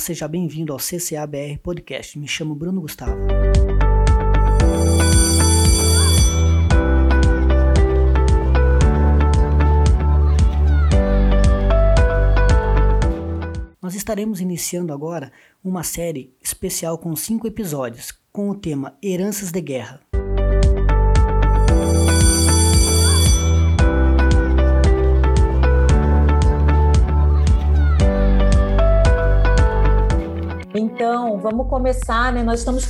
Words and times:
seja 0.00 0.26
bem-vindo 0.26 0.72
ao 0.72 0.78
CCABR 0.78 1.58
Podcast. 1.62 2.18
Me 2.18 2.26
chamo 2.26 2.54
Bruno 2.54 2.80
Gustavo. 2.80 3.20
Nós 13.80 13.94
estaremos 13.94 14.40
iniciando 14.40 14.92
agora 14.92 15.30
uma 15.62 15.82
série 15.82 16.34
especial 16.40 16.96
com 16.96 17.14
cinco 17.14 17.46
episódios, 17.46 18.12
com 18.32 18.48
o 18.48 18.54
tema 18.54 18.96
Heranças 19.02 19.52
de 19.52 19.60
Guerra. 19.60 20.09
Então, 31.30 31.38
vamos 31.38 31.68
começar, 31.68 32.32
né? 32.32 32.42
Nós 32.42 32.58
estamos 32.58 32.84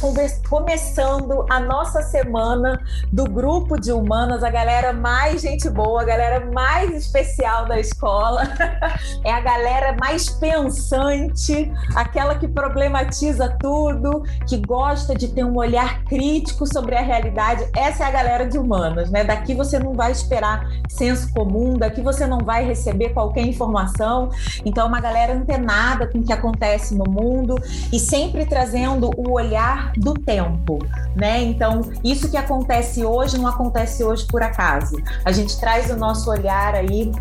começando 0.48 1.44
a 1.50 1.60
nossa 1.60 2.00
semana 2.00 2.80
do 3.12 3.24
grupo 3.24 3.78
de 3.78 3.92
humanas, 3.92 4.42
a 4.42 4.48
galera 4.48 4.94
mais 4.94 5.42
gente 5.42 5.68
boa, 5.68 6.00
a 6.00 6.04
galera 6.06 6.50
mais 6.50 6.94
especial 6.96 7.66
da 7.66 7.78
escola. 7.78 8.44
é 9.24 9.30
a 9.30 9.40
galera 9.42 9.94
mais 10.00 10.30
pensante, 10.30 11.70
aquela 11.94 12.34
que 12.34 12.48
problematiza 12.48 13.54
tudo, 13.60 14.22
que 14.48 14.56
gosta 14.56 15.14
de 15.14 15.28
ter 15.28 15.44
um 15.44 15.56
olhar 15.56 16.02
crítico 16.04 16.66
sobre 16.66 16.96
a 16.96 17.02
realidade. 17.02 17.68
Essa 17.76 18.04
é 18.04 18.06
a 18.06 18.10
galera 18.10 18.46
de 18.46 18.56
humanas, 18.56 19.10
né? 19.10 19.22
Daqui 19.22 19.54
você 19.54 19.78
não 19.78 19.92
vai 19.92 20.12
esperar 20.12 20.66
senso 20.88 21.30
comum, 21.34 21.74
daqui 21.74 22.00
você 22.00 22.26
não 22.26 22.38
vai 22.38 22.64
receber 22.64 23.10
qualquer 23.10 23.44
informação. 23.44 24.30
Então, 24.64 24.86
é 24.86 24.88
uma 24.88 25.00
galera 25.00 25.34
antenada 25.34 26.06
com 26.06 26.20
o 26.20 26.22
que 26.22 26.32
acontece 26.32 26.94
no 26.94 27.04
mundo 27.04 27.56
e 27.92 27.98
sempre 27.98 28.29
trazendo 28.46 29.10
o 29.16 29.32
olhar 29.32 29.92
do 29.96 30.14
tempo, 30.14 30.78
né? 31.14 31.42
Então, 31.42 31.80
isso 32.04 32.30
que 32.30 32.36
acontece 32.36 33.04
hoje 33.04 33.38
não 33.38 33.46
acontece 33.46 34.04
hoje 34.04 34.26
por 34.26 34.42
acaso. 34.42 34.96
A 35.24 35.32
gente 35.32 35.58
traz 35.58 35.90
o 35.90 35.96
nosso 35.96 36.30
olhar 36.30 36.74
aí 36.74 37.12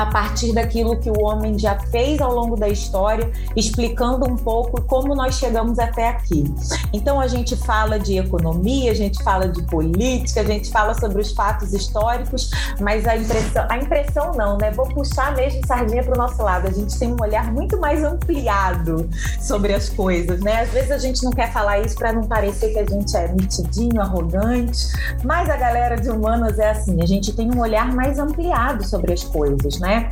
a 0.00 0.06
partir 0.06 0.52
daquilo 0.52 0.98
que 0.98 1.10
o 1.10 1.20
homem 1.22 1.58
já 1.58 1.78
fez 1.78 2.20
ao 2.20 2.34
longo 2.34 2.56
da 2.56 2.68
história, 2.68 3.30
explicando 3.54 4.26
um 4.26 4.36
pouco 4.36 4.80
como 4.82 5.14
nós 5.14 5.34
chegamos 5.34 5.78
até 5.78 6.08
aqui. 6.08 6.44
Então 6.92 7.20
a 7.20 7.26
gente 7.26 7.54
fala 7.54 7.98
de 7.98 8.16
economia, 8.16 8.90
a 8.90 8.94
gente 8.94 9.22
fala 9.22 9.48
de 9.48 9.62
política, 9.64 10.40
a 10.40 10.44
gente 10.44 10.70
fala 10.70 10.94
sobre 10.94 11.20
os 11.20 11.32
fatos 11.32 11.74
históricos, 11.74 12.50
mas 12.80 13.06
a 13.06 13.16
impressão, 13.16 13.66
a 13.68 13.76
impressão 13.76 14.32
não, 14.32 14.56
né? 14.56 14.70
Vou 14.70 14.86
puxar 14.88 15.36
mesmo 15.36 15.66
sardinha 15.66 16.02
para 16.02 16.14
o 16.14 16.18
nosso 16.18 16.42
lado. 16.42 16.66
A 16.66 16.72
gente 16.72 16.98
tem 16.98 17.12
um 17.12 17.16
olhar 17.20 17.52
muito 17.52 17.78
mais 17.78 18.02
ampliado 18.02 19.08
sobre 19.40 19.74
as 19.74 19.90
coisas, 19.90 20.40
né? 20.40 20.62
Às 20.62 20.70
vezes 20.70 20.90
a 20.90 20.98
gente 20.98 21.22
não 21.22 21.30
quer 21.30 21.52
falar 21.52 21.80
isso 21.80 21.96
para 21.96 22.12
não 22.12 22.22
parecer 22.22 22.72
que 22.72 22.78
a 22.78 22.86
gente 22.86 23.14
é 23.16 23.28
mitidinho, 23.28 24.00
arrogante, 24.00 24.88
mas 25.22 25.50
a 25.50 25.56
galera 25.56 25.96
de 25.96 26.08
humanas 26.08 26.58
é 26.58 26.70
assim, 26.70 27.02
a 27.02 27.06
gente 27.06 27.34
tem 27.34 27.50
um 27.54 27.60
olhar 27.60 27.92
mais 27.92 28.18
ampliado 28.18 28.82
sobre 28.86 29.12
as 29.12 29.22
coisas, 29.24 29.78
né? 29.78 29.89
Né? 29.90 30.08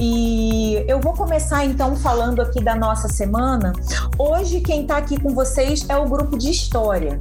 E 0.00 0.84
eu 0.86 1.00
vou 1.00 1.12
começar 1.12 1.64
então 1.64 1.96
falando 1.96 2.40
aqui 2.40 2.62
da 2.62 2.76
nossa 2.76 3.08
semana. 3.08 3.72
Hoje 4.16 4.60
quem 4.60 4.82
está 4.82 4.98
aqui 4.98 5.20
com 5.20 5.34
vocês 5.34 5.84
é 5.88 5.96
o 5.96 6.04
grupo 6.04 6.38
de 6.38 6.50
história 6.50 7.18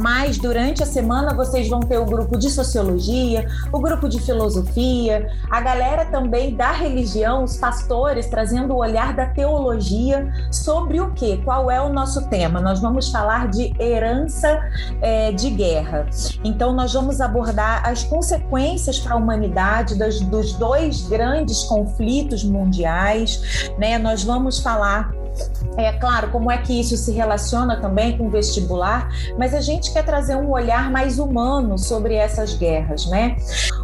mas 0.00 0.38
durante 0.38 0.82
a 0.82 0.86
semana 0.86 1.34
vocês 1.34 1.68
vão 1.68 1.80
ter 1.80 1.98
o 1.98 2.04
grupo 2.04 2.38
de 2.38 2.50
sociologia, 2.50 3.46
o 3.72 3.80
grupo 3.80 4.08
de 4.08 4.20
filosofia, 4.20 5.30
a 5.50 5.60
galera 5.60 6.04
também 6.06 6.54
da 6.54 6.72
religião, 6.72 7.44
os 7.44 7.56
pastores 7.56 8.26
trazendo 8.26 8.74
o 8.74 8.78
olhar 8.78 9.14
da 9.14 9.26
teologia 9.26 10.30
sobre 10.50 11.00
o 11.00 11.12
que? 11.12 11.38
Qual 11.38 11.70
é 11.70 11.80
o 11.80 11.88
nosso 11.88 12.28
tema? 12.28 12.60
Nós 12.60 12.80
vamos 12.80 13.10
falar 13.10 13.48
de 13.48 13.72
herança 13.80 14.60
é, 15.00 15.32
de 15.32 15.50
guerra. 15.50 16.06
Então, 16.44 16.72
nós 16.72 16.92
vamos 16.92 17.20
abordar 17.20 17.88
as 17.88 18.04
consequências 18.04 18.98
para 18.98 19.14
a 19.14 19.16
humanidade 19.16 19.98
das, 19.98 20.20
dos 20.20 20.52
dois 20.54 21.08
grandes 21.08 21.64
conflitos 21.64 22.44
mundiais, 22.44 23.70
né? 23.78 23.98
Nós 23.98 24.22
vamos 24.22 24.58
falar 24.58 25.10
é 25.76 25.92
claro, 25.92 26.30
como 26.30 26.50
é 26.50 26.58
que 26.58 26.78
isso 26.78 26.96
se 26.96 27.12
relaciona 27.12 27.80
também 27.80 28.16
com 28.16 28.26
o 28.26 28.30
vestibular, 28.30 29.10
mas 29.38 29.54
a 29.54 29.60
gente 29.60 29.92
quer 29.92 30.04
trazer 30.04 30.34
um 30.34 30.50
olhar 30.50 30.90
mais 30.90 31.18
humano 31.18 31.78
sobre 31.78 32.14
essas 32.14 32.54
guerras, 32.54 33.06
né? 33.06 33.36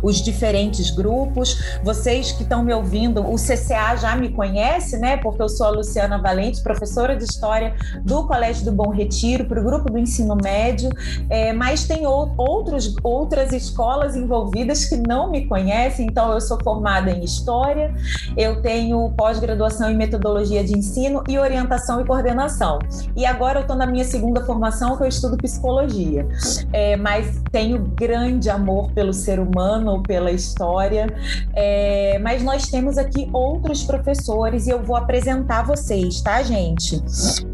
Os 0.03 0.23
diferentes 0.23 0.91
grupos, 0.91 1.79
vocês 1.85 2.33
que 2.33 2.43
estão 2.43 2.65
me 2.65 2.73
ouvindo, 2.73 3.21
o 3.21 3.37
CCA 3.37 3.97
já 3.97 4.17
me 4.17 4.31
conhece, 4.31 4.97
né? 4.99 5.19
Porque 5.19 5.43
eu 5.43 5.49
sou 5.49 5.67
a 5.67 5.71
Luciana 5.71 6.19
Valente, 6.19 6.63
professora 6.63 7.15
de 7.15 7.25
História 7.25 7.75
do 8.03 8.27
Colégio 8.27 8.65
do 8.65 8.73
Bom 8.73 8.91
Retiro, 8.91 9.45
para 9.45 9.61
o 9.61 9.65
grupo 9.65 9.91
do 9.91 9.99
ensino 9.99 10.35
médio, 10.35 10.91
é, 11.29 11.53
mas 11.53 11.85
tem 11.85 12.07
outros, 12.07 12.97
outras 13.03 13.53
escolas 13.53 14.17
envolvidas 14.17 14.87
que 14.87 14.97
não 14.97 15.31
me 15.31 15.47
conhecem, 15.47 16.07
então 16.07 16.33
eu 16.33 16.41
sou 16.41 16.59
formada 16.63 17.11
em 17.11 17.23
História, 17.23 17.95
eu 18.37 18.63
tenho 18.63 19.13
pós-graduação 19.17 19.91
em 19.91 19.97
Metodologia 19.97 20.65
de 20.65 20.77
Ensino 20.77 21.23
e 21.29 21.39
orientação 21.43 22.01
e 22.01 22.05
coordenação. 22.05 22.79
E 23.17 23.27
agora 23.27 23.59
eu 23.59 23.63
estou 23.63 23.77
na 23.77 23.87
minha 23.87 24.05
segunda 24.05 24.45
formação, 24.45 24.97
que 24.97 25.03
eu 25.03 25.09
estudo 25.09 25.37
psicologia. 25.37 26.27
É, 26.73 26.97
mas 26.97 27.41
tenho 27.51 27.79
grande 27.79 28.49
amor 28.49 28.91
pelo 28.93 29.13
ser 29.13 29.39
humano, 29.39 30.03
pela 30.03 30.31
história. 30.31 31.07
É, 31.55 32.19
mas 32.21 32.43
nós 32.43 32.69
temos 32.69 32.97
aqui 32.97 33.29
outros 33.33 33.83
professores 33.83 34.67
e 34.67 34.71
eu 34.71 34.83
vou 34.83 34.97
apresentar 34.97 35.65
vocês, 35.65 36.21
tá, 36.21 36.43
gente? 36.43 37.03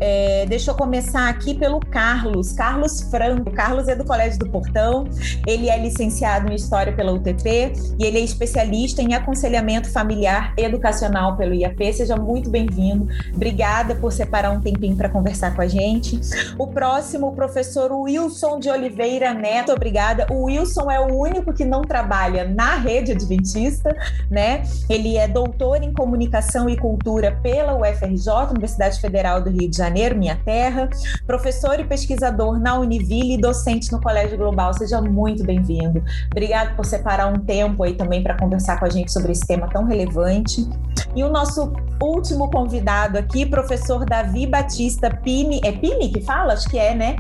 É, 0.01 0.47
deixa 0.47 0.71
eu 0.71 0.75
começar 0.75 1.29
aqui 1.29 1.55
pelo 1.55 1.81
Carlos, 1.81 2.53
Carlos 2.53 3.01
Franco. 3.03 3.51
Carlos 3.51 3.89
é 3.89 3.97
do 3.97 4.05
Colégio 4.05 4.39
do 4.39 4.49
Portão, 4.49 5.05
ele 5.47 5.69
é 5.69 5.79
licenciado 5.79 6.51
em 6.51 6.55
História 6.55 6.93
pela 6.93 7.13
UTP 7.13 7.73
e 7.99 8.05
ele 8.05 8.19
é 8.19 8.23
especialista 8.23 9.03
em 9.03 9.15
aconselhamento 9.15 9.91
familiar 9.91 10.53
educacional 10.57 11.37
pelo 11.37 11.55
IAP. 11.55 11.93
Seja 11.93 12.17
muito 12.17 12.51
bem-vindo. 12.51 13.09
Obrigada 13.35 13.78
obrigada 13.79 13.95
por 13.95 14.13
separar 14.13 14.51
um 14.51 14.61
tempinho 14.61 14.97
para 14.97 15.09
conversar 15.09 15.55
com 15.55 15.63
a 15.63 15.69
gente. 15.69 16.21
O 16.59 16.67
próximo, 16.67 17.29
o 17.29 17.33
professor 17.33 17.93
Wilson 17.93 18.59
de 18.59 18.71
Oliveira 18.71 19.33
Neto, 19.33 19.73
obrigada. 19.73 20.27
O 20.31 20.45
Wilson 20.45 20.91
é 20.91 20.99
o 20.99 21.15
único 21.15 21.53
que 21.53 21.65
não 21.65 21.83
trabalha 21.83 22.45
na 22.45 22.77
rede 22.77 23.13
adventista, 23.13 23.95
né? 24.31 24.63
Ele 24.89 25.17
é 25.17 25.29
doutor 25.29 25.83
em 25.83 25.93
comunicação 25.93 26.69
e 26.69 26.77
cultura 26.77 27.39
pela 27.43 27.75
UFRJ, 27.75 28.51
Universidade 28.51 29.01
Federal 29.01 29.41
do 29.41 29.51
Rio 29.51 29.69
de 29.69 29.77
Janeiro, 29.77 30.17
minha 30.17 30.37
terra, 30.45 30.89
professor 31.27 31.79
e 31.79 31.85
pesquisador 31.85 32.59
na 32.59 32.79
Univille 32.79 33.35
e 33.35 33.41
docente 33.41 33.93
no 33.93 34.01
Colégio 34.01 34.37
Global. 34.37 34.75
Seja 34.75 35.01
muito 35.01 35.45
bem-vindo. 35.45 36.03
Obrigado 36.31 36.75
por 36.75 36.85
separar 36.85 37.33
um 37.33 37.39
tempo 37.39 37.83
aí 37.83 37.95
também 37.95 38.23
para 38.23 38.37
conversar 38.37 38.79
com 38.79 38.87
a 38.87 38.91
gente 38.91 39.13
sobre 39.13 39.33
esse 39.33 39.47
tema 39.47 39.69
tão 39.69 39.85
relevante. 39.85 40.69
E 41.15 41.23
o 41.23 41.31
nosso 41.31 41.73
último 42.01 42.51
convidado 42.51 43.19
aqui, 43.19 43.47
professor 43.47 43.68
Davi 44.05 44.47
Batista 44.47 45.11
Pini. 45.11 45.61
É 45.65 45.73
Pini 45.73 46.11
que 46.11 46.21
fala? 46.21 46.55
Acho 46.55 46.69
que 46.69 46.79
é, 46.79 46.95
né? 46.95 47.17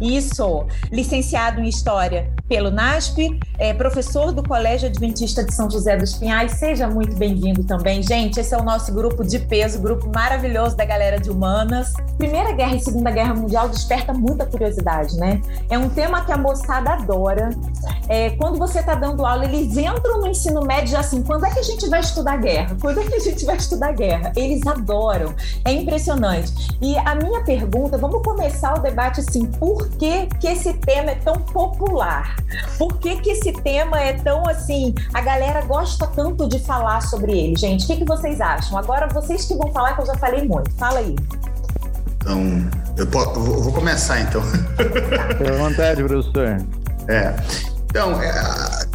Isso, 0.00 0.64
licenciado 0.90 1.60
em 1.60 1.68
História 1.68 2.30
pelo 2.48 2.70
NASP, 2.70 3.38
é 3.58 3.74
professor 3.74 4.32
do 4.32 4.42
Colégio 4.42 4.88
Adventista 4.88 5.44
de 5.44 5.54
São 5.54 5.70
José 5.70 5.96
dos 5.96 6.14
Pinhais. 6.14 6.52
Seja 6.52 6.88
muito 6.88 7.16
bem-vindo 7.16 7.64
também, 7.64 8.02
gente. 8.02 8.40
Esse 8.40 8.54
é 8.54 8.58
o 8.58 8.62
nosso 8.62 8.92
grupo 8.92 9.24
de 9.24 9.38
peso, 9.38 9.80
grupo 9.80 10.10
maravilhoso 10.14 10.76
da 10.76 10.84
galera 10.84 11.18
de 11.18 11.30
humanas. 11.30 11.92
Primeira 12.16 12.52
Guerra 12.52 12.76
e 12.76 12.80
Segunda 12.80 13.10
Guerra 13.10 13.34
Mundial 13.34 13.68
desperta 13.68 14.12
muita 14.12 14.46
curiosidade, 14.46 15.16
né? 15.16 15.40
É 15.68 15.78
um 15.78 15.88
tema 15.88 16.24
que 16.24 16.32
a 16.32 16.36
moçada 16.36 16.90
adora. 16.90 17.50
É, 18.08 18.30
quando 18.30 18.58
você 18.58 18.78
está 18.78 18.94
dando 18.94 19.26
aula, 19.26 19.44
eles 19.44 19.76
entram 19.76 20.20
no 20.20 20.28
ensino 20.28 20.62
médio 20.62 20.96
assim: 20.96 21.22
quando 21.22 21.44
é 21.44 21.50
que 21.50 21.58
a 21.58 21.62
gente 21.62 21.88
vai 21.88 22.00
estudar 22.00 22.36
guerra? 22.36 22.76
Quando 22.80 23.00
é 23.00 23.04
que 23.04 23.14
a 23.14 23.20
gente 23.20 23.44
vai 23.44 23.56
estudar 23.56 23.92
guerra? 23.92 24.32
Eles 24.36 24.66
adoram. 24.66 25.34
É 25.64 25.72
impressionante. 25.72 26.52
E 26.80 26.96
a 26.96 27.14
minha 27.14 27.42
pergunta, 27.42 27.98
vamos 27.98 28.22
começar 28.22 28.78
o 28.78 28.80
debate 28.80 29.20
assim: 29.20 29.50
por 29.58 29.88
que, 29.90 30.26
que 30.40 30.46
esse 30.46 30.72
tema 30.74 31.10
é 31.10 31.14
tão 31.16 31.34
popular? 31.34 32.36
Por 32.76 32.98
que, 32.98 33.16
que 33.16 33.30
esse 33.30 33.52
tema 33.52 34.00
é 34.00 34.12
tão 34.12 34.46
assim? 34.48 34.94
A 35.12 35.20
galera 35.20 35.62
gosta 35.62 36.06
tanto 36.06 36.48
de 36.48 36.58
falar 36.60 37.02
sobre 37.02 37.32
ele, 37.32 37.56
gente. 37.56 37.84
O 37.84 37.86
que, 37.86 37.96
que 37.98 38.04
vocês 38.04 38.40
acham? 38.40 38.78
Agora 38.78 39.08
vocês 39.08 39.44
que 39.44 39.54
vão 39.54 39.72
falar, 39.72 39.94
que 39.94 40.02
eu 40.02 40.06
já 40.06 40.14
falei 40.14 40.46
muito. 40.46 40.70
Fala 40.74 41.00
aí. 41.00 41.16
Então, 42.16 42.70
eu, 42.96 43.06
posso, 43.06 43.30
eu 43.30 43.62
vou 43.62 43.72
começar 43.72 44.20
então. 44.20 44.42
Fique 44.42 45.48
à 45.48 45.56
vontade, 45.56 46.02
professor. 46.04 46.64
É. 47.08 47.34
Então, 47.90 48.22
é, 48.22 48.32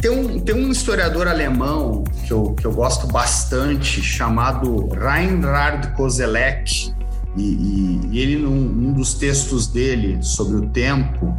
tem, 0.00 0.10
um, 0.10 0.38
tem 0.38 0.54
um 0.54 0.70
historiador 0.70 1.26
alemão 1.26 2.04
que 2.26 2.32
eu, 2.32 2.54
que 2.54 2.64
eu 2.64 2.72
gosto 2.72 3.08
bastante, 3.08 4.00
chamado 4.00 4.88
Reinhard 4.94 5.88
Koselleck, 5.94 6.94
e, 7.36 7.42
e, 7.42 8.00
e 8.12 8.18
ele, 8.18 8.36
num, 8.36 8.92
dos 8.92 9.14
textos 9.14 9.66
dele 9.66 10.22
sobre 10.22 10.56
o 10.56 10.68
tempo, 10.68 11.36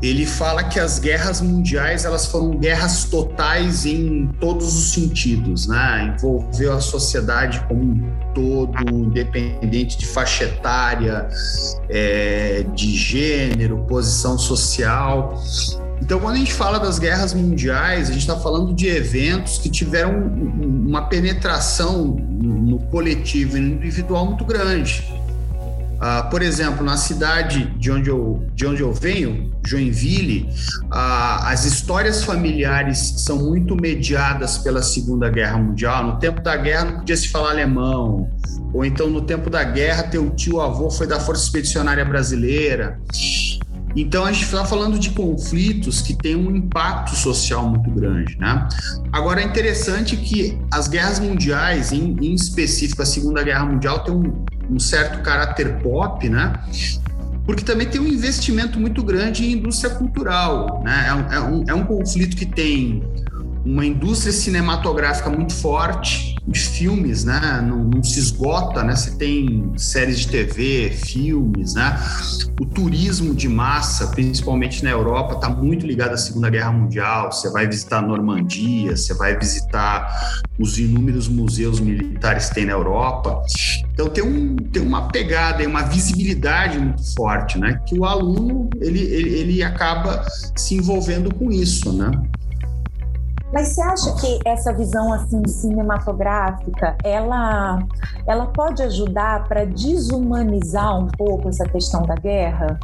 ele 0.00 0.24
fala 0.26 0.62
que 0.62 0.78
as 0.78 0.98
guerras 0.98 1.40
mundiais 1.40 2.04
elas 2.04 2.26
foram 2.26 2.50
guerras 2.50 3.04
totais 3.04 3.84
em 3.84 4.28
todos 4.40 4.66
os 4.66 4.92
sentidos, 4.92 5.66
né? 5.66 6.14
Envolveu 6.16 6.72
a 6.72 6.80
sociedade 6.80 7.60
como 7.66 7.82
um 7.82 8.12
todo, 8.32 8.94
independente 8.94 9.98
de 9.98 10.06
faixa 10.06 10.44
etária, 10.44 11.28
é, 11.88 12.64
de 12.74 12.94
gênero, 12.94 13.84
posição 13.88 14.38
social. 14.38 15.36
Então, 16.00 16.20
quando 16.20 16.36
a 16.36 16.38
gente 16.38 16.52
fala 16.52 16.78
das 16.78 16.98
guerras 16.98 17.34
mundiais, 17.34 18.08
a 18.08 18.12
gente 18.12 18.22
está 18.22 18.36
falando 18.36 18.72
de 18.74 18.86
eventos 18.88 19.58
que 19.58 19.68
tiveram 19.68 20.12
uma 20.18 21.02
penetração 21.02 22.16
no 22.16 22.78
coletivo 22.90 23.56
e 23.56 23.60
no 23.60 23.74
individual 23.74 24.26
muito 24.26 24.44
grande. 24.44 25.04
Uh, 25.98 26.30
por 26.30 26.42
exemplo, 26.42 26.84
na 26.84 26.96
cidade 26.96 27.74
de 27.76 27.90
onde 27.90 28.08
eu, 28.08 28.46
de 28.54 28.64
onde 28.64 28.80
eu 28.80 28.92
venho, 28.92 29.52
Joinville, 29.66 30.48
uh, 30.84 31.42
as 31.42 31.64
histórias 31.64 32.22
familiares 32.22 33.14
são 33.18 33.38
muito 33.38 33.74
mediadas 33.74 34.58
pela 34.58 34.80
Segunda 34.80 35.28
Guerra 35.28 35.58
Mundial. 35.58 36.06
No 36.06 36.18
tempo 36.20 36.40
da 36.40 36.56
guerra 36.56 36.84
não 36.84 36.98
podia 37.00 37.16
se 37.16 37.28
falar 37.28 37.50
alemão, 37.50 38.30
ou 38.72 38.84
então 38.84 39.08
no 39.08 39.22
tempo 39.22 39.50
da 39.50 39.64
guerra 39.64 40.04
teu 40.04 40.30
tio 40.30 40.60
avô 40.60 40.88
foi 40.88 41.08
da 41.08 41.18
Força 41.18 41.42
Expedicionária 41.42 42.04
Brasileira. 42.04 43.00
Então 44.00 44.24
a 44.24 44.30
gente 44.30 44.44
está 44.44 44.64
falando 44.64 44.98
de 44.98 45.10
conflitos 45.10 46.00
que 46.00 46.14
têm 46.14 46.36
um 46.36 46.54
impacto 46.54 47.16
social 47.16 47.68
muito 47.68 47.90
grande, 47.90 48.38
né? 48.38 48.68
Agora 49.12 49.40
é 49.40 49.44
interessante 49.44 50.16
que 50.16 50.56
as 50.72 50.86
guerras 50.86 51.18
mundiais, 51.18 51.90
em, 51.92 52.16
em 52.20 52.34
específico 52.34 53.02
a 53.02 53.06
Segunda 53.06 53.42
Guerra 53.42 53.64
Mundial, 53.64 54.04
tem 54.04 54.14
um, 54.14 54.44
um 54.70 54.78
certo 54.78 55.20
caráter 55.22 55.78
pop, 55.82 56.28
né? 56.28 56.52
porque 57.48 57.64
também 57.64 57.86
tem 57.86 57.98
um 57.98 58.06
investimento 58.06 58.78
muito 58.78 59.02
grande 59.02 59.46
em 59.46 59.52
indústria 59.52 59.94
cultural. 59.94 60.82
Né? 60.84 61.06
É, 61.08 61.14
um, 61.14 61.32
é, 61.32 61.40
um, 61.40 61.64
é 61.68 61.74
um 61.74 61.84
conflito 61.86 62.36
que 62.36 62.44
tem 62.44 63.02
uma 63.64 63.84
indústria 63.84 64.32
cinematográfica 64.32 65.28
muito 65.30 65.54
forte 65.54 66.36
de 66.46 66.60
filmes, 66.60 67.24
né? 67.24 67.62
Não, 67.62 67.84
não, 67.84 68.02
se 68.02 68.18
esgota, 68.18 68.82
né? 68.82 68.96
Você 68.96 69.10
tem 69.16 69.72
séries 69.76 70.20
de 70.20 70.28
TV, 70.28 70.90
filmes, 70.90 71.74
né? 71.74 71.98
O 72.60 72.64
turismo 72.64 73.34
de 73.34 73.48
massa, 73.48 74.08
principalmente 74.08 74.82
na 74.82 74.90
Europa, 74.90 75.34
está 75.34 75.48
muito 75.48 75.86
ligado 75.86 76.14
à 76.14 76.16
Segunda 76.16 76.48
Guerra 76.48 76.72
Mundial. 76.72 77.30
Você 77.30 77.50
vai 77.50 77.66
visitar 77.66 77.98
a 77.98 78.02
Normandia, 78.02 78.96
você 78.96 79.12
vai 79.14 79.38
visitar 79.38 80.40
os 80.58 80.78
inúmeros 80.78 81.28
museus 81.28 81.80
militares 81.80 82.48
que 82.48 82.54
tem 82.54 82.64
na 82.64 82.72
Europa. 82.72 83.42
Então 83.92 84.08
tem, 84.08 84.24
um, 84.24 84.56
tem 84.56 84.82
uma 84.82 85.08
pegada, 85.08 85.66
uma 85.66 85.82
visibilidade 85.82 86.78
muito 86.78 87.14
forte, 87.14 87.58
né? 87.58 87.80
Que 87.86 87.98
o 87.98 88.04
aluno 88.04 88.70
ele, 88.80 89.00
ele, 89.00 89.30
ele 89.30 89.62
acaba 89.62 90.24
se 90.56 90.74
envolvendo 90.74 91.34
com 91.34 91.50
isso, 91.50 91.92
né? 91.92 92.10
Mas 93.52 93.68
você 93.68 93.82
acha 93.82 94.12
que 94.16 94.38
essa 94.44 94.72
visão 94.72 95.12
assim 95.12 95.42
cinematográfica, 95.46 96.96
ela, 97.02 97.78
ela 98.26 98.46
pode 98.46 98.82
ajudar 98.82 99.44
para 99.48 99.64
desumanizar 99.64 100.98
um 100.98 101.06
pouco 101.08 101.48
essa 101.48 101.64
questão 101.64 102.02
da 102.02 102.14
guerra? 102.14 102.78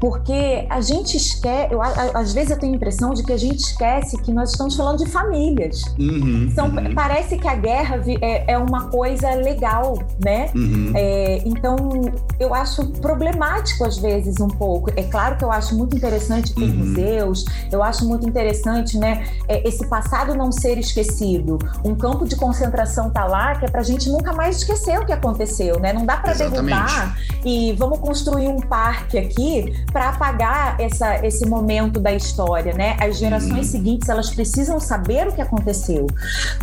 Porque 0.00 0.66
a 0.70 0.80
gente 0.80 1.16
esquece, 1.16 1.72
eu, 1.72 1.82
às 1.82 2.32
vezes 2.32 2.50
eu 2.50 2.58
tenho 2.58 2.72
a 2.72 2.76
impressão 2.76 3.12
de 3.12 3.22
que 3.22 3.32
a 3.32 3.36
gente 3.36 3.58
esquece 3.58 4.16
que 4.22 4.32
nós 4.32 4.50
estamos 4.50 4.74
falando 4.74 4.98
de 4.98 5.10
famílias. 5.10 5.82
Uhum, 5.98 6.50
São, 6.54 6.68
uhum. 6.68 6.94
Parece 6.94 7.36
que 7.36 7.46
a 7.46 7.54
guerra 7.54 8.02
é, 8.22 8.52
é, 8.52 8.58
uma 8.58 8.88
coisa 8.88 9.34
legal, 9.34 9.98
né? 10.24 10.50
Uhum. 10.54 10.92
É, 10.94 11.42
então 11.44 11.76
eu 12.40 12.54
acho 12.54 12.86
problemático 13.00 13.84
às 13.84 13.98
vezes 13.98 14.40
um 14.40 14.48
pouco. 14.48 14.90
É 14.96 15.02
claro 15.02 15.36
que 15.36 15.44
eu 15.44 15.52
acho 15.52 15.76
muito 15.76 15.94
interessante 15.94 16.54
ter 16.54 16.62
uhum. 16.62 16.76
museus, 16.76 17.44
eu 17.70 17.82
acho 17.82 18.06
muito 18.06 18.26
interessante, 18.26 18.98
né? 18.98 19.24
É, 19.46 19.66
esse 19.68 19.86
passado 19.86 20.05
passado 20.06 20.34
não 20.36 20.52
ser 20.52 20.78
esquecido. 20.78 21.58
Um 21.84 21.94
campo 21.94 22.24
de 22.24 22.36
concentração 22.36 23.10
tá 23.10 23.24
lá 23.24 23.56
que 23.56 23.64
é 23.64 23.68
para 23.68 23.80
a 23.80 23.84
gente 23.84 24.08
nunca 24.08 24.32
mais 24.32 24.58
esquecer 24.58 24.98
o 25.00 25.04
que 25.04 25.12
aconteceu, 25.12 25.80
né? 25.80 25.92
Não 25.92 26.06
dá 26.06 26.16
para 26.16 26.32
derrubar 26.32 27.18
e 27.44 27.72
vamos 27.72 27.98
construir 27.98 28.46
um 28.46 28.60
parque 28.60 29.18
aqui 29.18 29.84
para 29.92 30.10
apagar 30.10 30.80
essa, 30.80 31.26
esse 31.26 31.44
momento 31.46 31.98
da 31.98 32.12
história, 32.12 32.72
né? 32.72 32.96
As 33.00 33.18
gerações 33.18 33.68
hum. 33.68 33.70
seguintes 33.70 34.08
elas 34.08 34.30
precisam 34.30 34.78
saber 34.78 35.26
o 35.26 35.32
que 35.32 35.42
aconteceu, 35.42 36.06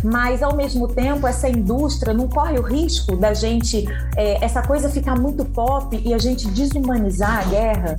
mas 0.02 0.42
ao 0.42 0.56
mesmo 0.56 0.88
tempo 0.88 1.26
essa 1.26 1.48
indústria 1.48 2.14
não 2.14 2.28
corre 2.28 2.58
o 2.58 2.62
risco 2.62 3.16
da 3.16 3.34
gente 3.34 3.84
é, 4.16 4.42
essa 4.42 4.62
coisa 4.62 4.88
ficar 4.88 5.18
muito 5.18 5.44
pop 5.44 6.00
e 6.02 6.14
a 6.14 6.18
gente 6.18 6.48
desumanizar 6.48 7.40
a 7.40 7.44
guerra. 7.44 7.96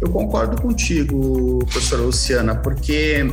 Eu 0.00 0.08
concordo 0.10 0.60
contigo, 0.60 1.58
professora 1.66 2.02
Luciana, 2.02 2.54
porque 2.54 3.26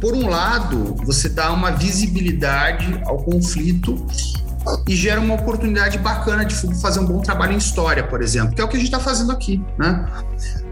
por 0.00 0.14
um 0.14 0.28
lado, 0.28 0.96
você 1.04 1.28
dá 1.28 1.52
uma 1.52 1.70
visibilidade 1.70 3.00
ao 3.06 3.18
conflito 3.18 4.06
e 4.86 4.94
gera 4.94 5.20
uma 5.20 5.34
oportunidade 5.34 5.98
bacana 5.98 6.44
de 6.44 6.54
fazer 6.80 7.00
um 7.00 7.06
bom 7.06 7.20
trabalho 7.20 7.54
em 7.54 7.56
história, 7.56 8.04
por 8.04 8.22
exemplo, 8.22 8.54
que 8.54 8.60
é 8.60 8.64
o 8.64 8.68
que 8.68 8.76
a 8.76 8.78
gente 8.78 8.88
está 8.88 9.00
fazendo 9.00 9.32
aqui, 9.32 9.62
né? 9.78 10.06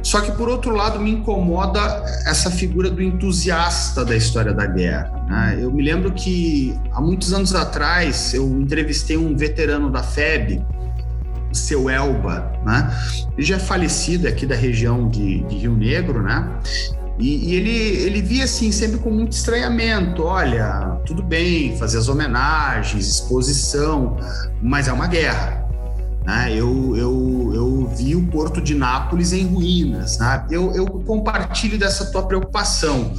Só 0.03 0.21
que, 0.21 0.31
por 0.33 0.49
outro 0.49 0.75
lado, 0.75 1.01
me 1.01 1.11
incomoda 1.11 1.81
essa 2.27 2.51
figura 2.51 2.91
do 2.91 3.03
entusiasta 3.03 4.05
da 4.05 4.15
história 4.15 4.53
da 4.53 4.67
guerra. 4.67 5.11
Né? 5.29 5.59
Eu 5.61 5.73
me 5.73 5.83
lembro 5.83 6.13
que, 6.13 6.79
há 6.93 7.01
muitos 7.01 7.33
anos 7.33 7.55
atrás, 7.55 8.33
eu 8.33 8.47
entrevistei 8.61 9.17
um 9.17 9.37
veterano 9.37 9.91
da 9.91 10.03
FEB, 10.03 10.65
o 11.51 11.55
seu 11.55 11.91
Elba, 11.91 12.53
né? 12.65 12.91
Ele 13.37 13.47
já 13.47 13.57
é 13.57 13.59
falecido 13.59 14.29
aqui 14.29 14.47
da 14.47 14.55
região 14.55 15.09
de, 15.09 15.43
de 15.45 15.57
Rio 15.57 15.75
Negro, 15.75 16.23
né? 16.23 16.47
E, 17.19 17.51
e, 17.51 17.55
ele, 17.55 17.71
ele 17.71 18.23
via 18.23 18.45
assim, 18.45 18.71
sempre 18.71 18.99
com 18.99 19.11
muito 19.11 19.33
estranhamento: 19.33 20.23
olha, 20.23 21.01
tudo 21.05 21.23
bem 21.23 21.77
fazer 21.77 21.99
as 21.99 22.09
homenagens, 22.09 23.07
exposição, 23.07 24.17
mas 24.63 24.89
é 24.89 24.93
uma 24.93 25.07
guerra. 25.07 25.69
Né? 26.25 26.53
Eu, 26.53 26.95
eu, 26.95 27.53
eu 27.55 27.93
vi 27.97 28.15
o 28.15 28.27
porto 28.27 28.61
de 28.61 28.75
Nápoles 28.75 29.33
em 29.33 29.47
ruínas. 29.47 30.19
Né? 30.19 30.47
Eu, 30.51 30.75
eu 30.75 30.87
compartilho 30.87 31.79
dessa 31.79 32.13
tua 32.13 32.23
preocupação, 32.23 33.15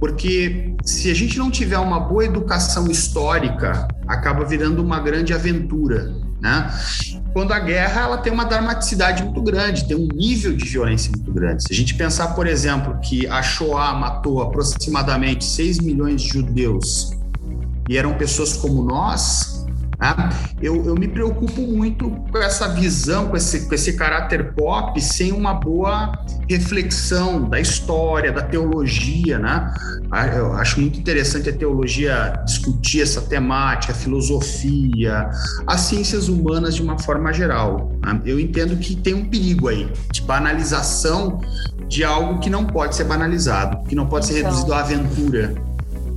porque 0.00 0.74
se 0.82 1.10
a 1.10 1.14
gente 1.14 1.38
não 1.38 1.50
tiver 1.50 1.78
uma 1.78 2.00
boa 2.00 2.24
educação 2.24 2.90
histórica, 2.90 3.86
acaba 4.06 4.44
virando 4.44 4.82
uma 4.82 4.98
grande 4.98 5.32
aventura. 5.32 6.12
Né? 6.40 6.70
Quando 7.38 7.52
a 7.52 7.60
guerra 7.60 8.00
ela 8.00 8.18
tem 8.18 8.32
uma 8.32 8.44
dramaticidade 8.44 9.22
muito 9.22 9.40
grande, 9.40 9.86
tem 9.86 9.96
um 9.96 10.08
nível 10.12 10.56
de 10.56 10.64
violência 10.64 11.08
muito 11.12 11.30
grande. 11.30 11.62
Se 11.62 11.72
a 11.72 11.76
gente 11.76 11.94
pensar, 11.94 12.34
por 12.34 12.48
exemplo, 12.48 12.98
que 13.00 13.28
a 13.28 13.40
Shoah 13.40 13.94
matou 13.94 14.42
aproximadamente 14.42 15.44
6 15.44 15.78
milhões 15.78 16.20
de 16.20 16.30
judeus 16.30 17.12
e 17.88 17.96
eram 17.96 18.14
pessoas 18.14 18.54
como 18.54 18.82
nós, 18.82 19.57
né? 19.98 20.14
Eu, 20.62 20.84
eu, 20.86 20.94
me 20.94 21.08
preocupo 21.08 21.60
muito 21.60 22.10
com 22.30 22.38
essa 22.38 22.68
visão, 22.68 23.28
com 23.28 23.36
esse, 23.36 23.66
com 23.66 23.74
esse 23.74 23.94
caráter 23.94 24.52
pop, 24.54 25.00
sem 25.00 25.32
uma 25.32 25.54
boa 25.54 26.12
reflexão 26.48 27.48
da 27.48 27.60
história, 27.60 28.32
da 28.32 28.42
teologia. 28.42 29.38
Né? 29.38 29.74
Ah, 30.10 30.26
eu 30.28 30.52
acho 30.54 30.80
muito 30.80 30.98
interessante 30.98 31.48
a 31.48 31.52
teologia 31.52 32.40
discutir 32.44 33.02
essa 33.02 33.20
temática, 33.20 33.92
a 33.92 33.96
filosofia, 33.96 35.30
as 35.66 35.80
ciências 35.82 36.28
humanas 36.28 36.76
de 36.76 36.82
uma 36.82 36.98
forma 36.98 37.32
geral. 37.32 37.92
Né? 38.04 38.20
Eu 38.24 38.38
entendo 38.38 38.76
que 38.76 38.94
tem 38.94 39.14
um 39.14 39.28
perigo 39.28 39.68
aí 39.68 39.92
de 40.12 40.22
banalização 40.22 41.40
de 41.88 42.04
algo 42.04 42.38
que 42.38 42.50
não 42.50 42.66
pode 42.66 42.94
ser 42.94 43.04
banalizado, 43.04 43.82
que 43.88 43.94
não 43.94 44.06
pode 44.06 44.26
então, 44.26 44.36
ser 44.36 44.44
reduzido 44.44 44.72
à 44.74 44.80
aventura 44.80 45.67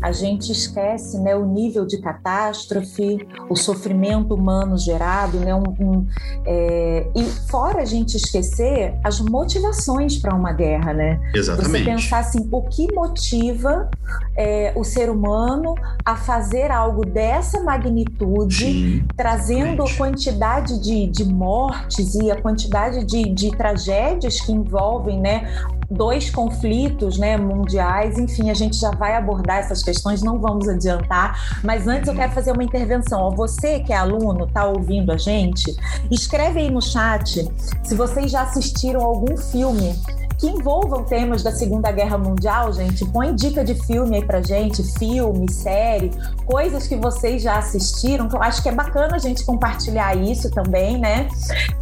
a 0.02 0.12
gente 0.12 0.52
esquece 0.52 1.20
né, 1.20 1.36
o 1.36 1.46
nível 1.46 1.86
de 1.86 2.00
catástrofe, 2.00 3.28
o 3.50 3.56
sofrimento 3.56 4.34
humano 4.34 4.78
gerado, 4.78 5.40
né, 5.40 5.54
um, 5.54 5.64
um, 5.80 6.08
é, 6.46 7.08
e 7.16 7.24
fora 7.24 7.82
a 7.82 7.86
gente 7.86 8.18
esquecer 8.18 8.96
as 9.04 9.20
motivações 9.20 10.18
para 10.18 10.36
uma 10.36 10.52
guerra, 10.52 10.94
né? 10.94 11.20
Exatamente. 11.34 11.84
Você 11.84 11.84
pensar 11.84 12.20
assim, 12.20 12.48
o 12.52 12.62
que 12.64 12.92
motiva 12.94 13.90
é, 14.36 14.74
o 14.76 14.84
ser 14.84 15.10
humano 15.10 15.76
a 16.04 16.16
fazer 16.16 16.72
algo 16.72 17.06
dessa 17.06 17.62
magnitude, 17.62 18.56
Sim, 18.56 19.06
trazendo 19.16 19.84
a 19.84 19.96
quantidade 19.96 20.82
de, 20.82 21.08
de 21.08 21.26
mortes 21.26 22.16
e 22.16 22.32
a 22.32 22.42
quantidade 22.42 23.06
de, 23.06 23.30
de 23.30 23.52
tragédias 23.52 24.42
que 24.42 24.52
envolvem, 24.52 25.20
né? 25.20 25.48
Dois 25.92 26.30
conflitos 26.30 27.18
né, 27.18 27.38
mundiais, 27.38 28.18
enfim, 28.18 28.50
a 28.50 28.54
gente 28.54 28.78
já 28.78 28.92
vai 28.92 29.16
abordar 29.16 29.58
essas 29.58 29.84
questões, 29.84 30.24
não 30.24 30.40
vamos 30.40 30.68
adiantar, 30.68 31.60
mas 31.64 31.88
antes 31.88 32.08
eu 32.08 32.16
quero 32.16 32.32
fazer 32.32 32.52
uma 32.52 32.64
intervenção. 32.64 33.30
Você 33.32 33.82
que 33.82 33.92
é 33.92 33.98
aluno, 33.98 34.46
está 34.46 34.66
ouvindo 34.66 35.12
a 35.12 35.18
gente, 35.18 35.76
escreve 36.10 36.62
aí 36.62 36.72
no 36.72 36.82
chat 36.82 37.48
se 37.84 37.96
vocês 37.96 38.32
já 38.32 38.44
assistiram 38.44 39.02
algum 39.02 39.36
filme 39.36 39.96
que 40.42 40.48
envolvam 40.48 41.04
temas 41.04 41.44
da 41.44 41.52
Segunda 41.52 41.92
Guerra 41.92 42.18
Mundial, 42.18 42.74
gente. 42.74 43.06
Põe 43.06 43.36
dica 43.36 43.64
de 43.64 43.76
filme 43.76 44.16
aí 44.16 44.26
pra 44.26 44.42
gente, 44.42 44.82
filme, 44.98 45.50
série, 45.52 46.10
coisas 46.48 46.88
que 46.88 46.96
vocês 46.96 47.44
já 47.44 47.60
assistiram. 47.60 48.28
Que 48.28 48.36
eu 48.36 48.42
acho 48.42 48.64
que 48.64 48.68
é 48.68 48.72
bacana 48.72 49.18
a 49.18 49.20
gente 49.20 49.46
compartilhar 49.46 50.18
isso 50.18 50.50
também, 50.50 50.98
né? 50.98 51.30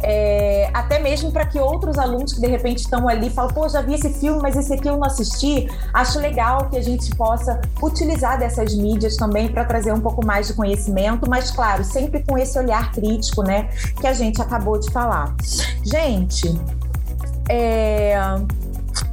É, 0.02 0.68
até 0.74 0.98
mesmo 0.98 1.32
para 1.32 1.46
que 1.46 1.58
outros 1.58 1.96
alunos 1.96 2.34
que 2.34 2.40
de 2.42 2.48
repente 2.48 2.80
estão 2.80 3.08
ali 3.08 3.30
falam, 3.30 3.50
pô, 3.50 3.66
já 3.66 3.80
vi 3.80 3.94
esse 3.94 4.10
filme, 4.10 4.42
mas 4.42 4.54
esse 4.54 4.74
aqui 4.74 4.86
eu 4.86 4.98
não 4.98 5.04
assisti. 5.04 5.66
Acho 5.94 6.18
legal 6.18 6.68
que 6.68 6.76
a 6.76 6.82
gente 6.82 7.16
possa 7.16 7.62
utilizar 7.82 8.38
dessas 8.38 8.74
mídias 8.74 9.16
também 9.16 9.48
para 9.48 9.64
trazer 9.64 9.94
um 9.94 10.00
pouco 10.00 10.22
mais 10.22 10.48
de 10.48 10.52
conhecimento, 10.52 11.30
mas 11.30 11.50
claro, 11.50 11.82
sempre 11.82 12.22
com 12.24 12.36
esse 12.36 12.58
olhar 12.58 12.92
crítico, 12.92 13.42
né, 13.42 13.70
que 13.98 14.06
a 14.06 14.12
gente 14.12 14.42
acabou 14.42 14.78
de 14.78 14.90
falar. 14.90 15.34
Gente, 15.82 16.54
é, 17.50 18.14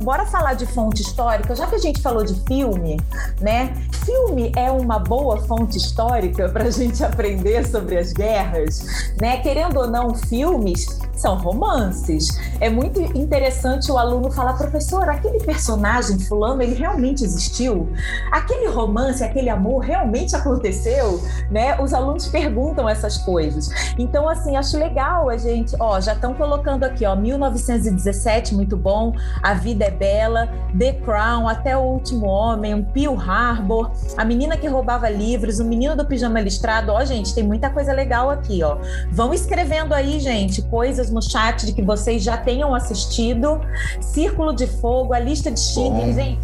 bora 0.02 0.26
falar 0.26 0.54
de 0.54 0.66
fonte 0.66 1.02
histórica, 1.02 1.56
já 1.56 1.66
que 1.68 1.76
a 1.76 1.80
gente 1.80 2.02
falou 2.02 2.24
de 2.24 2.36
filme, 2.46 3.00
né? 3.42 3.74
Filme 4.06 4.52
é 4.56 4.70
uma 4.70 5.00
boa 5.00 5.42
fonte 5.42 5.78
histórica 5.78 6.48
para 6.50 6.66
a 6.66 6.72
gente 6.72 7.04
aprender 7.04 7.68
sobre 7.68 7.98
as 7.98 8.14
guerras, 8.14 9.14
né? 9.20 9.38
Querendo 9.38 9.80
ou 9.80 9.88
não, 9.88 10.14
filmes 10.14 11.00
são 11.20 11.38
romances. 11.38 12.28
É 12.60 12.70
muito 12.70 13.00
interessante 13.18 13.92
o 13.92 13.98
aluno 13.98 14.32
falar, 14.32 14.54
professor, 14.54 15.10
aquele 15.10 15.40
personagem 15.40 16.20
fulano, 16.20 16.62
ele 16.62 16.76
realmente 16.76 17.24
existiu? 17.24 17.90
Aquele 18.32 18.68
romance, 18.68 19.24
aquele 19.24 19.50
amor 19.50 19.80
realmente 19.80 20.36
aconteceu? 20.36 21.22
Né? 21.50 21.80
Os 21.80 21.94
alunos 21.94 22.28
perguntam 22.28 22.88
essas 22.88 23.18
coisas. 23.18 23.70
Então, 23.98 24.28
assim, 24.28 24.56
acho 24.56 24.78
legal 24.78 25.30
a 25.30 25.38
gente, 25.38 25.76
ó, 25.80 26.00
já 26.00 26.14
estão 26.14 26.34
colocando 26.34 26.84
aqui, 26.84 27.06
ó, 27.06 27.16
1917, 27.16 28.56
muito 28.56 28.78
bom, 28.78 29.14
A 29.42 29.54
Vida 29.54 29.86
é 29.86 29.92
Bela, 29.92 30.50
The 30.78 30.94
Crown, 30.94 31.48
Até 31.48 31.76
o 31.78 31.82
Último 31.82 32.26
Homem, 32.28 32.84
Pearl 32.94 33.18
Harbor, 33.18 33.92
A 34.16 34.24
Menina 34.24 34.58
que 34.58 34.68
Roubava 34.68 35.10
Livros, 35.10 35.60
O 35.60 35.66
Menino 35.66 35.96
do 35.96 36.06
Pijama 36.06 36.40
Listrado, 36.40 36.92
ó, 36.92 37.04
gente, 37.04 37.34
tem 37.34 37.44
muita 37.44 37.70
coisa 37.70 37.94
legal 37.94 38.30
aqui, 38.30 38.64
ó. 38.64 38.78
Vão 39.12 39.34
escrevendo 39.34 39.94
aí, 39.94 40.20
gente, 40.20 40.62
coisas 40.64 41.07
no 41.12 41.22
chat 41.22 41.66
de 41.66 41.74
que 41.74 41.82
vocês 41.82 42.24
já 42.24 42.38
tenham 42.38 42.74
assistido. 42.74 43.60
Círculo 44.02 44.54
de 44.54 44.68
Fogo, 44.68 45.14
a 45.14 45.20
lista 45.20 45.52
de 45.52 45.60
Schindler, 45.60 46.14
gente 46.14 46.40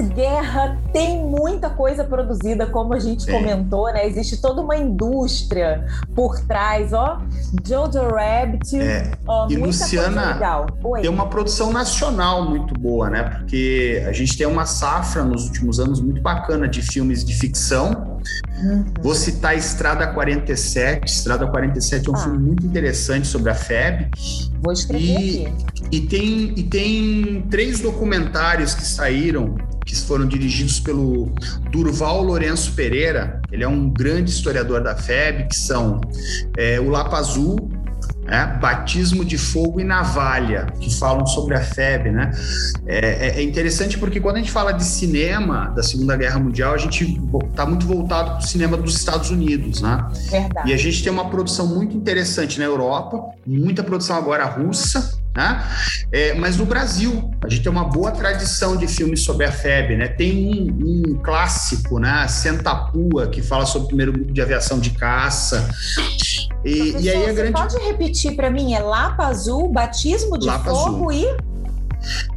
guerra 0.00 0.78
tem 0.92 1.22
muita 1.22 1.68
coisa 1.68 2.02
produzida, 2.04 2.66
como 2.66 2.94
a 2.94 2.98
gente 2.98 3.28
é. 3.28 3.32
comentou, 3.32 3.92
né? 3.92 4.06
Existe 4.06 4.40
toda 4.40 4.62
uma 4.62 4.76
indústria 4.76 5.86
por 6.14 6.38
trás, 6.40 6.92
ó. 6.92 7.20
Jojo 7.66 8.00
Rabbit, 8.08 8.80
é. 8.80 9.10
ó, 9.26 9.48
e 9.50 9.56
Luciana, 9.56 10.38
tem 11.00 11.10
uma 11.10 11.28
produção 11.28 11.72
nacional 11.72 12.48
muito 12.48 12.72
boa, 12.74 13.10
né? 13.10 13.22
Porque 13.22 14.02
a 14.06 14.12
gente 14.12 14.36
tem 14.36 14.46
uma 14.46 14.64
safra 14.64 15.22
nos 15.22 15.46
últimos 15.46 15.78
anos 15.78 16.00
muito 16.00 16.22
bacana 16.22 16.66
de 16.66 16.80
filmes 16.80 17.24
de 17.24 17.34
ficção. 17.34 18.11
Uhum. 18.62 18.84
Vou 19.02 19.14
citar 19.14 19.56
Estrada 19.56 20.06
47. 20.08 21.06
Estrada 21.06 21.46
47 21.46 22.08
é 22.08 22.10
um 22.10 22.14
ah. 22.14 22.18
filme 22.18 22.38
muito 22.38 22.66
interessante 22.66 23.26
sobre 23.26 23.50
a 23.50 23.54
FEB. 23.54 24.10
Vou 24.62 24.72
escrever 24.72 25.02
e, 25.02 25.46
aqui. 25.46 25.64
E 25.90 26.00
tem, 26.00 26.54
e 26.56 26.62
tem 26.62 27.46
três 27.50 27.80
documentários 27.80 28.74
que 28.74 28.84
saíram 28.84 29.56
que 29.84 29.96
foram 29.96 30.26
dirigidos 30.26 30.80
pelo 30.80 31.32
Durval 31.70 32.22
Lourenço 32.22 32.72
Pereira. 32.72 33.40
Ele 33.50 33.64
é 33.64 33.68
um 33.68 33.90
grande 33.90 34.30
historiador 34.30 34.82
da 34.82 34.96
FEB, 34.96 35.48
que 35.48 35.56
são 35.56 36.00
é, 36.56 36.80
o 36.80 36.88
Lapa 36.88 37.18
Azul, 37.18 37.70
né? 38.22 38.58
Batismo 38.60 39.24
de 39.24 39.36
Fogo 39.36 39.80
e 39.80 39.84
Navalha, 39.84 40.66
que 40.80 40.94
falam 40.94 41.26
sobre 41.26 41.54
a 41.54 41.60
FEB, 41.60 42.10
né? 42.10 42.30
É, 42.86 42.98
é, 42.98 43.40
é 43.40 43.42
interessante 43.42 43.98
porque 43.98 44.20
quando 44.20 44.36
a 44.36 44.38
gente 44.38 44.52
fala 44.52 44.72
de 44.72 44.84
cinema 44.84 45.72
da 45.74 45.82
Segunda 45.82 46.16
Guerra 46.16 46.38
Mundial, 46.38 46.74
a 46.74 46.78
gente 46.78 47.20
está 47.50 47.66
muito 47.66 47.86
voltado 47.86 48.30
para 48.30 48.38
o 48.38 48.42
cinema 48.42 48.76
dos 48.76 48.94
Estados 48.94 49.30
Unidos, 49.30 49.80
né? 49.80 50.06
Verdade. 50.30 50.70
E 50.70 50.72
a 50.74 50.76
gente 50.76 51.02
tem 51.02 51.12
uma 51.12 51.28
produção 51.28 51.66
muito 51.66 51.96
interessante 51.96 52.58
na 52.58 52.64
Europa, 52.64 53.22
muita 53.46 53.82
produção 53.82 54.16
agora 54.16 54.44
russa, 54.44 55.21
né? 55.34 55.64
É, 56.10 56.34
mas 56.34 56.56
no 56.56 56.66
Brasil, 56.66 57.30
a 57.42 57.48
gente 57.48 57.62
tem 57.62 57.72
uma 57.72 57.84
boa 57.84 58.10
tradição 58.10 58.76
de 58.76 58.86
filmes 58.86 59.22
sobre 59.22 59.46
a 59.46 59.52
FEB, 59.52 59.96
né? 59.96 60.08
Tem 60.08 60.32
um, 60.32 61.12
um 61.12 61.20
clássico, 61.22 61.98
né? 61.98 62.28
Sentapua, 62.28 63.28
que 63.28 63.40
fala 63.40 63.64
sobre 63.64 63.86
o 63.86 63.88
primeiro 63.88 64.12
grupo 64.12 64.32
de 64.32 64.42
aviação 64.42 64.78
de 64.78 64.90
caça. 64.90 65.68
E, 66.64 66.96
e 67.00 67.10
aí 67.10 67.30
a 67.30 67.32
grande... 67.32 67.52
pode 67.52 67.76
repetir 67.78 68.36
para 68.36 68.50
mim? 68.50 68.74
É 68.74 68.80
Lapa 68.80 69.26
Azul, 69.26 69.68
Batismo 69.70 70.38
de 70.38 70.46
Lapa 70.46 70.70
Fogo 70.70 71.10
Azul. 71.10 71.12
e... 71.12 71.36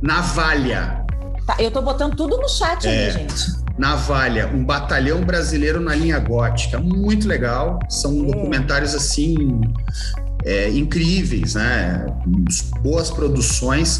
Navalha. 0.01 1.05
Tá, 1.45 1.55
eu 1.59 1.69
tô 1.69 1.81
botando 1.81 2.15
tudo 2.15 2.37
no 2.37 2.47
chat 2.47 2.87
é. 2.87 3.07
aí, 3.07 3.11
gente. 3.11 3.65
Navalha, 3.77 4.47
um 4.47 4.63
batalhão 4.63 5.21
brasileiro 5.21 5.81
na 5.81 5.93
linha 5.93 6.17
gótica. 6.17 6.79
Muito 6.79 7.27
legal. 7.27 7.77
São 7.89 8.11
é. 8.11 8.31
documentários 8.31 8.95
assim 8.95 9.61
é, 10.45 10.69
incríveis, 10.69 11.55
né? 11.55 12.05
Boas 12.81 13.09
produções. 13.09 13.99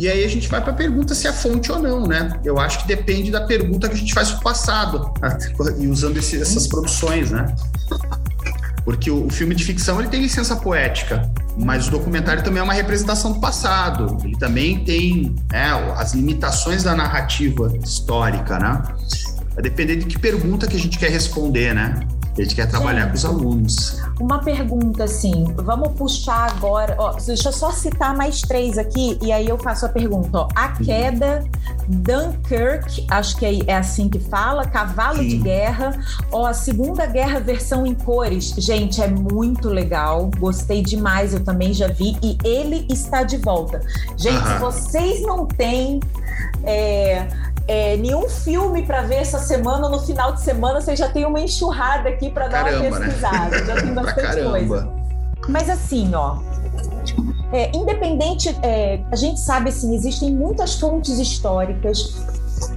E 0.00 0.08
aí 0.08 0.24
a 0.24 0.28
gente 0.28 0.48
vai 0.48 0.62
para 0.62 0.72
a 0.72 0.76
pergunta 0.76 1.14
se 1.14 1.26
é 1.26 1.32
fonte 1.32 1.70
ou 1.70 1.80
não, 1.80 2.06
né? 2.06 2.40
Eu 2.44 2.58
acho 2.58 2.80
que 2.80 2.88
depende 2.88 3.30
da 3.30 3.40
pergunta 3.40 3.88
que 3.88 3.94
a 3.94 3.98
gente 3.98 4.14
faz 4.14 4.30
para 4.30 4.38
o 4.38 4.42
passado, 4.42 5.12
né? 5.20 5.36
e 5.78 5.88
usando 5.88 6.16
esse, 6.16 6.40
essas 6.40 6.68
produções, 6.68 7.32
né? 7.32 7.54
Porque 8.84 9.10
o, 9.10 9.28
filme 9.28 9.54
de 9.54 9.64
ficção 9.64 10.00
ele 10.00 10.08
tem 10.08 10.22
licença 10.22 10.56
poética, 10.56 11.30
mas 11.58 11.88
o 11.88 11.90
documentário 11.90 12.42
também 12.42 12.60
é 12.60 12.62
uma 12.62 12.72
representação 12.72 13.32
do 13.32 13.40
passado. 13.40 14.16
Ele 14.24 14.36
também 14.38 14.84
tem 14.84 15.34
né, 15.52 15.70
as 15.96 16.14
limitações 16.14 16.84
da 16.84 16.94
narrativa 16.94 17.70
histórica, 17.82 18.58
né? 18.58 18.82
Vai 19.54 19.62
depender 19.62 19.96
de 19.96 20.06
que 20.06 20.18
pergunta 20.18 20.66
que 20.66 20.76
a 20.76 20.78
gente 20.78 20.98
quer 20.98 21.10
responder, 21.10 21.74
né? 21.74 22.00
A 22.36 22.42
gente 22.42 22.54
quer 22.54 22.66
trabalhar 22.68 23.02
gente, 23.02 23.10
com 23.10 23.16
os 23.16 23.24
alunos. 23.24 24.02
Uma 24.20 24.38
pergunta 24.38 25.04
assim, 25.04 25.44
vamos 25.56 25.92
puxar 25.92 26.50
agora. 26.50 26.94
Ó, 26.98 27.12
deixa 27.12 27.48
eu 27.48 27.52
só 27.52 27.72
citar 27.72 28.16
mais 28.16 28.40
três 28.40 28.78
aqui 28.78 29.18
e 29.20 29.32
aí 29.32 29.48
eu 29.48 29.58
faço 29.58 29.86
a 29.86 29.88
pergunta. 29.88 30.38
Ó, 30.38 30.48
a 30.54 30.68
queda, 30.68 31.44
Dunkirk, 31.88 33.06
acho 33.10 33.36
que 33.36 33.44
é, 33.44 33.58
é 33.66 33.76
assim 33.76 34.08
que 34.08 34.20
fala, 34.20 34.64
Cavalo 34.66 35.18
Sim. 35.18 35.28
de 35.28 35.36
Guerra, 35.38 35.98
ó, 36.30 36.46
a 36.46 36.54
Segunda 36.54 37.04
Guerra 37.06 37.40
versão 37.40 37.84
em 37.84 37.94
cores. 37.94 38.54
Gente, 38.56 39.02
é 39.02 39.08
muito 39.08 39.68
legal. 39.68 40.30
Gostei 40.38 40.82
demais, 40.82 41.34
eu 41.34 41.40
também 41.40 41.74
já 41.74 41.88
vi 41.88 42.16
e 42.22 42.38
ele 42.44 42.86
está 42.90 43.22
de 43.22 43.36
volta. 43.38 43.80
Gente, 44.16 44.36
uh 44.36 44.42
-huh. 44.42 44.60
vocês 44.60 45.22
não 45.22 45.46
têm 45.46 46.00
é, 46.64 47.26
é, 47.70 47.96
nenhum 47.96 48.28
filme 48.28 48.84
para 48.84 49.02
ver 49.02 49.18
essa 49.18 49.38
semana, 49.38 49.88
no 49.88 50.00
final 50.00 50.32
de 50.32 50.40
semana, 50.40 50.80
você 50.80 50.96
já 50.96 51.08
tem 51.08 51.24
uma 51.24 51.38
enxurrada 51.38 52.08
aqui 52.08 52.28
para 52.28 52.48
dar 52.48 52.64
uma 52.64 52.80
né? 52.80 52.90
pesquisada. 52.90 53.60
Né? 53.60 53.64
Já 53.64 53.80
tem 53.80 53.94
bastante 53.94 54.42
coisa. 54.42 54.92
Mas 55.48 55.70
assim, 55.70 56.12
ó. 56.12 56.38
É, 57.52 57.70
independente, 57.76 58.48
é, 58.64 59.00
a 59.12 59.14
gente 59.14 59.38
sabe 59.38 59.68
assim, 59.68 59.94
existem 59.94 60.34
muitas 60.34 60.80
fontes 60.80 61.16
históricas 61.20 62.16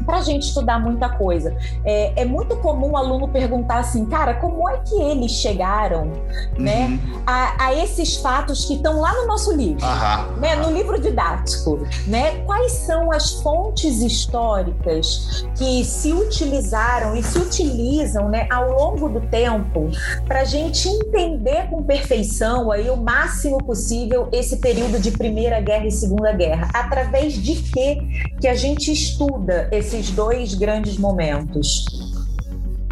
para 0.06 0.18
a 0.18 0.22
gente 0.22 0.44
estudar 0.44 0.80
muita 0.80 1.10
coisa. 1.10 1.56
É, 1.86 2.22
é, 2.22 2.26
muito 2.26 2.56
comum 2.58 2.92
o 2.92 2.98
aluno 2.98 3.28
perguntar 3.28 3.80
assim, 3.80 4.06
cara, 4.06 4.36
como 4.36 4.68
é 4.70 4.78
que 4.80 4.96
eles 4.96 5.32
chegaram 5.32 6.12
né, 6.58 6.88
uhum. 6.88 7.22
a, 7.26 7.68
a, 7.68 7.74
esses 7.76 8.18
fatos 8.18 8.66
que 8.66 8.76
estão 8.76 9.00
lá 9.00 9.14
no 9.14 9.28
nosso 9.28 9.56
livro, 9.56 9.86
uhum. 9.86 10.40
né, 10.40 10.56
no 10.56 10.72
livro 10.72 11.00
didático? 11.00 11.80
Né? 12.08 12.40
Quais 12.46 12.72
são 12.72 13.12
as 13.12 13.42
fontes 13.42 14.02
históricas 14.02 15.46
que 15.58 15.84
se 15.84 16.12
utilizaram 16.12 17.16
e 17.16 17.24
se 17.24 17.38
utilizam 17.38 18.30
né, 18.30 18.48
ao 18.52 18.72
longo 18.72 19.10
do 19.10 19.22
tempo 19.22 19.90
para 20.28 20.42
a 20.42 20.46
gente 20.46 20.88
entender 20.88 21.70
com 21.70 21.84
perfeição 21.84 22.72
aí, 22.72 22.90
o 22.90 22.98
máximo 22.98 23.58
possível 23.64 24.28
esse 24.32 24.58
período 24.58 25.00
de 25.00 25.12
Primeira 25.12 25.60
Guerra 25.60 25.88
e 25.88 25.92
Segunda 25.92 26.32
Guerra? 26.32 26.70
Através 26.74 27.34
de 27.34 27.56
que 27.56 28.34
que 28.40 28.48
a 28.48 28.56
gente 28.56 28.92
estuda 28.92 29.70
esses 29.74 30.12
dois 30.12 30.54
grandes 30.54 30.98
momentos? 30.98 31.86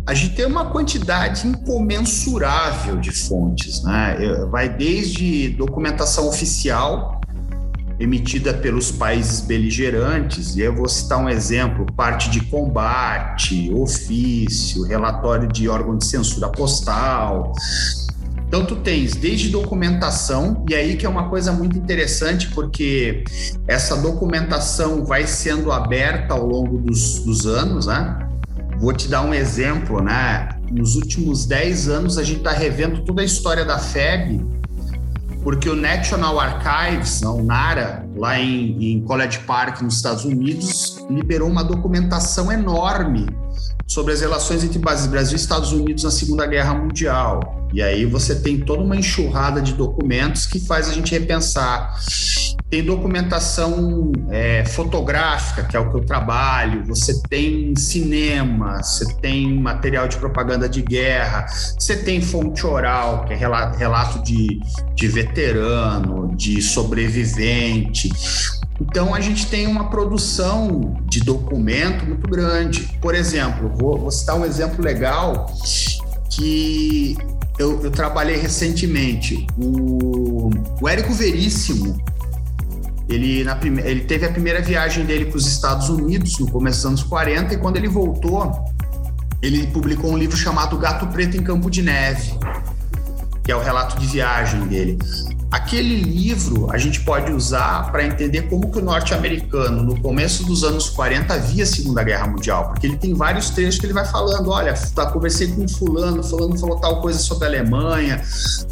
A 0.06 0.14
gente 0.14 0.36
tem 0.36 0.46
uma 0.46 0.66
quantidade 0.66 1.48
incomensurável 1.48 2.98
de 2.98 3.12
fontes, 3.12 3.84
né? 3.84 4.18
Vai 4.50 4.68
desde 4.68 5.50
documentação 5.50 6.28
oficial 6.28 7.22
emitida 8.00 8.52
pelos 8.52 8.92
países 8.92 9.42
beligerantes, 9.42 10.56
e 10.56 10.62
eu 10.62 10.76
vou 10.76 10.90
citar 10.90 11.20
um 11.20 11.30
exemplo: 11.30 11.86
parte 11.96 12.32
de 12.32 12.42
combate, 12.46 13.72
ofício, 13.72 14.84
relatório 14.84 15.48
de 15.48 15.70
órgão 15.70 15.96
de 15.98 16.06
censura 16.06 16.50
postal, 16.50 17.54
então, 18.52 18.66
tu 18.66 18.76
tens 18.76 19.16
desde 19.16 19.48
documentação, 19.48 20.66
e 20.68 20.76
aí 20.76 20.98
que 20.98 21.06
é 21.06 21.10
uma 21.10 21.30
coisa 21.30 21.54
muito 21.54 21.78
interessante, 21.78 22.50
porque 22.50 23.24
essa 23.66 23.96
documentação 23.96 25.06
vai 25.06 25.26
sendo 25.26 25.72
aberta 25.72 26.34
ao 26.34 26.46
longo 26.46 26.78
dos, 26.80 27.20
dos 27.20 27.46
anos, 27.46 27.88
né? 27.88 28.28
Vou 28.78 28.92
te 28.92 29.08
dar 29.08 29.22
um 29.22 29.34
exemplo, 29.34 30.04
né? 30.04 30.50
Nos 30.70 30.98
últimos 30.98 31.46
10 31.46 31.88
anos, 31.88 32.18
a 32.18 32.24
gente 32.24 32.40
está 32.40 32.52
revendo 32.52 33.06
toda 33.06 33.22
a 33.22 33.26
história 33.26 33.64
da 33.64 33.80
FEB 33.80 34.46
porque 35.44 35.70
o 35.70 35.76
National 35.76 36.38
Archives, 36.38 37.22
o 37.22 37.42
NARA, 37.42 38.06
lá 38.18 38.38
em, 38.38 38.96
em 38.96 39.02
College 39.06 39.40
Park, 39.48 39.82
nos 39.82 39.96
Estados 39.96 40.26
Unidos, 40.26 40.98
liberou 41.10 41.50
uma 41.50 41.64
documentação 41.64 42.52
enorme 42.52 43.28
sobre 43.88 44.12
as 44.12 44.20
relações 44.20 44.62
entre 44.62 44.78
Brasil 44.78 45.38
e 45.38 45.40
Estados 45.40 45.72
Unidos 45.72 46.04
na 46.04 46.12
Segunda 46.12 46.46
Guerra 46.46 46.74
Mundial. 46.74 47.61
E 47.74 47.82
aí 47.82 48.06
você 48.06 48.36
tem 48.36 48.60
toda 48.60 48.84
uma 48.84 48.96
enxurrada 48.96 49.62
de 49.62 49.74
documentos 49.74 50.46
que 50.46 50.60
faz 50.60 50.90
a 50.90 50.94
gente 50.94 51.12
repensar. 51.12 51.96
Tem 52.70 52.84
documentação 52.84 54.12
é, 54.30 54.64
fotográfica, 54.64 55.64
que 55.64 55.76
é 55.76 55.80
o 55.80 55.90
que 55.90 55.98
eu 55.98 56.06
trabalho, 56.06 56.86
você 56.86 57.22
tem 57.24 57.76
cinema, 57.76 58.82
você 58.82 59.14
tem 59.16 59.60
material 59.60 60.08
de 60.08 60.16
propaganda 60.18 60.70
de 60.70 60.82
guerra, 60.82 61.46
você 61.48 61.98
tem 61.98 62.22
fonte 62.22 62.66
oral, 62.66 63.26
que 63.26 63.34
é 63.34 63.36
relato 63.36 64.24
de, 64.24 64.62
de 64.96 65.08
veterano, 65.08 66.34
de 66.36 66.62
sobrevivente. 66.62 68.10
Então, 68.80 69.14
a 69.14 69.20
gente 69.20 69.48
tem 69.48 69.68
uma 69.68 69.90
produção 69.90 70.98
de 71.06 71.20
documento 71.20 72.06
muito 72.06 72.28
grande. 72.28 72.98
Por 73.02 73.14
exemplo, 73.14 73.70
vou, 73.76 73.98
vou 73.98 74.12
citar 74.12 74.36
um 74.38 74.46
exemplo 74.46 74.84
legal 74.84 75.54
que 76.30 77.18
eu, 77.62 77.80
eu 77.84 77.92
trabalhei 77.92 78.38
recentemente. 78.38 79.46
O, 79.58 80.50
o 80.82 80.90
Érico 80.90 81.14
Veríssimo, 81.14 82.04
ele, 83.08 83.44
na 83.44 83.56
prime... 83.56 83.82
ele 83.84 84.02
teve 84.02 84.26
a 84.26 84.32
primeira 84.32 84.62
viagem 84.62 85.06
dele 85.06 85.26
para 85.26 85.38
os 85.38 85.48
Estados 85.48 85.90
Unidos 85.90 86.40
no 86.40 86.50
começo 86.50 86.78
dos 86.80 86.86
anos 86.88 87.04
40 87.04 87.54
e 87.54 87.58
quando 87.58 87.78
ele 87.78 87.88
voltou, 87.88 88.52
ele 89.42 89.68
publicou 89.68 90.12
um 90.12 90.18
livro 90.18 90.36
chamado 90.36 90.78
Gato 90.78 91.08
Preto 91.08 91.38
em 91.38 91.44
Campo 91.44 91.70
de 91.70 91.82
Neve, 91.82 92.34
que 93.44 93.52
é 93.52 93.56
o 93.56 93.62
relato 93.62 94.00
de 94.00 94.08
viagem 94.08 94.68
dele. 94.68 94.98
Aquele 95.52 96.02
livro 96.02 96.72
a 96.72 96.78
gente 96.78 97.02
pode 97.02 97.30
usar 97.30 97.92
para 97.92 98.06
entender 98.06 98.44
como 98.44 98.72
que 98.72 98.80
o 98.80 98.82
norte-americano, 98.82 99.84
no 99.84 100.00
começo 100.00 100.46
dos 100.46 100.64
anos 100.64 100.90
40, 100.90 101.38
via 101.40 101.66
a 101.66 101.68
Segunda 101.68 102.02
Guerra 102.04 102.28
Mundial, 102.28 102.70
porque 102.70 102.88
ele 102.88 102.96
tem 102.96 103.14
vários 103.14 103.50
trechos 103.50 103.78
que 103.78 103.86
ele 103.86 103.94
vai 103.94 104.06
falando, 104.06 104.50
olha, 104.50 104.74
tá, 104.96 105.08
conversei 105.08 105.48
com 105.50 105.68
fulano, 105.68 106.24
fulano 106.24 106.58
falou 106.58 106.80
tal 106.80 107.02
coisa 107.02 107.20
sobre 107.20 107.46
a 107.46 107.48
Alemanha, 107.50 108.22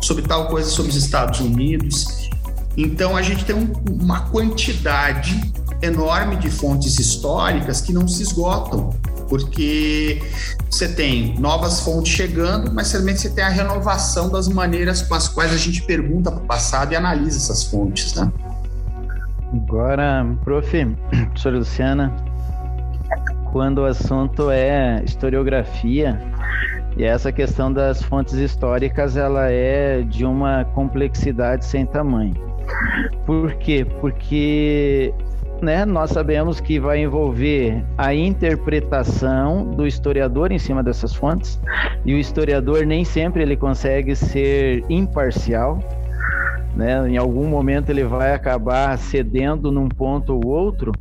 sobre 0.01 0.24
tal 0.24 0.48
coisa 0.48 0.69
sobre 0.69 0.91
os 0.91 0.95
Estados 0.95 1.41
Unidos. 1.41 2.29
Então 2.77 3.17
a 3.17 3.21
gente 3.21 3.43
tem 3.43 3.55
um, 3.57 3.74
uma 4.01 4.21
quantidade 4.29 5.38
enorme 5.81 6.38
de 6.38 6.50
fontes 6.50 6.98
históricas 6.98 7.81
que 7.81 7.91
não 7.91 8.07
se 8.07 8.24
esgotam 8.24 8.93
porque 9.29 10.21
você 10.69 10.89
tem 10.89 11.38
novas 11.39 11.81
fontes 11.81 12.12
chegando, 12.12 12.74
mas 12.74 12.91
também 12.91 13.15
você 13.15 13.29
tem 13.29 13.43
a 13.43 13.50
renovação 13.50 14.29
das 14.29 14.48
maneiras 14.48 15.01
com 15.01 15.13
as 15.13 15.27
quais 15.27 15.53
a 15.53 15.57
gente 15.57 15.83
pergunta 15.83 16.31
para 16.31 16.41
o 16.41 16.45
passado 16.45 16.91
e 16.91 16.95
analisa 16.95 17.38
essas 17.38 17.63
fontes, 17.63 18.15
né? 18.15 18.31
Agora, 19.53 20.25
prof, 20.43 20.69
professora 21.31 21.57
Luciana, 21.57 22.15
quando 23.51 23.79
o 23.79 23.86
assunto 23.86 24.50
é 24.51 25.01
historiografia, 25.05 26.19
e 26.98 27.03
essa 27.03 27.31
questão 27.31 27.71
das 27.71 28.01
fontes 28.03 28.33
históricas, 28.33 29.15
ela 29.15 29.50
é 29.50 30.01
de 30.01 30.25
uma 30.25 30.65
complexidade 30.65 31.65
sem 31.65 31.86
tamanho. 31.86 32.36
Por 33.25 33.53
quê? 33.55 33.86
Porque 34.01 35.13
né, 35.62 35.86
nós 35.86 36.12
sabemos 36.12 36.60
que 36.60 36.80
vai 36.80 37.00
envolver 37.00 37.84
a 37.98 38.13
interpretação 38.13 39.66
do 39.72 39.86
historiador 39.86 40.51
em 40.51 40.60
cima 40.60 40.84
dessas 40.84 41.13
fontes, 41.13 41.60
e 42.06 42.13
o 42.13 42.18
historiador 42.18 42.86
nem 42.86 43.04
sempre 43.04 43.44
ele 43.44 43.56
consegue 43.56 44.16
ser 44.16 44.84
imparcial, 44.89 45.80
né? 46.79 47.09
Em 47.09 47.17
algum 47.17 47.45
momento 47.45 47.89
ele 47.89 48.05
vai 48.05 48.33
acabar 48.33 48.98
cedendo 48.98 49.69
num 49.69 49.89
ponto 49.89 50.33
ou 50.33 50.48
outro. 50.48 50.93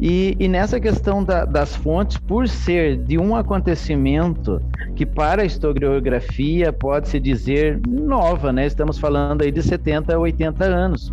E, 0.00 0.36
e 0.38 0.48
nessa 0.48 0.80
questão 0.80 1.22
da, 1.22 1.44
das 1.44 1.76
fontes, 1.76 2.18
por 2.18 2.48
ser 2.48 2.96
de 2.96 3.16
um 3.16 3.36
acontecimento 3.36 4.60
que 4.96 5.06
para 5.06 5.42
a 5.42 5.44
historiografia 5.44 6.72
pode 6.72 7.08
se 7.08 7.20
dizer 7.20 7.80
nova, 7.88 8.52
né? 8.52 8.66
Estamos 8.66 8.98
falando 8.98 9.42
aí 9.42 9.52
de 9.52 9.62
70 9.62 10.12
a 10.14 10.18
80 10.18 10.64
anos. 10.64 11.12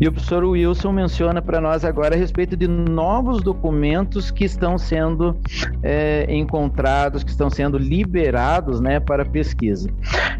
E 0.00 0.08
o 0.08 0.12
professor 0.12 0.42
Wilson 0.44 0.92
menciona 0.92 1.42
para 1.42 1.60
nós 1.60 1.84
agora 1.84 2.14
a 2.14 2.18
respeito 2.18 2.56
de 2.56 2.66
novos 2.66 3.42
documentos 3.42 4.30
que 4.30 4.44
estão 4.46 4.78
sendo 4.78 5.36
é, 5.82 6.26
encontrados, 6.28 7.22
que 7.22 7.30
estão 7.30 7.50
sendo 7.50 7.76
liberados, 7.76 8.80
né, 8.80 8.98
para 8.98 9.26
pesquisa. 9.26 9.90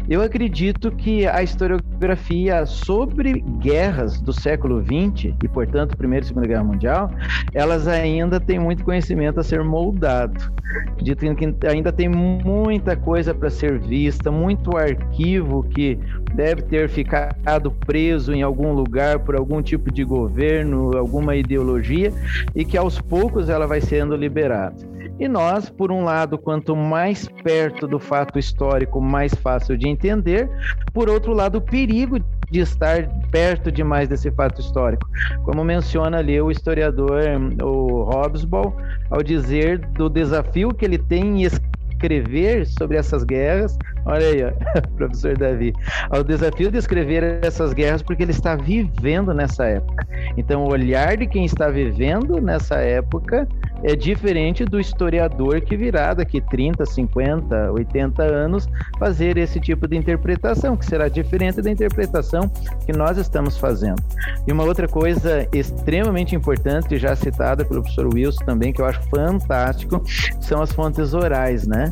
Eu 0.09 0.21
acredito 0.23 0.91
que 0.91 1.27
a 1.27 1.43
historiografia 1.43 2.65
sobre 2.71 3.41
guerras 3.59 4.19
do 4.19 4.33
século 4.33 4.81
XX, 4.81 5.35
e 5.43 5.47
portanto 5.47 5.97
Primeira 5.97 6.23
e 6.23 6.27
Segunda 6.27 6.47
Guerra 6.47 6.63
Mundial, 6.63 7.11
elas 7.53 7.87
ainda 7.87 8.39
têm 8.39 8.59
muito 8.59 8.83
conhecimento 8.83 9.39
a 9.39 9.43
ser 9.43 9.63
moldado. 9.63 10.51
Acredito 10.93 11.35
que 11.35 11.67
ainda 11.67 11.91
tem 11.91 12.07
muita 12.07 12.95
coisa 12.95 13.33
para 13.33 13.49
ser 13.49 13.77
vista, 13.79 14.31
muito 14.31 14.77
arquivo 14.77 15.63
que 15.63 15.99
deve 16.33 16.61
ter 16.61 16.87
ficado 16.87 17.71
preso 17.71 18.33
em 18.33 18.41
algum 18.41 18.71
lugar 18.71 19.19
por 19.19 19.35
algum 19.35 19.61
tipo 19.61 19.91
de 19.91 20.03
governo, 20.03 20.97
alguma 20.97 21.35
ideologia, 21.35 22.13
e 22.55 22.63
que 22.63 22.77
aos 22.77 23.01
poucos 23.01 23.49
ela 23.49 23.67
vai 23.67 23.81
sendo 23.81 24.15
liberada. 24.15 24.89
E 25.19 25.27
nós, 25.27 25.69
por 25.69 25.91
um 25.91 26.03
lado, 26.03 26.37
quanto 26.37 26.75
mais 26.75 27.27
perto 27.43 27.85
do 27.87 27.99
fato 27.99 28.39
histórico, 28.39 29.01
mais 29.01 29.33
fácil 29.35 29.77
de 29.77 29.87
entender, 29.87 30.49
por 30.93 31.09
outro 31.09 31.33
lado, 31.33 31.57
o 31.57 31.61
perigo 31.61 32.17
de 32.51 32.59
estar 32.59 33.07
perto 33.31 33.71
demais 33.71 34.09
desse 34.09 34.29
fato 34.31 34.59
histórico. 34.59 35.09
Como 35.43 35.63
menciona 35.63 36.17
ali 36.17 36.39
o 36.39 36.51
historiador 36.51 37.21
o 37.63 38.03
Hobsbawm, 38.03 38.73
ao 39.09 39.23
dizer 39.23 39.79
do 39.93 40.09
desafio 40.09 40.73
que 40.73 40.83
ele 40.83 40.97
tem 40.97 41.41
em 41.41 41.43
escrever 41.43 42.67
sobre 42.67 42.97
essas 42.97 43.23
guerras. 43.23 43.77
Olha 44.05 44.27
aí, 44.27 44.43
ó, 44.43 44.51
professor 44.97 45.37
Davi. 45.37 45.73
O 46.11 46.23
desafio 46.23 46.71
de 46.71 46.77
escrever 46.77 47.39
essas 47.43 47.73
guerras 47.73 48.01
porque 48.01 48.23
ele 48.23 48.31
está 48.31 48.55
vivendo 48.55 49.33
nessa 49.33 49.65
época. 49.65 50.07
Então, 50.37 50.63
o 50.63 50.71
olhar 50.71 51.17
de 51.17 51.27
quem 51.27 51.45
está 51.45 51.69
vivendo 51.69 52.41
nessa 52.41 52.75
época 52.75 53.47
é 53.83 53.95
diferente 53.95 54.63
do 54.63 54.79
historiador 54.79 55.61
que 55.61 55.75
virá 55.75 56.13
daqui 56.13 56.39
30, 56.39 56.85
50, 56.85 57.71
80 57.71 58.23
anos 58.23 58.67
fazer 58.99 59.37
esse 59.37 59.59
tipo 59.59 59.87
de 59.87 59.97
interpretação, 59.97 60.77
que 60.77 60.85
será 60.85 61.07
diferente 61.07 61.61
da 61.61 61.71
interpretação 61.71 62.51
que 62.85 62.93
nós 62.93 63.17
estamos 63.17 63.57
fazendo. 63.57 64.01
E 64.47 64.51
uma 64.51 64.63
outra 64.63 64.87
coisa 64.87 65.47
extremamente 65.51 66.35
importante, 66.35 66.97
já 66.97 67.15
citada 67.15 67.65
pelo 67.65 67.81
professor 67.81 68.13
Wilson 68.13 68.45
também, 68.45 68.71
que 68.71 68.81
eu 68.81 68.85
acho 68.85 69.01
fantástico, 69.09 70.03
são 70.39 70.61
as 70.61 70.71
fontes 70.71 71.13
orais, 71.13 71.67
né? 71.67 71.91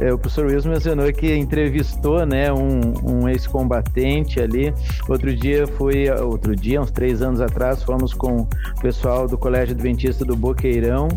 É, 0.00 0.12
o 0.12 0.18
professor 0.18 0.46
Wilson 0.46 0.70
mencionou 0.70 1.12
que 1.12 1.37
entrevistou, 1.38 2.26
né, 2.26 2.52
um, 2.52 3.22
um 3.22 3.28
ex-combatente 3.28 4.40
ali. 4.40 4.72
Outro 5.08 5.34
dia 5.34 5.66
foi, 5.66 6.10
outro 6.10 6.54
dia, 6.54 6.80
uns 6.80 6.90
três 6.90 7.22
anos 7.22 7.40
atrás, 7.40 7.82
fomos 7.82 8.12
com 8.12 8.42
o 8.42 8.48
pessoal 8.80 9.26
do 9.26 9.38
Colégio 9.38 9.74
Adventista 9.74 10.24
do 10.24 10.36
Boqueirão 10.36 11.08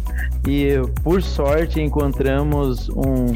e, 0.47 0.75
por 1.03 1.21
sorte, 1.21 1.81
encontramos 1.81 2.89
um, 2.89 3.27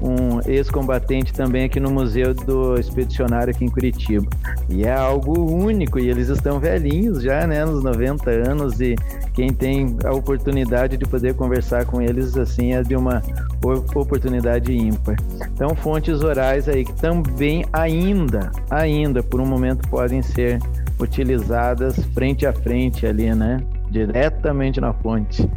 um 0.00 0.40
ex-combatente 0.46 1.32
também 1.32 1.64
aqui 1.64 1.80
no 1.80 1.90
Museu 1.90 2.34
do 2.34 2.78
Expedicionário 2.78 3.54
aqui 3.54 3.64
em 3.64 3.68
Curitiba. 3.68 4.28
E 4.68 4.84
é 4.84 4.92
algo 4.92 5.50
único, 5.50 5.98
e 5.98 6.08
eles 6.08 6.28
estão 6.28 6.58
velhinhos 6.58 7.22
já, 7.22 7.46
né, 7.46 7.64
nos 7.64 7.82
90 7.82 8.30
anos, 8.30 8.80
e 8.80 8.96
quem 9.34 9.52
tem 9.52 9.96
a 10.04 10.12
oportunidade 10.12 10.96
de 10.96 11.06
poder 11.06 11.34
conversar 11.34 11.86
com 11.86 12.00
eles, 12.00 12.36
assim, 12.36 12.74
é 12.74 12.82
de 12.82 12.96
uma 12.96 13.22
oportunidade 13.68 14.72
ímpar. 14.72 15.16
Então, 15.54 15.74
fontes 15.74 16.22
orais 16.22 16.68
aí 16.68 16.84
que 16.84 16.92
também 16.94 17.64
ainda, 17.72 18.50
ainda, 18.70 19.22
por 19.22 19.40
um 19.40 19.46
momento, 19.46 19.88
podem 19.88 20.22
ser 20.22 20.58
utilizadas 21.00 21.96
frente 22.14 22.46
a 22.46 22.52
frente 22.52 23.06
ali, 23.06 23.34
né, 23.34 23.62
diretamente 23.90 24.80
na 24.80 24.92
fonte. 24.92 25.48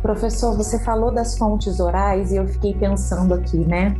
Professor, 0.00 0.56
você 0.56 0.78
falou 0.80 1.12
das 1.12 1.38
fontes 1.38 1.78
orais 1.78 2.32
e 2.32 2.36
eu 2.36 2.46
fiquei 2.46 2.74
pensando 2.74 3.34
aqui, 3.34 3.58
né? 3.58 3.96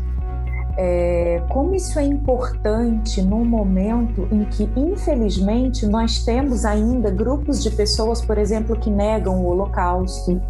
É, 0.76 1.42
como 1.50 1.74
isso 1.74 1.98
é 1.98 2.04
importante 2.04 3.20
num 3.20 3.44
momento 3.44 4.26
em 4.32 4.44
que, 4.44 4.68
infelizmente, 4.74 5.86
nós 5.86 6.24
temos 6.24 6.64
ainda 6.64 7.10
grupos 7.10 7.62
de 7.62 7.70
pessoas, 7.70 8.22
por 8.22 8.38
exemplo, 8.38 8.76
que 8.76 8.90
negam 8.90 9.42
o 9.42 9.46
Holocausto, 9.48 10.40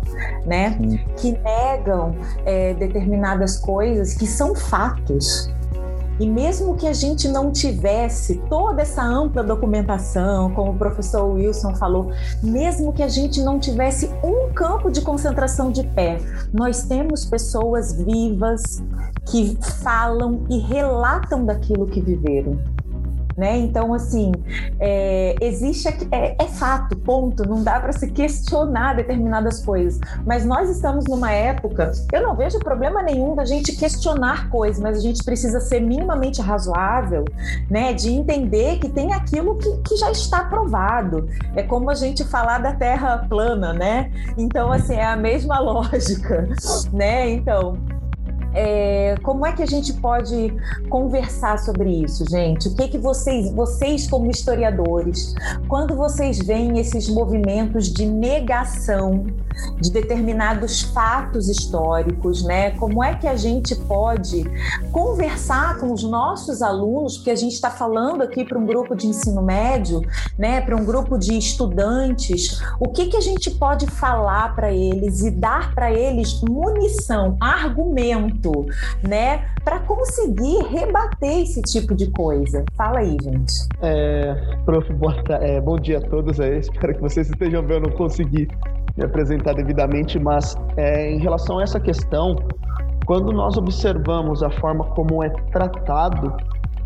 né? 0.47 0.79
Que 1.17 1.33
negam 1.33 2.15
é, 2.45 2.75
determinadas 2.75 3.59
coisas 3.59 4.15
que 4.15 4.27
são 4.27 4.55
fatos. 4.55 5.51
E 6.21 6.27
mesmo 6.29 6.77
que 6.77 6.87
a 6.87 6.93
gente 6.93 7.27
não 7.27 7.51
tivesse 7.51 8.37
toda 8.49 8.83
essa 8.83 9.03
ampla 9.03 9.43
documentação, 9.43 10.53
como 10.53 10.73
o 10.73 10.79
professor 10.79 11.25
Wilson 11.25 11.75
falou, 11.75 12.13
mesmo 12.43 12.93
que 12.93 13.03
a 13.03 13.09
gente 13.09 13.43
não 13.43 13.59
tivesse 13.59 14.09
um 14.23 14.53
campo 14.53 14.91
de 14.91 15.01
concentração 15.01 15.73
de 15.73 15.83
pé, 15.83 16.19
nós 16.53 16.83
temos 16.85 17.25
pessoas 17.25 17.93
vivas 17.93 18.83
que 19.27 19.57
falam 19.83 20.45
e 20.51 20.59
relatam 20.59 21.45
daquilo 21.45 21.87
que 21.87 22.01
viveram. 22.01 22.59
né? 23.37 23.57
Então, 23.57 23.95
assim, 23.95 24.31
é, 24.79 25.35
existe 25.41 25.89
é, 26.11 26.37
é, 26.39 26.47
fato, 26.49 26.97
ponto. 26.99 27.49
Não 27.49 27.63
dá 27.63 27.81
para 27.81 27.93
se 27.93 28.11
questionar 28.11 28.95
determinadas 28.95 29.65
coisas. 29.65 29.99
Mas 30.27 30.45
nós 30.45 30.69
estamos 30.69 31.07
numa 31.07 31.33
época, 31.33 31.93
eu 32.13 32.23
não 32.23 32.37
vejo 32.37 32.59
problema 32.59 33.03
nenhum 33.03 33.35
da 33.35 33.45
gente 33.45 33.75
questionar 33.75 34.51
coisas, 34.51 34.83
mas 34.83 34.99
a 34.99 35.01
gente 35.01 35.25
precisa 35.25 35.61
ser 35.61 35.81
minimamente 35.81 36.43
razoável, 36.43 37.25
né? 37.71 37.95
De 37.95 38.11
entender 38.11 38.79
que 38.79 38.89
tem 38.89 39.15
aquilo 39.15 39.57
que, 39.57 39.79
que 39.79 39.97
já 39.97 40.11
está 40.11 40.45
provado. 40.45 41.27
É 41.57 41.63
como 41.63 41.91
a 41.91 41.95
gente 41.95 42.25
falar 42.25 42.59
da 42.59 42.75
Terra 42.75 43.27
plana, 43.29 43.73
né? 43.73 44.11
Então, 44.37 44.71
assim, 44.71 44.95
é 44.95 45.07
a 45.07 45.17
mesma 45.17 45.59
lógica, 45.61 46.49
né? 46.93 47.31
Então, 47.31 47.79
é, 48.55 49.15
como 49.23 49.47
é 49.47 49.53
que 49.53 49.62
a 49.62 49.67
gente 49.67 49.93
pode 49.95 50.55
conversar 50.88 51.59
sobre 51.59 51.91
isso, 51.91 52.29
gente? 52.29 52.69
O 52.69 52.75
que 52.75 52.88
que 52.88 52.99
vocês, 52.99 53.51
vocês 53.53 54.09
como 54.09 54.31
historiadores, 54.31 55.35
quando 55.69 55.95
vocês 55.95 56.38
veem 56.38 56.79
esses 56.79 57.09
movimentos 57.09 57.87
de 57.87 58.07
negação 58.07 59.25
de 59.81 59.91
determinados 59.91 60.83
fatos 60.83 61.49
históricos, 61.49 62.43
né? 62.43 62.71
Como 62.73 63.03
é 63.03 63.15
que 63.15 63.27
a 63.27 63.37
gente 63.37 63.75
pode 63.75 64.45
conversar 64.91 65.79
com 65.79 65.93
os 65.93 66.03
nossos 66.03 66.62
alunos, 66.62 67.17
porque 67.17 67.31
a 67.31 67.37
gente 67.37 67.53
está 67.53 67.71
falando 67.71 68.23
aqui 68.23 68.45
para 68.45 68.59
um 68.59 68.67
grupo 68.67 68.95
de 68.95 69.07
ensino 69.07 69.43
médio, 69.43 70.01
né? 70.38 70.61
Para 70.61 70.77
um 70.77 70.85
grupo 70.85 71.19
de 71.19 71.37
estudantes, 71.37 72.61
o 72.81 72.88
que 72.88 73.07
que 73.07 73.17
a 73.17 73.21
gente 73.21 73.51
pode 73.51 73.87
falar 73.87 74.55
para 74.55 74.73
eles 74.73 75.23
e 75.23 75.31
dar 75.31 75.75
para 75.75 75.93
eles 75.93 76.41
munição, 76.43 77.37
argumento 77.41 78.41
muito, 78.42 78.66
né, 79.07 79.44
para 79.64 79.78
conseguir 79.81 80.62
rebater 80.64 81.42
esse 81.42 81.62
tipo 81.62 81.94
de 81.94 82.11
coisa. 82.11 82.64
Fala 82.76 82.98
aí, 82.98 83.16
gente. 83.22 83.52
É, 83.81 84.35
prof, 84.64 84.92
boa, 84.94 85.14
é, 85.40 85.61
bom 85.61 85.76
dia 85.76 85.98
a 85.98 86.00
todos 86.00 86.40
aí. 86.40 86.59
Espero 86.59 86.94
que 86.94 87.00
vocês 87.00 87.31
estejam 87.31 87.62
vendo. 87.62 87.88
Não 87.88 87.96
consegui 87.96 88.48
me 88.96 89.05
apresentar 89.05 89.55
devidamente, 89.55 90.18
mas 90.18 90.57
é, 90.76 91.11
em 91.11 91.18
relação 91.18 91.59
a 91.59 91.62
essa 91.62 91.81
questão, 91.81 92.37
quando 93.07 93.33
nós 93.33 93.57
observamos 93.57 94.42
a 94.42 94.50
forma 94.50 94.85
como 94.94 95.22
é 95.22 95.31
tratado 95.50 96.35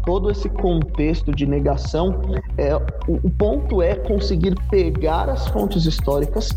todo 0.06 0.30
esse 0.30 0.48
contexto 0.48 1.32
de 1.32 1.44
negação, 1.44 2.14
é, 2.56 2.74
o, 3.08 3.14
o 3.24 3.30
ponto 3.30 3.82
é 3.82 3.96
conseguir 3.96 4.54
pegar 4.70 5.28
as 5.28 5.48
fontes 5.48 5.84
históricas 5.84 6.48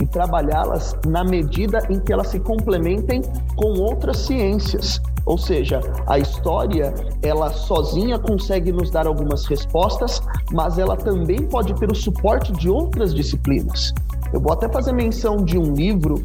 e 0.00 0.06
trabalhá-las 0.06 0.96
na 1.06 1.22
medida 1.22 1.86
em 1.90 2.00
que 2.00 2.12
elas 2.12 2.28
se 2.28 2.40
complementem 2.40 3.20
com 3.54 3.78
outras 3.78 4.16
ciências. 4.20 5.00
Ou 5.26 5.38
seja, 5.38 5.80
a 6.06 6.18
história, 6.18 6.92
ela 7.22 7.50
sozinha 7.50 8.18
consegue 8.18 8.72
nos 8.72 8.90
dar 8.90 9.06
algumas 9.06 9.46
respostas, 9.46 10.20
mas 10.52 10.78
ela 10.78 10.96
também 10.96 11.46
pode 11.46 11.74
ter 11.74 11.90
o 11.90 11.94
suporte 11.94 12.52
de 12.52 12.68
outras 12.68 13.14
disciplinas. 13.14 13.92
Eu 14.32 14.40
vou 14.40 14.52
até 14.52 14.68
fazer 14.68 14.92
menção 14.92 15.36
de 15.36 15.58
um 15.58 15.74
livro 15.74 16.16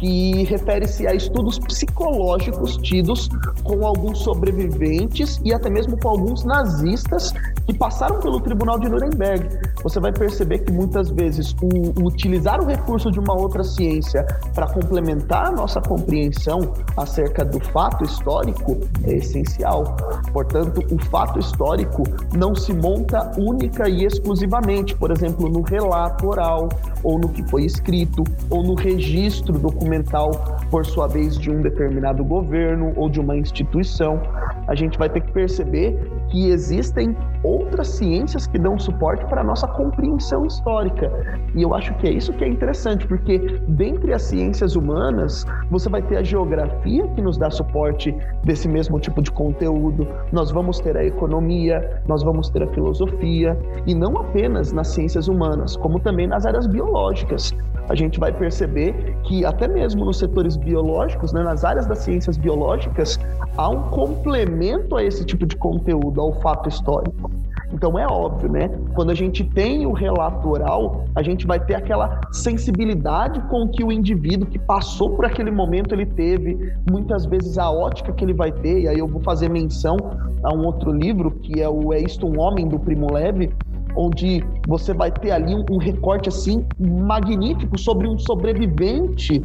que 0.00 0.44
refere-se 0.44 1.06
a 1.06 1.14
estudos 1.14 1.58
psicológicos 1.58 2.78
tidos 2.78 3.28
com 3.62 3.86
alguns 3.86 4.20
sobreviventes 4.20 5.38
e 5.44 5.52
até 5.52 5.68
mesmo 5.68 6.00
com 6.00 6.08
alguns 6.08 6.42
nazistas 6.42 7.34
que 7.66 7.76
passaram 7.76 8.18
pelo 8.18 8.40
Tribunal 8.40 8.78
de 8.78 8.88
Nuremberg. 8.88 9.46
Você 9.82 10.00
vai 10.00 10.10
perceber 10.10 10.60
que 10.60 10.72
muitas 10.72 11.10
vezes 11.10 11.54
o, 11.60 12.02
o 12.02 12.08
utilizar 12.08 12.62
o 12.62 12.66
recurso 12.66 13.10
de 13.10 13.20
uma 13.20 13.34
outra 13.34 13.62
ciência 13.62 14.24
para 14.54 14.66
complementar 14.68 15.48
a 15.48 15.50
nossa 15.50 15.82
compreensão 15.82 16.60
acerca 16.96 17.44
do 17.44 17.60
fato 17.60 18.02
histórico 18.02 18.78
é 19.04 19.16
essencial. 19.16 19.96
Portanto, 20.32 20.82
o 20.90 20.98
fato 21.10 21.38
histórico 21.38 22.04
não 22.34 22.54
se 22.54 22.72
monta 22.72 23.32
única 23.38 23.86
e 23.86 24.04
exclusivamente, 24.06 24.96
por 24.96 25.10
exemplo, 25.10 25.46
no 25.48 25.60
relato 25.60 26.26
oral, 26.26 26.70
ou 27.04 27.18
no 27.18 27.28
que 27.28 27.46
foi 27.50 27.64
escrito, 27.64 28.24
ou 28.48 28.62
no 28.62 28.74
registro 28.74 29.58
documental 29.58 29.89
documental, 29.90 30.30
por 30.70 30.86
sua 30.86 31.08
vez, 31.08 31.36
de 31.36 31.50
um 31.50 31.60
determinado 31.60 32.24
governo 32.24 32.92
ou 32.96 33.08
de 33.08 33.20
uma 33.20 33.36
instituição. 33.36 34.20
A 34.68 34.74
gente 34.74 34.96
vai 34.96 35.08
ter 35.08 35.20
que 35.20 35.32
perceber 35.32 35.98
que 36.28 36.48
existem 36.48 37.16
outras 37.42 37.88
ciências 37.88 38.46
que 38.46 38.56
dão 38.56 38.78
suporte 38.78 39.24
para 39.24 39.40
a 39.40 39.44
nossa 39.44 39.66
compreensão 39.66 40.46
histórica. 40.46 41.10
E 41.56 41.62
eu 41.62 41.74
acho 41.74 41.92
que 41.94 42.06
é 42.06 42.12
isso 42.12 42.32
que 42.34 42.44
é 42.44 42.48
interessante, 42.48 43.04
porque 43.06 43.38
dentre 43.66 44.12
as 44.12 44.22
ciências 44.22 44.76
humanas, 44.76 45.44
você 45.70 45.88
vai 45.88 46.02
ter 46.02 46.18
a 46.18 46.22
geografia 46.22 47.08
que 47.08 47.20
nos 47.20 47.36
dá 47.36 47.50
suporte 47.50 48.14
desse 48.44 48.68
mesmo 48.68 49.00
tipo 49.00 49.20
de 49.20 49.32
conteúdo, 49.32 50.06
nós 50.30 50.52
vamos 50.52 50.78
ter 50.78 50.96
a 50.96 51.04
economia, 51.04 52.02
nós 52.06 52.22
vamos 52.22 52.48
ter 52.50 52.62
a 52.62 52.68
filosofia, 52.68 53.58
e 53.86 53.94
não 53.94 54.16
apenas 54.18 54.72
nas 54.72 54.88
ciências 54.88 55.26
humanas, 55.26 55.76
como 55.76 55.98
também 55.98 56.28
nas 56.28 56.46
áreas 56.46 56.66
biológicas 56.68 57.52
a 57.90 57.94
gente 57.96 58.20
vai 58.20 58.32
perceber 58.32 59.16
que 59.24 59.44
até 59.44 59.66
mesmo 59.66 60.04
nos 60.04 60.18
setores 60.18 60.56
biológicos, 60.56 61.32
né, 61.32 61.42
nas 61.42 61.64
áreas 61.64 61.86
das 61.86 61.98
ciências 61.98 62.36
biológicas, 62.36 63.18
há 63.56 63.68
um 63.68 63.82
complemento 63.90 64.96
a 64.96 65.02
esse 65.02 65.24
tipo 65.24 65.44
de 65.44 65.56
conteúdo, 65.56 66.20
ao 66.20 66.32
fato 66.40 66.68
histórico. 66.68 67.28
Então 67.72 67.98
é 67.98 68.06
óbvio, 68.06 68.50
né? 68.50 68.70
Quando 68.94 69.10
a 69.10 69.14
gente 69.14 69.42
tem 69.42 69.86
o 69.86 69.92
relato 69.92 70.48
oral, 70.48 71.04
a 71.16 71.22
gente 71.22 71.46
vai 71.48 71.58
ter 71.58 71.74
aquela 71.74 72.20
sensibilidade 72.30 73.40
com 73.48 73.66
que 73.68 73.82
o 73.82 73.90
indivíduo 73.90 74.46
que 74.46 74.58
passou 74.58 75.10
por 75.10 75.24
aquele 75.24 75.50
momento 75.50 75.92
ele 75.92 76.06
teve, 76.06 76.72
muitas 76.88 77.26
vezes 77.26 77.58
a 77.58 77.70
ótica 77.70 78.12
que 78.12 78.24
ele 78.24 78.34
vai 78.34 78.52
ter, 78.52 78.82
e 78.82 78.88
aí 78.88 78.98
eu 78.98 79.08
vou 79.08 79.20
fazer 79.20 79.48
menção 79.48 79.96
a 80.44 80.54
um 80.54 80.64
outro 80.64 80.92
livro 80.92 81.32
que 81.32 81.60
é 81.60 81.68
o 81.68 81.92
É 81.92 82.00
Isto 82.00 82.24
um 82.26 82.38
Homem 82.40 82.68
do 82.68 82.78
Primo 82.78 83.12
Leve, 83.12 83.52
onde 83.96 84.44
você 84.66 84.92
vai 84.92 85.10
ter 85.10 85.30
ali 85.30 85.54
um, 85.54 85.64
um 85.70 85.78
recorte 85.78 86.28
assim 86.28 86.64
magnífico 86.78 87.78
sobre 87.78 88.08
um 88.08 88.18
sobrevivente 88.18 89.42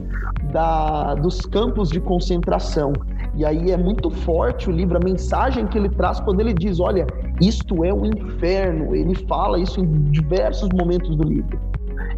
da, 0.51 1.15
dos 1.15 1.41
campos 1.41 1.89
de 1.89 1.99
concentração. 1.99 2.93
E 3.35 3.45
aí 3.45 3.71
é 3.71 3.77
muito 3.77 4.09
forte 4.09 4.69
o 4.69 4.71
livro, 4.71 4.97
a 4.97 5.03
mensagem 5.03 5.67
que 5.67 5.77
ele 5.77 5.89
traz 5.89 6.19
quando 6.19 6.39
ele 6.39 6.53
diz: 6.53 6.79
olha, 6.79 7.05
isto 7.41 7.83
é 7.83 7.93
um 7.93 8.05
inferno. 8.05 8.95
Ele 8.95 9.15
fala 9.27 9.59
isso 9.59 9.81
em 9.81 9.85
diversos 10.11 10.69
momentos 10.69 11.15
do 11.15 11.23
livro. 11.23 11.59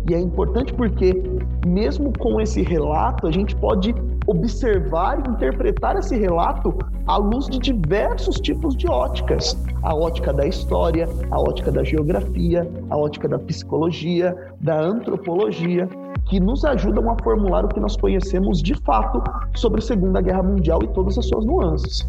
E 0.09 0.13
é 0.13 0.19
importante 0.19 0.73
porque, 0.73 1.21
mesmo 1.65 2.13
com 2.17 2.39
esse 2.39 2.61
relato, 2.61 3.27
a 3.27 3.31
gente 3.31 3.55
pode 3.55 3.93
observar 4.25 5.19
e 5.19 5.29
interpretar 5.29 5.97
esse 5.97 6.15
relato 6.15 6.77
à 7.07 7.17
luz 7.17 7.47
de 7.47 7.59
diversos 7.59 8.35
tipos 8.39 8.75
de 8.75 8.87
óticas: 8.87 9.57
a 9.83 9.95
ótica 9.95 10.33
da 10.33 10.45
história, 10.45 11.07
a 11.31 11.39
ótica 11.39 11.71
da 11.71 11.83
geografia, 11.83 12.69
a 12.89 12.97
ótica 12.97 13.27
da 13.27 13.39
psicologia, 13.39 14.35
da 14.59 14.79
antropologia, 14.79 15.87
que 16.25 16.39
nos 16.39 16.65
ajudam 16.65 17.09
a 17.09 17.15
formular 17.23 17.65
o 17.65 17.69
que 17.69 17.79
nós 17.79 17.95
conhecemos 17.95 18.61
de 18.61 18.75
fato 18.75 19.23
sobre 19.55 19.79
a 19.79 19.83
Segunda 19.83 20.21
Guerra 20.21 20.43
Mundial 20.43 20.83
e 20.83 20.87
todas 20.89 21.17
as 21.17 21.25
suas 21.25 21.45
nuances. 21.45 22.07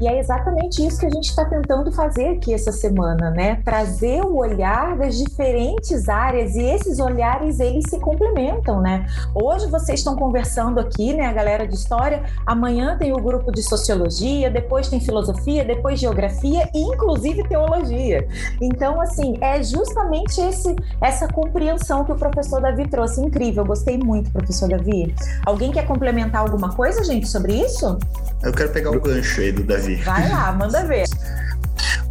E 0.00 0.06
é 0.06 0.20
exatamente 0.20 0.86
isso 0.86 1.00
que 1.00 1.06
a 1.06 1.10
gente 1.10 1.28
está 1.28 1.44
tentando 1.44 1.90
fazer 1.90 2.28
aqui 2.28 2.54
essa 2.54 2.70
semana, 2.70 3.30
né? 3.30 3.60
Trazer 3.64 4.22
o 4.22 4.36
olhar 4.36 4.96
das 4.96 5.18
diferentes 5.18 6.08
áreas 6.08 6.54
e 6.54 6.62
esses 6.62 7.00
olhares 7.00 7.58
eles 7.58 7.84
se 7.90 7.98
complementam, 7.98 8.80
né? 8.80 9.06
Hoje 9.34 9.66
vocês 9.66 9.98
estão 9.98 10.14
conversando 10.14 10.78
aqui, 10.78 11.14
né, 11.14 11.26
a 11.26 11.32
galera 11.32 11.66
de 11.66 11.74
história, 11.74 12.22
amanhã 12.46 12.96
tem 12.96 13.12
o 13.12 13.16
grupo 13.16 13.50
de 13.50 13.60
sociologia, 13.60 14.48
depois 14.48 14.88
tem 14.88 15.00
filosofia, 15.00 15.64
depois 15.64 15.98
geografia 15.98 16.68
e 16.72 16.80
inclusive 16.80 17.42
teologia. 17.48 18.28
Então, 18.60 19.00
assim, 19.00 19.36
é 19.40 19.60
justamente 19.64 20.40
esse 20.40 20.76
essa 21.00 21.26
compreensão 21.26 22.04
que 22.04 22.12
o 22.12 22.16
professor 22.16 22.60
Davi 22.60 22.86
trouxe. 22.88 23.20
Incrível, 23.20 23.64
gostei 23.64 23.98
muito, 23.98 24.30
professor 24.30 24.68
Davi. 24.68 25.12
Alguém 25.44 25.72
quer 25.72 25.86
complementar 25.86 26.42
alguma 26.42 26.72
coisa, 26.72 27.02
gente, 27.02 27.26
sobre 27.26 27.54
isso? 27.54 27.98
Eu 28.44 28.52
quero 28.52 28.70
pegar 28.70 28.90
o 28.90 29.00
gancho 29.00 29.40
aí 29.40 29.50
do 29.50 29.64
Davi 29.64 29.87
Vai 29.96 30.28
lá, 30.28 30.52
manda 30.52 30.84
ver. 30.84 31.06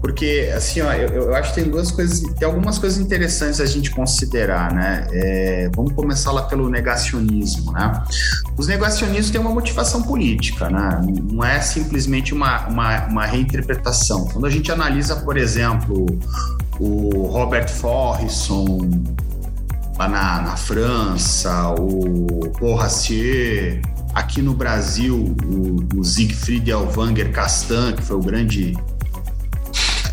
Porque, 0.02 0.52
assim, 0.56 0.82
ó, 0.82 0.94
eu, 0.94 1.10
eu, 1.10 1.36
acho 1.36 1.50
que 1.54 1.62
tem 1.62 1.70
duas 1.70 1.92
coisas, 1.92 2.22
tem 2.36 2.48
algumas 2.48 2.78
coisas 2.78 3.00
interessantes 3.00 3.60
a 3.60 3.66
gente 3.66 3.90
considerar, 3.90 4.72
né? 4.72 5.08
É, 5.12 5.70
vamos 5.76 5.94
começar 5.94 6.32
lá 6.32 6.44
pelo 6.44 6.70
negacionismo, 6.70 7.72
né? 7.72 8.04
Os 8.56 8.68
negacionistas 8.68 9.32
têm 9.32 9.42
uma 9.42 9.50
motivação 9.50 10.04
política, 10.04 10.70
né? 10.70 11.02
Não 11.24 11.44
é 11.44 11.60
simplesmente 11.62 12.34
uma, 12.34 12.68
uma, 12.68 13.06
uma 13.08 13.26
reinterpretação. 13.26 14.26
Quando 14.28 14.46
a 14.46 14.50
gente 14.50 14.72
analisa, 14.72 15.16
por 15.18 15.36
exemplo, 15.36 16.06
o 16.80 17.26
Robert 17.26 17.68
Forrisson 17.68 18.90
lá 19.98 20.08
na, 20.08 20.42
na 20.42 20.58
França, 20.58 21.70
o 21.72 22.52
Paul 22.60 22.76
Racier, 22.76 23.82
Aqui 24.18 24.42
no 24.42 24.56
Brasil, 24.56 25.36
o, 25.46 26.00
o 26.00 26.04
Siegfried 26.04 26.72
Elvanger 26.72 27.32
Castan, 27.32 27.94
que 27.94 28.02
foi 28.02 28.16
o 28.16 28.20
grande 28.20 28.76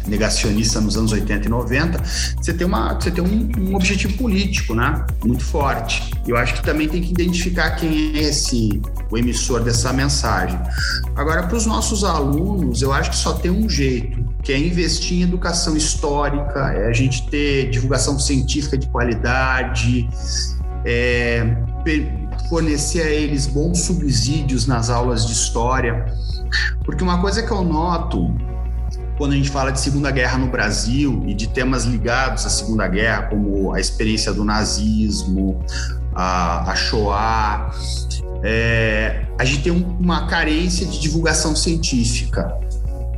negacionista 0.06 0.78
nos 0.78 0.94
anos 0.98 1.10
80 1.10 1.46
e 1.46 1.48
90, 1.48 2.04
você 2.36 2.52
tem, 2.52 2.66
uma, 2.66 2.92
você 2.92 3.10
tem 3.10 3.24
um, 3.24 3.50
um 3.58 3.74
objetivo 3.74 4.12
político, 4.18 4.74
né? 4.74 5.06
Muito 5.24 5.42
forte. 5.42 6.10
Eu 6.28 6.36
acho 6.36 6.52
que 6.52 6.62
também 6.62 6.86
tem 6.86 7.00
que 7.00 7.12
identificar 7.12 7.76
quem 7.76 8.14
é 8.14 8.24
esse 8.24 8.78
o 9.10 9.16
emissor 9.16 9.62
dessa 9.62 9.90
mensagem. 9.90 10.60
Agora, 11.16 11.44
para 11.44 11.56
os 11.56 11.64
nossos 11.64 12.04
alunos, 12.04 12.82
eu 12.82 12.92
acho 12.92 13.08
que 13.08 13.16
só 13.16 13.32
tem 13.32 13.50
um 13.50 13.66
jeito, 13.70 14.22
que 14.42 14.52
é 14.52 14.58
investir 14.58 15.20
em 15.20 15.22
educação 15.22 15.78
histórica, 15.78 16.74
é 16.74 16.88
a 16.88 16.92
gente 16.92 17.26
ter 17.30 17.70
divulgação 17.70 18.18
científica 18.18 18.76
de 18.76 18.86
qualidade, 18.88 20.06
é, 20.84 21.56
fornecer 22.48 23.02
a 23.02 23.10
eles 23.10 23.46
bons 23.46 23.80
subsídios 23.80 24.66
nas 24.66 24.90
aulas 24.90 25.26
de 25.26 25.32
história. 25.32 26.06
Porque 26.84 27.02
uma 27.02 27.20
coisa 27.20 27.42
que 27.42 27.50
eu 27.50 27.62
noto 27.62 28.34
quando 29.16 29.32
a 29.32 29.36
gente 29.36 29.50
fala 29.50 29.70
de 29.70 29.80
Segunda 29.80 30.10
Guerra 30.10 30.38
no 30.38 30.48
Brasil 30.48 31.22
e 31.26 31.34
de 31.34 31.48
temas 31.48 31.84
ligados 31.84 32.44
à 32.46 32.50
Segunda 32.50 32.86
Guerra, 32.88 33.22
como 33.24 33.72
a 33.72 33.80
experiência 33.80 34.32
do 34.32 34.44
nazismo, 34.44 35.60
a, 36.14 36.70
a 36.70 36.74
Shoah, 36.74 37.70
é, 38.42 39.26
a 39.38 39.44
gente 39.44 39.62
tem 39.62 39.72
uma 39.72 40.26
carência 40.26 40.86
de 40.86 41.00
divulgação 41.00 41.54
científica. 41.54 42.58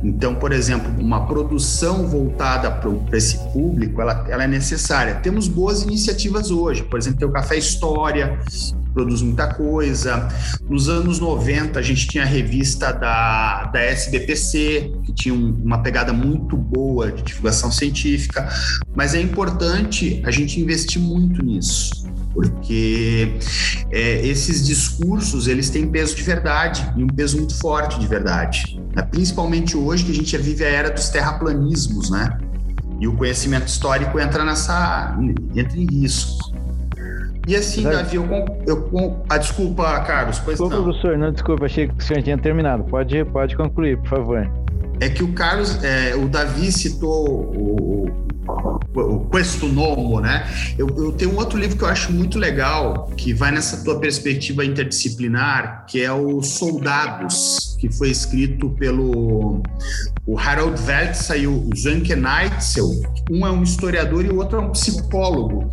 Então, 0.03 0.35
por 0.35 0.51
exemplo, 0.51 0.91
uma 0.99 1.25
produção 1.25 2.07
voltada 2.07 2.69
para 2.69 3.17
esse 3.17 3.37
público, 3.51 3.99
ela, 3.99 4.25
ela, 4.29 4.43
é 4.43 4.47
necessária. 4.47 5.15
Temos 5.15 5.47
boas 5.47 5.81
iniciativas 5.81 6.51
hoje, 6.51 6.83
por 6.83 6.99
exemplo, 6.99 7.19
tem 7.19 7.27
o 7.27 7.31
Café 7.31 7.57
História, 7.57 8.39
produz 8.97 9.21
muita 9.21 9.53
coisa. 9.53 10.27
Nos 10.67 10.89
anos 10.89 11.19
90, 11.19 11.77
a 11.77 11.83
gente 11.83 12.07
tinha 12.07 12.23
a 12.23 12.25
revista 12.25 12.91
da, 12.91 13.65
da 13.65 13.79
SBPC, 13.79 14.91
que 15.05 15.13
tinha 15.13 15.35
um, 15.35 15.61
uma 15.63 15.83
pegada 15.83 16.11
muito 16.11 16.57
boa 16.57 17.11
de 17.11 17.21
divulgação 17.21 17.71
científica, 17.71 18.49
mas 18.95 19.13
é 19.13 19.21
importante 19.21 20.19
a 20.25 20.31
gente 20.31 20.59
investir 20.59 20.99
muito 20.99 21.43
nisso 21.43 22.07
porque 22.33 23.35
é, 23.89 24.27
esses 24.27 24.63
discursos 24.67 25.47
eles 25.47 25.71
têm 25.71 25.87
peso 25.87 26.15
de 26.15 26.21
verdade 26.21 26.87
e 26.95 27.03
um 27.03 27.07
peso 27.07 27.35
muito 27.37 27.55
forte 27.55 27.99
de 27.99 28.05
verdade, 28.05 28.79
né? 28.95 29.01
principalmente 29.01 29.75
hoje 29.75 30.03
que 30.03 30.11
a 30.11 30.13
gente 30.13 30.37
vive 30.37 30.63
a 30.63 30.67
era 30.67 30.91
dos 30.91 31.09
terraplanismos, 31.09 32.11
né? 32.11 32.37
E 32.99 33.07
o 33.07 33.15
conhecimento 33.15 33.67
histórico 33.67 34.19
entra 34.19 34.45
nessa 34.45 35.17
entra 35.55 35.77
em 35.79 35.87
risco. 35.87 36.56
E 37.47 37.55
assim, 37.55 37.83
Davi, 37.83 38.17
eu, 38.17 38.27
eu 38.67 39.23
ah, 39.29 39.37
desculpa, 39.37 40.01
Carlos, 40.01 40.37
pois 40.39 40.57
desculpa, 40.57 40.75
não. 40.75 40.83
professor, 40.83 41.17
não 41.17 41.31
desculpa, 41.31 41.65
achei 41.65 41.87
que 41.87 41.93
o 41.97 42.01
senhor 42.01 42.21
tinha 42.21 42.37
terminado. 42.37 42.83
Pode, 42.83 43.23
pode 43.23 43.55
concluir, 43.55 43.97
por 43.99 44.09
favor. 44.09 44.51
É 44.99 45.07
que 45.07 45.23
o 45.23 45.31
Carlos, 45.31 45.81
é, 45.81 46.13
o 46.13 46.27
Davi 46.27 46.69
citou 46.73 47.25
o, 47.25 48.09
o 48.93 49.29
Questo 49.29 49.67
Nomo, 49.67 50.19
né? 50.19 50.45
Eu, 50.77 50.87
eu, 50.97 51.13
tenho 51.13 51.31
um 51.31 51.37
outro 51.37 51.57
livro 51.57 51.77
que 51.77 51.83
eu 51.83 51.87
acho 51.87 52.11
muito 52.11 52.37
legal, 52.37 53.09
que 53.15 53.33
vai 53.33 53.51
nessa 53.51 53.81
tua 53.81 53.97
perspectiva 53.97 54.65
interdisciplinar, 54.65 55.85
que 55.87 56.03
é 56.03 56.11
o 56.11 56.41
Soldados, 56.41 57.76
que 57.77 57.91
foi 57.91 58.09
escrito 58.09 58.69
pelo 58.71 59.61
o 60.25 60.37
Harold 60.37 60.81
Weltzer 60.81 61.41
e 61.41 61.47
o 61.47 61.69
Zanke 61.75 62.15
Neitzel. 62.15 62.89
Um 63.31 63.45
é 63.45 63.51
um 63.51 63.63
historiador 63.63 64.25
e 64.25 64.29
o 64.29 64.37
outro 64.37 64.57
é 64.57 64.61
um 64.61 64.71
psicólogo. 64.71 65.69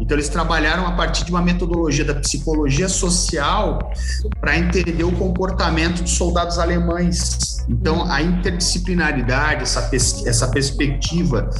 Então 0.00 0.16
eles 0.16 0.28
trabalharam 0.28 0.86
a 0.86 0.92
partir 0.92 1.24
de 1.24 1.30
uma 1.30 1.42
metodologia 1.42 2.04
da 2.04 2.14
psicologia 2.14 2.88
social 2.88 3.92
para 4.40 4.58
entender 4.58 5.04
o 5.04 5.12
comportamento 5.12 6.02
dos 6.02 6.12
soldados 6.12 6.58
alemães 6.58 7.58
então, 7.68 8.10
a 8.10 8.22
interdisciplinaridade, 8.22 9.62
essa, 9.62 9.82
pes 9.82 10.24
essa 10.26 10.48
perspectiva 10.48 11.50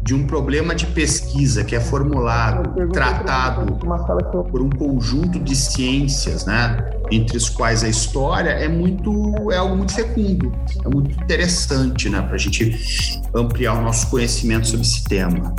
de 0.00 0.14
um 0.14 0.26
problema 0.26 0.74
de 0.74 0.86
pesquisa 0.86 1.64
que 1.64 1.74
é 1.74 1.80
formulado, 1.80 2.88
tratado 2.92 3.74
por 4.50 4.62
um 4.62 4.70
conjunto 4.70 5.40
de 5.40 5.56
ciências, 5.56 6.46
né, 6.46 6.76
entre 7.10 7.36
os 7.36 7.48
quais 7.48 7.82
a 7.84 7.88
história 7.88 8.50
é 8.50 8.68
muito 8.68 9.34
é 9.50 9.56
algo 9.56 9.76
muito 9.76 9.94
fecundo, 9.94 10.52
é 10.84 10.88
muito 10.88 11.12
interessante, 11.22 12.08
né, 12.08 12.20
para 12.22 12.34
a 12.34 12.38
gente 12.38 13.20
ampliar 13.34 13.74
o 13.78 13.82
nosso 13.82 14.08
conhecimento 14.10 14.68
sobre 14.68 14.86
esse 14.86 15.04
tema. 15.04 15.54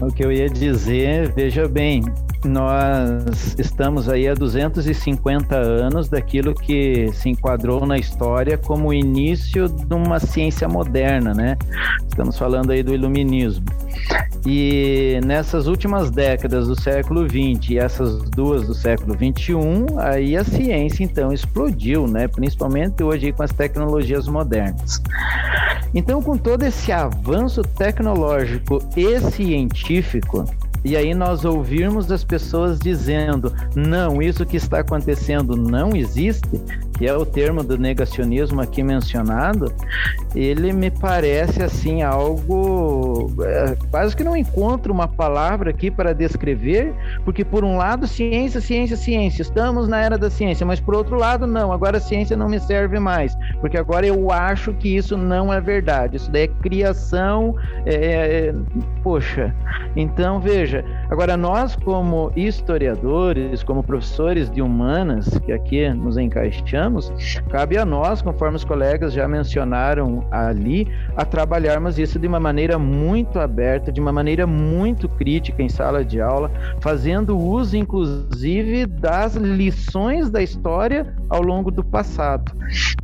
O 0.00 0.12
que 0.12 0.24
eu 0.24 0.32
ia 0.32 0.48
dizer, 0.48 1.32
veja 1.34 1.68
bem, 1.68 2.02
nós 2.44 3.56
estamos 3.58 4.08
aí 4.08 4.28
há 4.28 4.34
250 4.34 5.56
anos 5.56 6.08
daquilo 6.08 6.54
que 6.54 7.10
se 7.12 7.30
enquadrou 7.30 7.86
na 7.86 7.96
história 7.96 8.58
como 8.58 8.88
o 8.88 8.94
início 8.94 9.68
de 9.68 9.94
uma 9.94 10.20
ciência 10.20 10.68
moderna, 10.68 11.32
né? 11.32 11.56
Estamos 12.08 12.38
falando 12.38 12.70
aí 12.70 12.82
do 12.82 12.94
iluminismo. 12.94 13.64
E 14.46 15.18
nessas 15.24 15.66
últimas 15.66 16.10
décadas 16.10 16.68
do 16.68 16.78
século 16.78 17.26
XX 17.26 17.70
e 17.70 17.78
essas 17.78 18.28
duas 18.30 18.66
do 18.66 18.74
século 18.74 19.14
XXI, 19.14 19.54
aí 19.98 20.36
a 20.36 20.44
ciência 20.44 21.02
então 21.02 21.32
explodiu, 21.32 22.06
né? 22.06 22.28
Principalmente 22.28 23.02
hoje 23.02 23.32
com 23.32 23.42
as 23.42 23.52
tecnologias 23.52 24.28
modernas. 24.28 25.02
Então, 25.94 26.20
com 26.20 26.36
todo 26.36 26.64
esse 26.64 26.90
avanço 26.90 27.62
tecnológico 27.62 28.80
e 28.96 29.18
científico, 29.20 30.44
e 30.84 30.96
aí 30.96 31.14
nós 31.14 31.44
ouvirmos 31.44 32.06
das 32.06 32.22
pessoas 32.22 32.78
dizendo: 32.78 33.52
não, 33.74 34.20
isso 34.20 34.44
que 34.44 34.56
está 34.56 34.80
acontecendo 34.80 35.56
não 35.56 35.96
existe, 35.96 36.60
que 36.96 37.06
é 37.06 37.16
o 37.16 37.26
termo 37.26 37.62
do 37.62 37.76
negacionismo 37.76 38.60
aqui 38.60 38.82
mencionado, 38.82 39.72
ele 40.34 40.72
me 40.72 40.90
parece 40.90 41.62
assim 41.62 42.02
algo 42.02 43.32
é, 43.42 43.76
quase 43.90 44.16
que 44.16 44.24
não 44.24 44.36
encontro 44.36 44.92
uma 44.92 45.06
palavra 45.06 45.70
aqui 45.70 45.90
para 45.90 46.12
descrever, 46.12 46.92
porque 47.24 47.44
por 47.44 47.64
um 47.64 47.76
lado 47.76 48.06
ciência, 48.06 48.60
ciência, 48.60 48.96
ciência, 48.96 49.42
estamos 49.42 49.88
na 49.88 50.00
era 50.00 50.18
da 50.18 50.30
ciência, 50.30 50.66
mas 50.66 50.80
por 50.80 50.94
outro 50.94 51.16
lado 51.16 51.46
não, 51.46 51.72
agora 51.72 51.98
a 51.98 52.00
ciência 52.00 52.36
não 52.36 52.48
me 52.48 52.60
serve 52.60 52.98
mais, 52.98 53.36
porque 53.60 53.76
agora 53.76 54.06
eu 54.06 54.30
acho 54.30 54.72
que 54.74 54.96
isso 54.96 55.16
não 55.16 55.52
é 55.52 55.60
verdade, 55.60 56.16
isso 56.16 56.30
daí 56.30 56.44
é 56.44 56.48
criação, 56.48 57.56
é, 57.86 57.94
é, 57.94 58.54
poxa, 59.02 59.54
então 59.96 60.40
veja, 60.40 60.84
agora 61.10 61.36
nós 61.36 61.76
como 61.76 62.32
historiadores, 62.36 63.62
como 63.62 63.82
professores 63.82 64.50
de 64.50 64.62
humanas, 64.62 65.28
que 65.44 65.52
aqui 65.52 65.88
nos 65.90 66.16
encaixamos, 66.16 66.84
cabe 67.50 67.76
a 67.76 67.84
nós, 67.84 68.22
conforme 68.22 68.56
os 68.56 68.64
colegas 68.64 69.12
já 69.12 69.26
mencionaram 69.28 70.26
ali, 70.30 70.88
a 71.16 71.24
trabalharmos 71.24 71.98
isso 71.98 72.18
de 72.18 72.26
uma 72.26 72.40
maneira 72.40 72.78
muito 72.78 73.38
aberta, 73.38 73.92
de 73.92 74.00
uma 74.00 74.12
maneira 74.12 74.46
muito 74.46 75.08
crítica 75.08 75.62
em 75.62 75.68
sala 75.68 76.04
de 76.04 76.20
aula, 76.20 76.50
fazendo 76.80 77.38
uso, 77.38 77.76
inclusive, 77.76 78.86
das 78.86 79.34
lições 79.34 80.30
da 80.30 80.42
história 80.42 81.14
ao 81.28 81.42
longo 81.42 81.70
do 81.70 81.84
passado, 81.84 82.52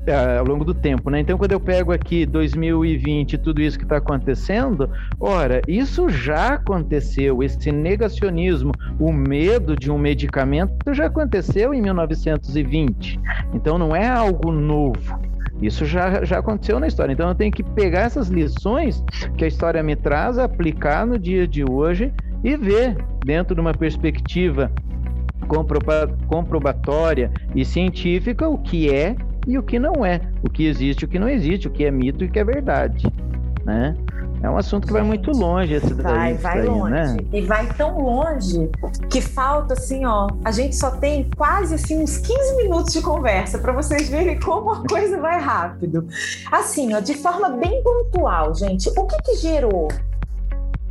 eh, 0.07 0.39
ao 0.39 0.45
longo 0.45 0.65
do 0.65 0.75
tempo, 0.75 1.11
né? 1.11 1.21
Então, 1.21 1.37
quando 1.39 1.53
eu 1.53 1.61
pego 1.61 1.93
aqui 1.93 2.27
2020, 2.27 3.39
tudo 3.39 3.61
isso 3.61 3.79
que 3.79 3.85
está 3.85 3.97
acontecendo, 3.97 4.91
ora, 5.19 5.61
isso 5.67 6.09
já 6.09 6.55
aconteceu, 6.55 7.43
esse 7.43 7.71
negacionismo, 7.71 8.73
o 8.99 9.13
medo 9.13 9.77
de 9.77 9.91
um 9.91 9.99
medicamento 9.99 10.93
já 10.95 11.07
aconteceu 11.07 11.75
em 11.75 11.81
1920. 11.81 13.21
Então, 13.53 13.70
então 13.71 13.79
não 13.79 13.95
é 13.95 14.09
algo 14.09 14.51
novo. 14.51 15.21
Isso 15.63 15.85
já, 15.85 16.25
já 16.25 16.41
aconteceu 16.41 16.81
na 16.81 16.89
história. 16.89 17.13
Então 17.13 17.29
eu 17.29 17.37
tenho 17.37 17.53
que 17.53 17.63
pegar 17.63 18.01
essas 18.01 18.27
lições 18.27 19.05
que 19.37 19.45
a 19.45 19.47
história 19.47 19.81
me 19.81 19.95
traz, 19.95 20.39
aplicar 20.39 21.07
no 21.07 21.17
dia 21.17 21.47
de 21.47 21.65
hoje 21.65 22.13
e 22.43 22.57
ver 22.57 22.97
dentro 23.25 23.55
de 23.55 23.61
uma 23.61 23.73
perspectiva 23.73 24.73
comprobatória 26.27 27.31
e 27.55 27.65
científica 27.65 28.49
o 28.49 28.59
que 28.59 28.93
é 28.93 29.15
e 29.47 29.57
o 29.57 29.63
que 29.63 29.79
não 29.79 30.05
é, 30.05 30.21
o 30.43 30.51
que 30.51 30.67
existe 30.67 31.05
o 31.05 31.09
que 31.09 31.19
não 31.19 31.29
existe, 31.29 31.69
o 31.69 31.71
que 31.71 31.85
é 31.85 31.93
mito 31.93 32.25
e 32.25 32.27
o 32.27 32.31
que 32.31 32.41
é 32.41 32.45
verdade, 32.45 33.07
né? 33.65 33.97
É 34.43 34.49
um 34.49 34.57
assunto 34.57 34.87
que 34.87 34.93
vai 34.93 35.03
muito 35.03 35.31
longe 35.33 35.75
esse 35.75 35.93
daí. 35.95 36.35
Vai, 36.35 36.35
vai 36.35 36.63
longe. 36.65 36.91
Né? 36.91 37.17
E 37.33 37.43
vai 37.43 37.67
tão 37.75 38.01
longe 38.01 38.71
que 39.11 39.21
falta 39.21 39.75
assim, 39.75 40.07
ó. 40.07 40.29
A 40.45 40.51
gente 40.51 40.77
só 40.77 40.93
tem 40.93 41.29
quase 41.37 41.75
assim 41.75 42.03
uns 42.03 42.17
15 42.19 42.57
minutos 42.57 42.93
de 42.93 43.03
conversa 43.03 43.59
para 43.59 43.73
vocês 43.73 44.09
verem 44.09 44.41
como 44.41 44.73
a 44.73 44.89
coisa 44.89 45.19
vai 45.19 45.39
rápido. 45.39 46.07
Assim, 46.51 46.95
ó, 46.95 47.01
de 47.01 47.15
forma 47.15 47.51
bem 47.51 47.83
pontual, 47.83 48.55
gente, 48.55 48.89
o 48.97 49.07
que 49.07 49.23
que 49.23 49.37
gerou 49.37 49.89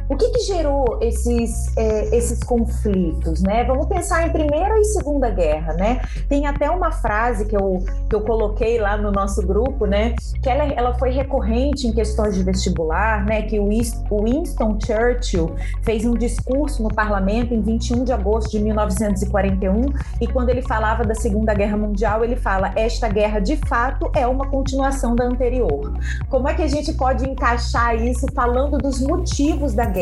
O 0.10 0.18
que, 0.18 0.28
que 0.32 0.40
gerou 0.40 0.98
esses, 1.02 1.78
é, 1.78 2.18
esses 2.18 2.44
conflitos, 2.44 3.44
né? 3.44 3.64
Vamos 3.64 3.86
pensar 3.86 4.26
em 4.26 4.32
Primeira 4.32 4.80
e 4.80 4.86
Segunda 4.86 5.30
Guerra, 5.30 5.74
né? 5.74 6.02
Tem 6.28 6.48
até 6.48 6.68
uma 6.68 6.92
frase 6.92 7.46
que 7.46 7.56
eu, 7.56 7.78
que 8.10 8.16
eu 8.16 8.22
coloquei 8.22 8.80
lá 8.80 8.98
no 8.98 9.12
nosso 9.12 9.46
grupo, 9.46 9.86
né? 9.86 10.16
Que 10.42 10.50
ela, 10.50 10.64
ela 10.74 10.94
foi 10.96 11.12
recorrente 11.12 11.86
em 11.86 11.94
questões 11.94 12.34
de 12.34 12.42
vestibular, 12.42 13.24
né? 13.24 13.44
Que 13.44 13.60
o 13.60 13.70
Winston 13.70 14.80
Churchill 14.84 15.56
fez 15.84 16.04
um 16.04 16.16
discurso 16.16 16.82
no 16.82 16.90
parlamento 16.90 17.54
em 17.54 17.62
21 17.62 18.04
de 18.04 18.12
agosto 18.12 18.50
de 18.50 18.60
1941 18.62 19.94
e 20.20 20.26
quando 20.26 20.50
ele 20.50 20.64
falava 20.64 21.04
da 21.04 21.14
Segunda 21.14 21.54
Guerra 21.54 21.78
Mundial, 21.78 22.24
ele 22.24 22.36
fala: 22.36 22.74
esta 22.76 23.08
guerra 23.08 23.40
de 23.40 23.58
fato 23.58 24.10
é 24.16 24.26
uma 24.26 24.48
continuação 24.48 25.16
da 25.16 25.26
anterior. 25.26 25.94
Como 26.30 26.48
é 26.50 26.56
que 26.56 26.64
a 26.64 26.68
gente 26.68 26.94
pode 26.94 27.30
encaixar 27.30 27.96
isso 27.96 28.26
falando 28.34 28.80
dos 28.80 29.00
motivos 29.00 29.76
da 29.76 29.86
guerra? 29.86 29.99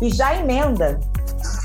E 0.00 0.10
já 0.10 0.36
emenda 0.36 1.00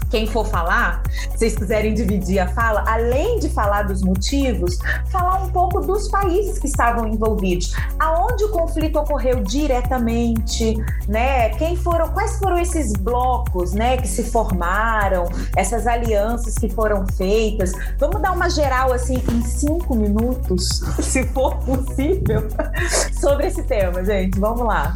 quem 0.09 0.25
for 0.25 0.45
falar, 0.47 1.03
se 1.11 1.37
vocês 1.37 1.55
quiserem 1.55 1.93
dividir 1.93 2.39
a 2.39 2.47
fala, 2.47 2.83
além 2.87 3.39
de 3.39 3.49
falar 3.49 3.83
dos 3.83 4.01
motivos, 4.01 4.79
falar 5.11 5.43
um 5.43 5.49
pouco 5.51 5.79
dos 5.81 6.07
países 6.07 6.57
que 6.57 6.65
estavam 6.65 7.07
envolvidos, 7.07 7.75
aonde 7.99 8.43
o 8.45 8.49
conflito 8.49 8.97
ocorreu 8.97 9.43
diretamente, 9.43 10.75
né? 11.07 11.49
Quem 11.49 11.75
foram, 11.75 12.09
quais 12.09 12.39
foram 12.39 12.57
esses 12.57 12.93
blocos, 12.93 13.73
né, 13.73 13.97
que 13.97 14.07
se 14.07 14.23
formaram, 14.23 15.25
essas 15.55 15.85
alianças 15.85 16.55
que 16.55 16.69
foram 16.69 17.05
feitas? 17.15 17.71
Vamos 17.99 18.19
dar 18.21 18.31
uma 18.31 18.49
geral 18.49 18.91
assim 18.91 19.21
em 19.31 19.41
cinco 19.43 19.95
minutos, 19.95 20.81
se 21.01 21.23
for 21.27 21.55
possível, 21.57 22.47
sobre 23.19 23.47
esse 23.47 23.61
tema, 23.63 24.03
gente. 24.03 24.39
Vamos 24.39 24.65
lá. 24.65 24.95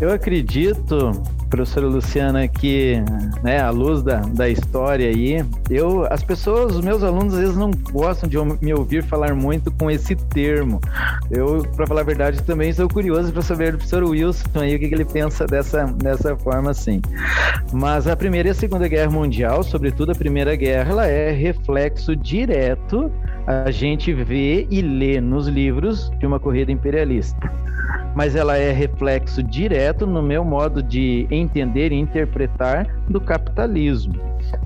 Eu 0.00 0.12
acredito 0.12 1.12
professora 1.48 1.86
Luciana, 1.86 2.46
que, 2.46 3.02
né, 3.42 3.60
à 3.60 3.70
luz 3.70 4.02
da, 4.02 4.20
da 4.20 4.48
história 4.48 5.08
aí, 5.08 5.44
eu, 5.70 6.06
as 6.10 6.22
pessoas, 6.22 6.76
os 6.76 6.84
meus 6.84 7.02
alunos, 7.02 7.34
às 7.34 7.40
vezes 7.40 7.56
não 7.56 7.70
gostam 7.90 8.28
de 8.28 8.36
me 8.64 8.72
ouvir 8.74 9.02
falar 9.02 9.34
muito 9.34 9.70
com 9.72 9.90
esse 9.90 10.14
termo. 10.14 10.80
Eu, 11.30 11.66
para 11.74 11.86
falar 11.86 12.02
a 12.02 12.04
verdade, 12.04 12.42
também 12.42 12.72
sou 12.72 12.88
curioso 12.88 13.32
para 13.32 13.42
saber 13.42 13.72
do 13.72 13.78
professor 13.78 14.04
Wilson 14.04 14.44
aí, 14.54 14.76
o 14.76 14.78
que, 14.78 14.88
que, 14.88 14.94
ele 14.94 15.04
pensa 15.04 15.46
dessa, 15.46 15.84
dessa 15.84 16.36
forma 16.36 16.70
assim. 16.70 17.00
Mas 17.72 18.06
a 18.06 18.14
Primeira 18.14 18.48
e 18.48 18.50
a 18.50 18.54
Segunda 18.54 18.86
Guerra 18.86 19.10
Mundial, 19.10 19.62
sobretudo 19.62 20.12
a 20.12 20.14
Primeira 20.14 20.54
Guerra, 20.54 20.90
ela 20.90 21.06
é 21.06 21.30
reflexo 21.30 22.14
direto, 22.14 23.10
a 23.48 23.70
gente 23.70 24.12
vê 24.12 24.66
e 24.70 24.82
lê 24.82 25.22
nos 25.22 25.48
livros 25.48 26.10
de 26.18 26.26
uma 26.26 26.38
corrida 26.38 26.70
imperialista 26.70 27.50
mas 28.14 28.34
ela 28.34 28.56
é 28.56 28.72
reflexo 28.72 29.44
direto 29.44 30.04
no 30.04 30.20
meu 30.20 30.44
modo 30.44 30.82
de 30.82 31.28
entender 31.30 31.92
e 31.92 31.94
interpretar 31.94 32.84
do 33.08 33.20
capitalismo. 33.20 34.14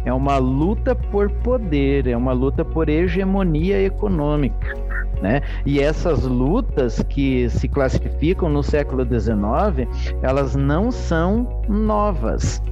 É 0.07 0.13
uma 0.13 0.39
luta 0.39 0.95
por 0.95 1.31
poder, 1.31 2.07
é 2.07 2.17
uma 2.17 2.33
luta 2.33 2.65
por 2.65 2.89
hegemonia 2.89 3.79
econômica. 3.83 4.75
Né? 5.21 5.43
E 5.67 5.81
essas 5.81 6.23
lutas 6.23 7.03
que 7.11 7.51
se 7.51 7.69
classificam 7.69 8.49
no 8.49 8.63
século 8.63 9.05
XIX, 9.05 9.87
elas 10.23 10.57
não 10.57 10.91
são 10.91 11.63
novas. 11.69 12.63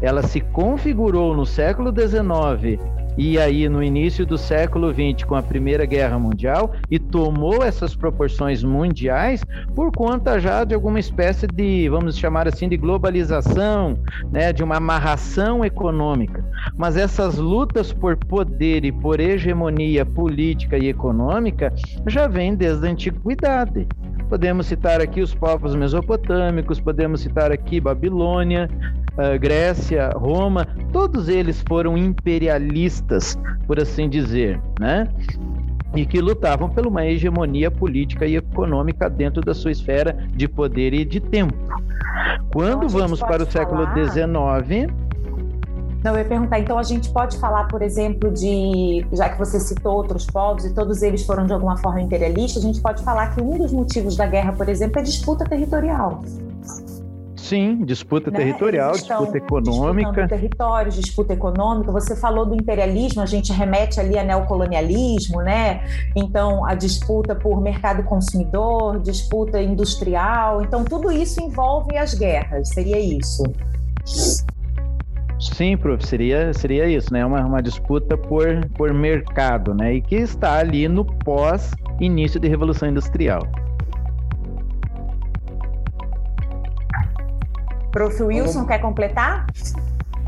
Ela 0.00 0.22
se 0.22 0.40
configurou 0.40 1.34
no 1.36 1.44
século 1.44 1.92
XIX 1.92 2.80
e 3.16 3.38
aí 3.38 3.68
no 3.68 3.82
início 3.82 4.24
do 4.24 4.38
século 4.38 4.92
XX 4.92 5.24
com 5.24 5.34
a 5.34 5.42
Primeira 5.42 5.84
Guerra 5.84 6.18
Mundial 6.18 6.72
e 6.90 6.98
tomou 6.98 7.62
essas 7.62 7.94
proporções 7.94 8.62
mundiais 8.62 9.44
por 9.74 9.92
conta 9.92 10.40
já 10.40 10.64
de 10.64 10.74
alguma 10.74 10.98
espécie 10.98 11.46
de, 11.46 11.88
vamos 11.88 12.16
chamar 12.16 12.48
assim, 12.48 12.68
de 12.68 12.76
globalização, 12.76 13.98
né, 14.30 14.52
de 14.52 14.62
uma 14.62 14.76
amarração 14.76 15.64
econômica. 15.64 16.44
Mas 16.76 16.96
essas 16.96 17.36
lutas 17.36 17.92
por 17.92 18.16
poder 18.16 18.84
e 18.84 18.92
por 18.92 19.20
hegemonia 19.20 20.04
política 20.04 20.78
e 20.78 20.88
econômica 20.88 21.72
já 22.06 22.26
vêm 22.26 22.54
desde 22.54 22.86
a 22.86 22.90
antiguidade. 22.90 23.86
Podemos 24.28 24.66
citar 24.66 25.00
aqui 25.00 25.20
os 25.20 25.34
povos 25.34 25.74
mesopotâmicos, 25.74 26.80
podemos 26.80 27.20
citar 27.20 27.52
aqui 27.52 27.78
Babilônia, 27.78 28.68
uh, 29.16 29.38
Grécia, 29.38 30.10
Roma, 30.10 30.66
todos 30.92 31.28
eles 31.28 31.62
foram 31.66 31.96
imperialistas, 31.96 33.38
por 33.66 33.80
assim 33.80 34.08
dizer, 34.08 34.60
né? 34.78 35.08
E 35.94 36.06
que 36.06 36.20
lutavam 36.20 36.70
por 36.70 36.86
uma 36.86 37.04
hegemonia 37.04 37.70
política 37.70 38.26
e 38.26 38.36
econômica 38.36 39.10
dentro 39.10 39.42
da 39.42 39.52
sua 39.52 39.70
esfera 39.70 40.16
de 40.34 40.48
poder 40.48 40.94
e 40.94 41.04
de 41.04 41.20
tempo. 41.20 41.54
Quando 42.52 42.86
então, 42.86 42.88
vamos 42.88 43.20
para 43.20 43.42
o 43.42 43.50
século 43.50 43.86
XIX, 43.94 44.90
não, 46.02 46.14
eu 46.14 46.18
ia 46.18 46.24
perguntar, 46.24 46.58
então 46.58 46.76
a 46.78 46.82
gente 46.82 47.08
pode 47.10 47.38
falar, 47.38 47.68
por 47.68 47.80
exemplo, 47.80 48.28
de, 48.32 49.06
já 49.12 49.28
que 49.28 49.38
você 49.38 49.60
citou 49.60 49.94
outros 49.94 50.26
povos 50.26 50.64
e 50.64 50.74
todos 50.74 51.00
eles 51.00 51.24
foram 51.24 51.46
de 51.46 51.52
alguma 51.52 51.76
forma 51.76 52.00
imperialistas, 52.00 52.64
a 52.64 52.66
gente 52.66 52.80
pode 52.80 53.04
falar 53.04 53.32
que 53.32 53.40
um 53.40 53.56
dos 53.56 53.72
motivos 53.72 54.16
da 54.16 54.26
guerra, 54.26 54.52
por 54.52 54.68
exemplo, 54.68 54.98
é 54.98 55.02
disputa 55.02 55.44
territorial. 55.44 56.24
Sim, 57.52 57.84
disputa 57.84 58.30
né? 58.30 58.38
territorial, 58.38 58.92
disputa 58.92 59.36
econômica. 59.36 60.26
Territórios, 60.26 60.94
disputa 60.94 61.34
econômica. 61.34 61.92
Você 61.92 62.16
falou 62.16 62.46
do 62.46 62.54
imperialismo, 62.54 63.20
a 63.20 63.26
gente 63.26 63.52
remete 63.52 64.00
ali 64.00 64.18
a 64.18 64.24
neocolonialismo, 64.24 65.42
né? 65.42 65.84
Então, 66.16 66.64
a 66.64 66.74
disputa 66.74 67.34
por 67.34 67.60
mercado 67.60 68.04
consumidor, 68.04 69.00
disputa 69.00 69.60
industrial. 69.60 70.62
Então, 70.62 70.82
tudo 70.82 71.12
isso 71.12 71.42
envolve 71.42 71.94
as 71.94 72.14
guerras, 72.14 72.70
seria 72.70 72.98
isso? 72.98 73.42
Sim, 75.38 75.76
prof, 75.76 76.06
seria, 76.06 76.54
seria 76.54 76.86
isso, 76.86 77.12
né? 77.12 77.22
Uma, 77.22 77.44
uma 77.44 77.62
disputa 77.62 78.16
por, 78.16 78.66
por 78.78 78.94
mercado, 78.94 79.74
né? 79.74 79.96
E 79.96 80.00
que 80.00 80.14
está 80.14 80.56
ali 80.56 80.88
no 80.88 81.04
pós-início 81.04 82.40
de 82.40 82.48
Revolução 82.48 82.88
Industrial. 82.88 83.42
Prof. 87.92 88.22
Wilson, 88.22 88.64
quer 88.64 88.78
completar? 88.80 89.46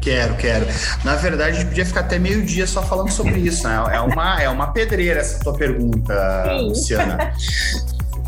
Quero, 0.00 0.37
quero. 0.37 0.66
Na 1.03 1.16
verdade, 1.16 1.57
a 1.57 1.61
gente 1.61 1.68
podia 1.68 1.87
ficar 1.87 2.00
até 2.00 2.18
meio-dia 2.18 2.66
só 2.66 2.83
falando 2.83 3.11
sobre 3.11 3.40
isso, 3.40 3.66
né? 3.66 3.83
É 3.90 4.00
uma, 4.00 4.42
é 4.42 4.48
uma 4.50 4.66
pedreira 4.66 5.18
essa 5.20 5.42
tua 5.42 5.55
pergunta, 5.55 6.44
Sim. 6.46 6.68
Luciana. 6.68 7.33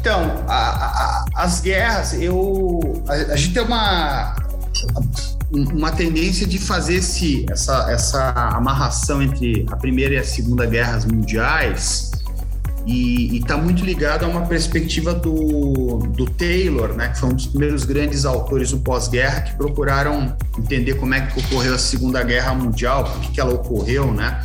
Então, 0.01 0.45
a, 0.49 0.55
a, 0.55 1.25
as 1.35 1.61
guerras, 1.61 2.15
eu. 2.15 2.81
A, 3.07 3.13
a, 3.13 3.37
gente 3.37 3.53
tem 3.55 3.63
uma. 3.63 4.35
Uma 5.53 5.93
tendência 5.93 6.47
de 6.47 6.59
fazer 6.59 6.97
esse, 6.97 7.47
essa, 7.51 7.87
essa 7.91 8.33
amarração 8.55 9.23
entre 9.23 9.65
a 9.71 9.77
Primeira 9.77 10.15
e 10.15 10.19
a 10.19 10.25
Segunda 10.25 10.67
Guerras 10.67 11.05
Mundiais 11.05 12.11
e 12.87 13.39
está 13.39 13.57
muito 13.57 13.85
ligado 13.85 14.25
a 14.25 14.29
uma 14.29 14.47
perspectiva 14.47 15.13
do, 15.13 15.99
do 16.15 16.25
Taylor, 16.31 16.95
né, 16.95 17.09
que 17.09 17.19
foi 17.19 17.31
um 17.31 17.35
dos 17.35 17.47
primeiros 17.47 17.85
grandes 17.85 18.25
autores 18.25 18.71
do 18.71 18.79
pós-guerra 18.79 19.41
que 19.41 19.57
procuraram 19.57 20.37
entender 20.57 20.95
como 20.95 21.13
é 21.13 21.21
que 21.23 21.41
ocorreu 21.41 21.75
a 21.75 21.79
Segunda 21.79 22.23
Guerra 22.23 22.55
Mundial, 22.55 23.05
por 23.05 23.21
que, 23.33 23.41
ela 23.41 23.53
ocorreu, 23.53 24.13
né? 24.13 24.41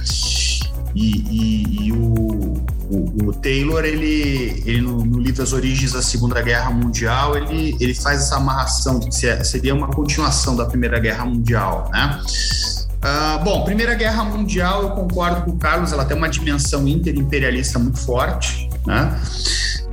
E, 0.96 1.12
e, 1.30 1.86
e 1.86 1.92
o, 1.94 2.64
o, 2.90 3.28
o, 3.28 3.34
Taylor, 3.34 3.86
ele, 3.86 4.64
ele 4.66 4.82
no, 4.82 5.06
no, 5.06 5.20
livro 5.20 5.42
As 5.42 5.54
Origens 5.54 5.94
da 5.94 6.02
Segunda 6.02 6.42
Guerra 6.42 6.72
Mundial, 6.72 7.38
ele, 7.38 7.78
ele 7.80 7.94
faz 7.94 8.24
essa 8.24 8.36
amarração 8.38 9.00
de 9.00 9.08
que 9.08 9.44
seria 9.46 9.74
uma 9.74 9.88
continuação 9.88 10.56
da 10.56 10.66
Primeira 10.66 11.00
Guerra 11.00 11.26
Mundial, 11.26 11.90
né? 11.94 12.20
Uh, 13.04 13.44
bom, 13.44 13.64
Primeira 13.64 13.96
Guerra 13.96 14.24
Mundial, 14.24 14.84
eu 14.84 14.90
concordo 14.92 15.42
com 15.42 15.52
o 15.52 15.58
Carlos, 15.58 15.92
ela 15.92 16.06
tem 16.06 16.16
uma 16.16 16.30
dimensão 16.30 16.88
interimperialista 16.88 17.80
muito 17.80 18.00
forte, 18.00 18.70
né? 18.86 19.20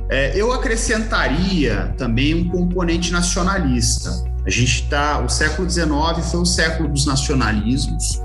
É, 0.09 0.31
eu 0.35 0.51
acrescentaria 0.51 1.93
também 1.97 2.35
um 2.35 2.49
componente 2.49 3.11
nacionalista. 3.11 4.11
A 4.45 4.49
gente 4.49 4.83
está, 4.83 5.19
o 5.19 5.29
século 5.29 5.69
XIX 5.69 5.91
foi 6.31 6.39
o 6.39 6.45
século 6.45 6.89
dos 6.89 7.05
nacionalismos 7.05 8.19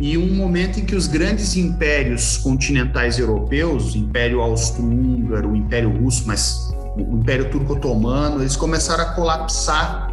e 0.00 0.18
um 0.18 0.34
momento 0.34 0.80
em 0.80 0.84
que 0.84 0.94
os 0.94 1.06
grandes 1.06 1.56
impérios 1.56 2.36
continentais 2.36 3.18
europeus, 3.18 3.94
o 3.94 3.98
Império 3.98 4.40
Austro-Húngaro, 4.40 5.50
o 5.50 5.56
Império 5.56 5.90
Russo, 5.96 6.24
mas 6.26 6.74
o 6.96 7.18
Império 7.18 7.50
Turco-Otomano, 7.50 8.42
eles 8.42 8.56
começaram 8.56 9.04
a 9.04 9.06
colapsar 9.12 10.11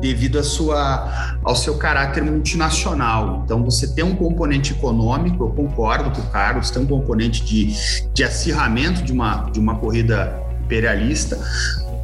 devido 0.00 0.38
a 0.38 0.42
sua, 0.42 1.38
ao 1.42 1.56
seu 1.56 1.76
caráter 1.76 2.22
multinacional. 2.22 3.42
Então, 3.44 3.64
você 3.64 3.94
tem 3.94 4.04
um 4.04 4.14
componente 4.14 4.72
econômico, 4.72 5.44
eu 5.44 5.50
concordo 5.50 6.10
com 6.10 6.26
o 6.26 6.30
Carlos, 6.30 6.70
tem 6.70 6.82
um 6.82 6.86
componente 6.86 7.44
de, 7.44 7.72
de 8.12 8.24
acirramento 8.24 9.02
de 9.02 9.12
uma, 9.12 9.50
de 9.50 9.58
uma 9.58 9.76
corrida 9.76 10.40
imperialista, 10.62 11.38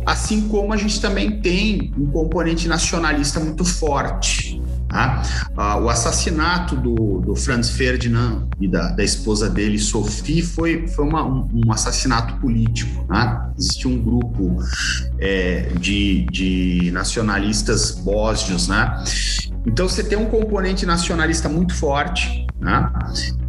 assim 0.07 0.49
como 0.49 0.73
a 0.73 0.77
gente 0.77 1.01
também 1.01 1.41
tem 1.41 1.93
um 1.99 2.07
componente 2.07 2.69
nacionalista 2.69 3.41
muito 3.41 3.65
forte. 3.65 4.61
Tá? 4.93 5.23
Ah, 5.57 5.79
o 5.79 5.89
assassinato 5.89 6.77
do, 6.77 7.19
do, 7.21 7.35
Franz 7.35 7.71
Ferdinand 7.71 8.47
e 8.61 8.69
da, 8.69 8.89
da, 8.89 9.03
esposa 9.03 9.49
dele, 9.49 9.79
Sophie, 9.79 10.43
foi, 10.43 10.87
foi 10.87 11.07
uma, 11.07 11.25
um, 11.25 11.73
assassinato 11.73 12.37
político. 12.37 13.07
Né? 13.09 13.53
Existia 13.59 13.91
um 13.91 13.99
grupo 13.99 14.59
é, 15.19 15.73
de, 15.81 16.27
de 16.31 16.91
nacionalistas 16.93 17.93
bósnios, 17.93 18.69
né? 18.69 19.03
Então 19.67 19.89
você 19.89 20.05
tem 20.05 20.19
um 20.19 20.27
componente 20.27 20.85
nacionalista 20.85 21.49
muito 21.49 21.75
forte, 21.75 22.42
né? 22.63 22.91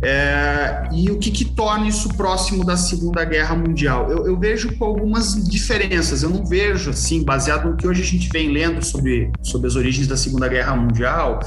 É, 0.02 0.90
e 0.92 1.10
o 1.12 1.20
que, 1.20 1.32
que, 1.32 1.46
torna 1.46 1.88
isso 1.88 2.10
próximo 2.10 2.66
da 2.66 2.76
Segunda 2.76 3.24
Guerra 3.24 3.56
Mundial? 3.56 4.10
Eu, 4.10 4.26
eu, 4.26 4.38
vejo 4.38 4.76
com 4.76 4.84
algumas 4.84 5.48
diferenças. 5.48 6.24
Eu 6.24 6.30
não 6.30 6.44
vejo, 6.44 6.90
assim, 6.90 7.24
baseado 7.24 7.70
no 7.70 7.78
que 7.78 7.88
hoje 7.88 8.02
a 8.02 8.06
gente 8.06 8.28
vem 8.30 8.52
lendo 8.52 8.84
sobre, 8.84 9.32
sobre 9.42 9.68
as 9.68 9.76
origens 9.76 10.08
da 10.08 10.18
Segunda 10.18 10.48
Guerra 10.48 10.76
Mundial, 10.76 11.40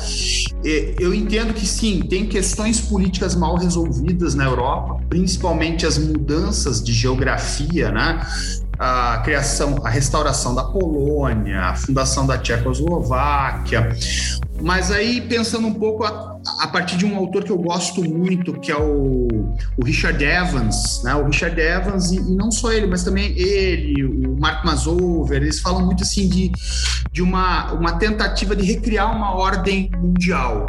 eu 0.64 1.12
entendo 1.12 1.52
que 1.52 1.66
sim, 1.66 2.00
tem 2.00 2.26
questões 2.26 2.80
políticas 2.80 3.34
mal 3.34 3.56
resolvidas 3.56 4.34
na 4.34 4.44
Europa, 4.44 5.00
principalmente 5.08 5.84
as 5.84 5.98
mudanças 5.98 6.82
de 6.82 6.92
geografia, 6.92 7.90
né? 7.90 8.20
a 8.78 9.18
criação, 9.24 9.80
a 9.84 9.88
restauração 9.88 10.54
da 10.54 10.64
Polônia, 10.64 11.60
a 11.62 11.74
fundação 11.74 12.26
da 12.26 12.36
Tchecoslováquia. 12.36 13.96
Mas 14.60 14.90
aí, 14.90 15.20
pensando 15.20 15.66
um 15.66 15.74
pouco 15.74 16.04
a, 16.04 16.35
a, 16.60 16.68
partir 16.68 16.96
de 16.96 17.04
um 17.04 17.16
autor 17.16 17.44
que 17.44 17.50
eu 17.50 17.58
gosto 17.58 18.02
muito, 18.02 18.52
que 18.54 18.70
é 18.70 18.76
o, 18.76 19.28
o 19.76 19.84
Richard 19.84 20.22
Evans, 20.22 21.02
né? 21.04 21.14
O 21.14 21.26
Richard 21.26 21.60
Evans, 21.60 22.10
e, 22.12 22.16
e, 22.16 22.36
não 22.36 22.50
só 22.50 22.72
ele, 22.72 22.86
mas 22.86 23.04
também 23.04 23.32
ele, 23.36 24.04
o 24.04 24.36
Mark 24.38 24.64
Mazover, 24.64 25.42
eles 25.42 25.60
falam 25.60 25.84
muito 25.84 26.02
assim 26.02 26.28
de, 26.28 26.52
de 27.12 27.22
uma, 27.22 27.72
uma 27.72 27.92
tentativa 27.98 28.54
de 28.54 28.64
recriar 28.64 29.14
uma 29.14 29.34
ordem 29.34 29.90
mundial. 29.98 30.66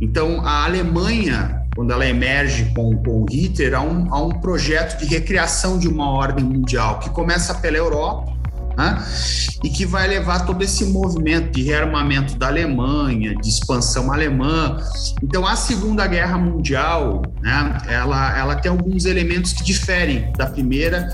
Então, 0.00 0.40
a 0.44 0.64
Alemanha 0.64 1.62
quando 1.74 1.90
ela 1.90 2.06
emerge 2.06 2.66
com, 2.74 2.94
com 3.02 3.22
o 3.22 3.26
Hitler, 3.30 3.74
há 3.74 3.80
um, 3.80 4.12
há 4.12 4.22
um 4.22 4.30
projeto 4.40 4.98
de 4.98 5.06
recriação 5.06 5.78
de 5.78 5.88
uma 5.88 6.10
ordem 6.10 6.44
mundial 6.44 6.98
que 6.98 7.08
começa 7.10 7.54
pela 7.54 7.78
Europa, 7.78 8.32
né? 8.76 9.04
e 9.62 9.70
que 9.70 9.86
vai 9.86 10.08
levar 10.08 10.44
todo 10.44 10.62
esse 10.62 10.84
movimento 10.86 11.52
de 11.52 11.62
rearmamento 11.62 12.36
da 12.36 12.48
Alemanha, 12.48 13.34
de 13.36 13.48
expansão 13.48 14.12
alemã. 14.12 14.76
Então, 15.22 15.46
a 15.46 15.54
Segunda 15.54 16.06
Guerra 16.06 16.36
Mundial, 16.36 17.22
né, 17.40 17.78
ela, 17.88 18.36
ela 18.36 18.56
tem 18.56 18.70
alguns 18.70 19.04
elementos 19.04 19.52
que 19.52 19.62
diferem 19.62 20.32
da 20.36 20.46
primeira, 20.46 21.08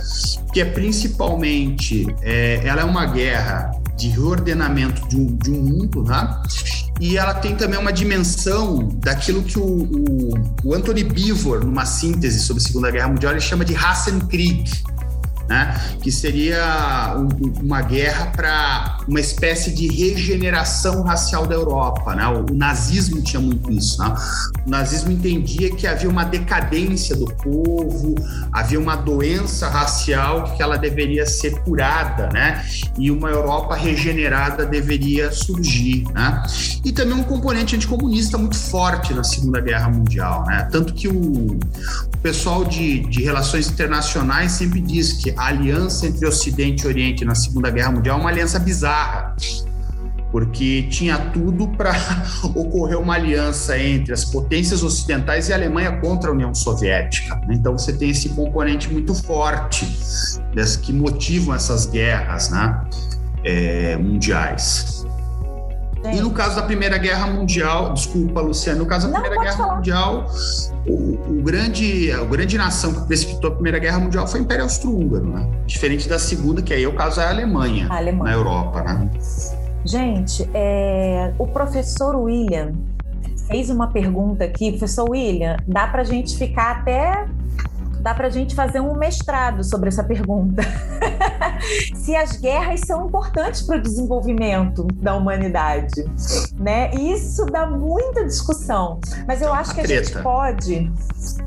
que 0.53 0.61
é 0.61 0.65
principalmente, 0.65 2.07
é, 2.23 2.63
ela 2.65 2.81
é 2.81 2.85
uma 2.85 3.05
guerra 3.07 3.71
de 3.97 4.09
reordenamento 4.09 5.07
de 5.09 5.17
um, 5.17 5.37
de 5.37 5.51
um 5.51 5.61
mundo, 5.61 6.05
né? 6.05 6.41
e 7.01 7.17
ela 7.17 7.35
tem 7.35 7.55
também 7.55 7.79
uma 7.79 7.93
dimensão 7.93 8.89
daquilo 8.97 9.43
que 9.43 9.59
o, 9.59 9.65
o, 9.65 10.31
o 10.65 10.75
Anthony 10.75 11.05
Beevor, 11.05 11.65
numa 11.65 11.85
síntese 11.85 12.41
sobre 12.41 12.63
a 12.63 12.67
Segunda 12.67 12.91
Guerra 12.91 13.09
Mundial, 13.09 13.33
ele 13.33 13.41
chama 13.41 13.65
de 13.65 13.75
Rassenkrieg, 13.75 14.71
né? 15.49 15.81
que 16.03 16.13
seria 16.13 17.17
um, 17.17 17.65
uma 17.65 17.81
guerra 17.81 18.27
para 18.27 18.99
uma 19.09 19.21
espécie 19.21 19.73
de 19.73 19.89
regeneração 19.89 21.03
racial 21.03 21.47
da 21.47 21.55
Europa. 21.55 22.15
Né? 22.15 22.27
O, 22.29 22.53
o 22.53 22.55
nazismo 22.55 23.23
tinha 23.23 23.41
muito 23.41 23.73
isso. 23.73 24.01
Né? 24.03 24.15
O 24.67 24.71
nazismo 24.71 25.11
entendia 25.11 25.75
que 25.75 25.87
havia 25.87 26.09
uma 26.09 26.25
decadência 26.25 27.17
do 27.17 27.27
povo, 27.27 28.15
havia 28.53 28.79
uma 28.79 28.97
doença 28.97 29.69
racial 29.69 30.55
que 30.55 30.63
ela 30.63 30.77
deveria 30.77 31.25
ser 31.25 31.59
curada, 31.61 32.29
né? 32.33 32.65
e 32.99 33.11
uma 33.11 33.31
Europa 33.31 33.75
regenerada 33.75 34.67
deveria 34.67 35.33
surgir. 35.33 36.05
Né? 36.13 36.43
E 36.85 36.93
também 36.93 37.15
um 37.15 37.25
componente 37.25 37.75
anticomunista 37.75 38.37
muito 38.37 38.57
forte 38.57 39.15
na 39.15 39.25
Segunda 39.25 39.61
Guerra 39.61 39.89
Mundial. 39.89 40.45
Né? 40.45 40.69
Tanto 40.71 40.93
que 40.93 41.09
o, 41.09 41.13
o 41.19 42.19
pessoal 42.23 42.65
de, 42.65 43.01
de 43.01 43.23
relações 43.23 43.69
internacionais 43.69 44.53
sempre 44.53 44.81
diz 44.81 45.13
que 45.13 45.38
a 45.39 45.47
aliança 45.47 46.07
entre 46.07 46.27
Ocidente 46.27 46.85
e 46.85 46.89
Oriente 46.89 47.25
na 47.25 47.35
Segunda 47.35 47.71
Guerra 47.71 47.93
Mundial 47.93 48.19
é 48.19 48.21
uma 48.21 48.29
aliança 48.29 48.59
bizarra, 48.59 49.37
porque 50.33 50.83
tinha 50.91 51.17
tudo 51.17 51.69
para 51.69 51.93
ocorrer 52.57 52.99
uma 52.99 53.15
aliança 53.15 53.79
entre 53.79 54.13
as 54.13 54.25
potências 54.25 54.83
ocidentais 54.83 55.49
e 55.49 55.53
a 55.53 55.57
Alemanha 55.57 55.93
contra 56.01 56.31
a 56.31 56.33
União 56.33 56.53
Soviética. 56.53 57.41
Então 57.51 57.79
você 57.79 57.93
tem 57.93 58.11
esse 58.11 58.31
componente 58.31 58.93
muito 58.93 59.15
forte 59.15 59.87
das 60.55 60.77
que 60.77 60.93
motivam 60.93 61.55
essas 61.55 61.87
guerras 61.87 62.51
né, 62.51 62.85
é, 63.45 63.97
mundiais. 63.97 65.07
E 66.05 66.21
no 66.21 66.31
caso 66.31 66.57
da 66.57 66.63
Primeira 66.63 66.97
Guerra 66.97 67.27
Mundial, 67.27 67.93
desculpa, 67.93 68.41
Luciano, 68.41 68.81
no 68.81 68.87
caso 68.87 69.09
da 69.09 69.15
Não, 69.15 69.21
Primeira 69.21 69.45
Guerra 69.45 69.57
falar. 69.57 69.77
Mundial, 69.77 70.27
o, 70.87 70.93
o, 70.93 71.43
grande, 71.43 72.13
a 72.13 72.25
grande 72.25 72.57
nação 72.57 72.95
que 72.95 73.07
precipitou 73.07 73.51
a 73.51 73.55
Primeira 73.55 73.79
Guerra 73.79 73.99
Mundial 73.99 74.27
foi 74.27 74.41
o 74.41 74.43
Império 74.45 74.65
Austro-Húngaro, 74.65 75.27
né? 75.27 75.51
Diferente 75.67 76.09
da 76.09 76.19
Segunda, 76.19 76.63
que 76.63 76.73
aí 76.73 76.87
o 76.87 76.95
caso 76.95 77.21
é 77.21 77.25
a 77.25 77.31
Alemanha, 77.31 77.89
Alemanha. 77.91 78.31
na 78.31 78.33
Europa, 78.33 78.83
né? 78.83 79.11
Gente, 79.85 80.49
é, 80.55 81.33
o 81.39 81.47
professor 81.47 82.15
William 82.15 82.73
fez 83.49 83.71
uma 83.71 83.89
pergunta 83.89 84.45
aqui. 84.45 84.71
Professor 84.71 85.11
William, 85.11 85.57
dá 85.67 85.87
para 85.89 86.03
a 86.03 86.05
gente 86.05 86.37
ficar 86.37 86.77
até 86.77 87.27
dá 88.01 88.15
para 88.15 88.27
a 88.27 88.31
gente 88.31 88.55
fazer 88.55 88.81
um 88.81 88.95
mestrado 88.95 89.63
sobre 89.65 89.89
essa 89.89 90.03
pergunta. 90.05 90.63
Se 91.95 92.15
as 92.15 92.37
guerras 92.37 92.81
são 92.87 93.07
importantes 93.07 93.63
para 93.63 93.77
o 93.77 93.83
desenvolvimento 93.83 94.85
da 94.95 95.15
humanidade, 95.15 96.05
né? 96.59 96.91
Isso 96.95 97.45
dá 97.47 97.67
muita 97.67 98.25
discussão, 98.25 99.01
mas 99.27 99.43
eu 99.43 99.53
acho 99.53 99.75
que 99.75 99.81
a 99.81 99.87
gente 99.87 100.13
pode 100.23 100.91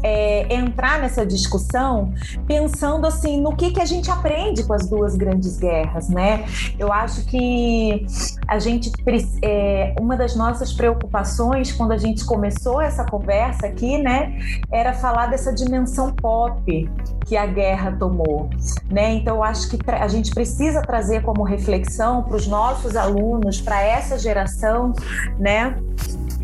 é, 0.04 0.54
entrar 0.54 1.00
nessa 1.00 1.26
discussão 1.26 2.14
pensando 2.46 3.08
assim 3.08 3.42
no 3.42 3.56
que 3.56 3.72
que 3.72 3.82
a 3.82 3.86
gente 3.86 4.12
aprende 4.12 4.64
com 4.64 4.74
as 4.74 4.88
duas 4.88 5.16
grandes 5.16 5.58
guerras, 5.58 6.10
né? 6.10 6.46
Eu 6.78 6.92
acho 6.92 7.26
que 7.26 8.06
a 8.48 8.60
gente 8.60 8.92
é, 9.42 9.96
uma 10.00 10.18
das 10.18 10.36
nossas 10.36 10.74
preocupações 10.74 11.72
quando 11.72 11.94
a 11.94 11.98
gente 11.98 12.26
começou 12.26 12.82
essa 12.82 13.06
conversa 13.06 13.68
aqui, 13.68 13.98
né, 13.98 14.38
era 14.72 14.94
falar 14.94 15.28
dessa 15.28 15.54
dimensão 15.54 16.12
pós 16.14 16.41
que 17.26 17.38
a 17.38 17.46
guerra 17.46 17.96
tomou, 17.98 18.50
né? 18.90 19.14
Então 19.14 19.44
acho 19.44 19.70
que 19.70 19.78
a 19.90 20.08
gente 20.08 20.32
precisa 20.32 20.82
trazer 20.82 21.22
como 21.22 21.44
reflexão 21.44 22.24
para 22.24 22.36
os 22.36 22.48
nossos 22.48 22.96
alunos, 22.96 23.62
para 23.62 23.82
essa 23.82 24.18
geração, 24.18 24.94
né? 25.40 25.76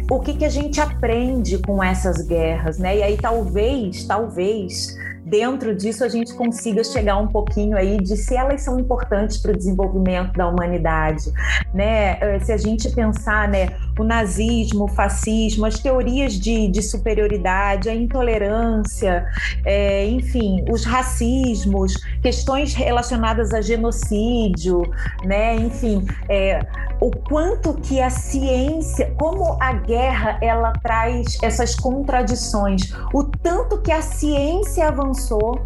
O 0.09 0.19
que, 0.19 0.35
que 0.35 0.45
a 0.45 0.49
gente 0.49 0.79
aprende 0.79 1.57
com 1.57 1.83
essas 1.83 2.25
guerras, 2.25 2.77
né? 2.77 2.97
E 2.97 3.03
aí 3.03 3.17
talvez, 3.17 4.05
talvez 4.05 4.97
dentro 5.27 5.75
disso 5.75 6.05
a 6.05 6.07
gente 6.07 6.33
consiga 6.33 6.83
chegar 6.83 7.17
um 7.17 7.27
pouquinho 7.27 7.77
aí 7.77 7.97
de 7.97 8.15
se 8.15 8.35
elas 8.35 8.61
são 8.61 8.79
importantes 8.79 9.37
para 9.37 9.51
o 9.51 9.57
desenvolvimento 9.57 10.31
da 10.33 10.47
humanidade, 10.47 11.31
né? 11.73 12.17
Eh, 12.21 12.39
se 12.39 12.51
a 12.53 12.57
gente 12.57 12.89
pensar, 12.91 13.47
né, 13.49 13.67
o 13.97 14.03
nazismo, 14.03 14.85
o 14.85 14.87
fascismo, 14.87 15.65
as 15.65 15.79
teorias 15.79 16.33
de, 16.33 16.67
de 16.67 16.81
superioridade, 16.81 17.89
a 17.89 17.95
intolerância, 17.95 19.25
é, 19.65 20.05
enfim, 20.07 20.63
os 20.69 20.83
racismos, 20.85 21.93
questões 22.21 22.73
relacionadas 22.73 23.53
a 23.53 23.61
genocídio, 23.61 24.81
né? 25.23 25.55
Enfim, 25.55 26.05
é, 26.29 26.59
o 26.99 27.11
quanto 27.11 27.73
que 27.75 28.01
a 28.01 28.09
ciência, 28.09 29.13
como 29.17 29.57
a 29.61 29.73
guerra 29.73 30.37
ela 30.41 30.73
traz 30.73 31.37
essas 31.41 31.75
contradições, 31.75 32.93
o 33.13 33.23
tanto 33.23 33.81
que 33.81 33.91
a 33.91 34.01
ciência 34.01 34.87
avançou 34.87 35.61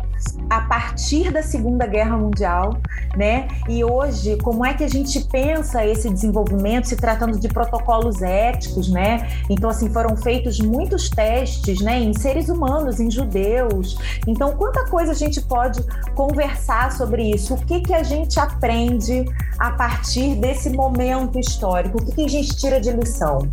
a 0.50 0.62
partir 0.62 1.32
da 1.32 1.42
Segunda 1.42 1.86
Guerra 1.86 2.18
Mundial, 2.18 2.78
né? 3.16 3.48
E 3.68 3.84
hoje, 3.84 4.38
como 4.38 4.66
é 4.66 4.74
que 4.74 4.84
a 4.84 4.88
gente 4.88 5.20
pensa 5.26 5.86
esse 5.86 6.10
desenvolvimento 6.10 6.88
se 6.88 6.96
tratando 6.96 7.40
de 7.40 7.48
protocolos 7.48 8.22
éticos, 8.22 8.90
né? 8.90 9.30
Então, 9.50 9.70
assim, 9.70 9.90
foram 9.90 10.16
feitos 10.16 10.60
muitos 10.60 11.10
testes, 11.10 11.82
né, 11.82 12.00
em 12.00 12.14
seres 12.14 12.50
humanos, 12.50 13.00
em 13.00 13.10
judeus. 13.10 13.98
Então, 14.28 14.54
quanta 14.56 14.86
coisa 14.86 15.12
a 15.12 15.16
gente 15.16 15.42
pode 15.42 15.82
conversar 16.16 16.92
sobre 16.92 17.24
isso? 17.24 17.54
O 17.54 17.66
que 17.66 17.82
que 17.82 17.94
a 17.94 18.04
gente 18.04 18.40
aprende 18.40 19.26
a 19.60 19.72
partir 19.72 20.36
desse 20.36 20.70
momento 20.70 21.40
histórico? 21.40 21.98
O 21.98 22.06
que, 22.06 22.12
que 22.14 22.26
a 22.26 22.30
gente 22.30 22.56
tira 22.56 22.80
de 22.80 22.92
lição? 22.92 23.48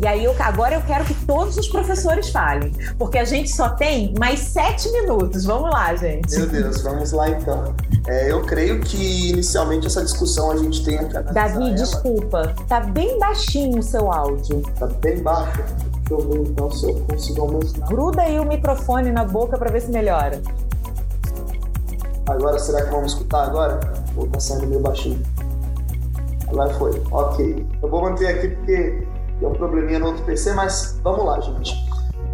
E 0.00 0.06
aí 0.06 0.24
eu, 0.24 0.34
agora 0.38 0.76
eu 0.76 0.80
quero 0.82 1.04
que 1.04 1.14
todos 1.26 1.58
os 1.58 1.68
professores 1.68 2.30
falem, 2.30 2.72
porque 2.98 3.18
a 3.18 3.24
gente 3.24 3.54
só 3.54 3.68
tem 3.68 4.14
mais 4.18 4.40
sete 4.40 4.90
minutos. 4.92 5.44
Vamos 5.44 5.70
lá, 5.70 5.94
gente. 5.94 6.34
Meu 6.36 6.46
Deus, 6.46 6.80
vamos 6.80 7.12
lá 7.12 7.28
então. 7.28 7.74
É, 8.06 8.32
eu 8.32 8.40
creio 8.42 8.80
que 8.80 9.30
inicialmente 9.30 9.86
essa 9.86 10.02
discussão 10.02 10.52
a 10.52 10.56
gente 10.56 10.82
tem 10.82 11.06
que 11.06 11.12
Davi, 11.32 11.66
ela. 11.66 11.70
desculpa, 11.74 12.54
tá 12.66 12.80
bem 12.80 13.18
baixinho 13.18 13.78
o 13.78 13.82
seu 13.82 14.10
áudio. 14.10 14.62
Tá 14.78 14.86
bem 14.86 15.22
baixo. 15.22 15.62
Deixa 16.08 16.14
eu 16.14 16.28
ver 16.28 16.38
então 16.48 16.70
se 16.70 16.88
eu 16.88 16.94
consigo 17.02 17.42
aumentar. 17.42 17.86
Gruda 17.86 18.22
aí 18.22 18.40
o 18.40 18.44
microfone 18.46 19.12
na 19.12 19.24
boca 19.24 19.58
para 19.58 19.70
ver 19.70 19.82
se 19.82 19.90
melhora. 19.90 20.40
Agora, 22.26 22.58
será 22.58 22.82
que 22.84 22.90
vamos 22.90 23.12
escutar 23.12 23.44
agora? 23.44 23.80
Ou 24.16 24.26
tá 24.28 24.40
saindo 24.40 24.66
meio 24.66 24.80
baixinho? 24.80 25.20
Agora 26.48 26.72
foi. 26.74 27.02
Ok. 27.10 27.66
Eu 27.82 27.88
vou 27.88 28.02
manter 28.02 28.28
aqui 28.28 28.48
porque 28.48 29.06
tem 29.40 29.48
um 29.48 29.54
probleminha 29.54 29.98
no 29.98 30.06
outro 30.06 30.22
PC, 30.24 30.52
mas 30.52 31.00
vamos 31.02 31.24
lá, 31.24 31.40
gente. 31.40 31.74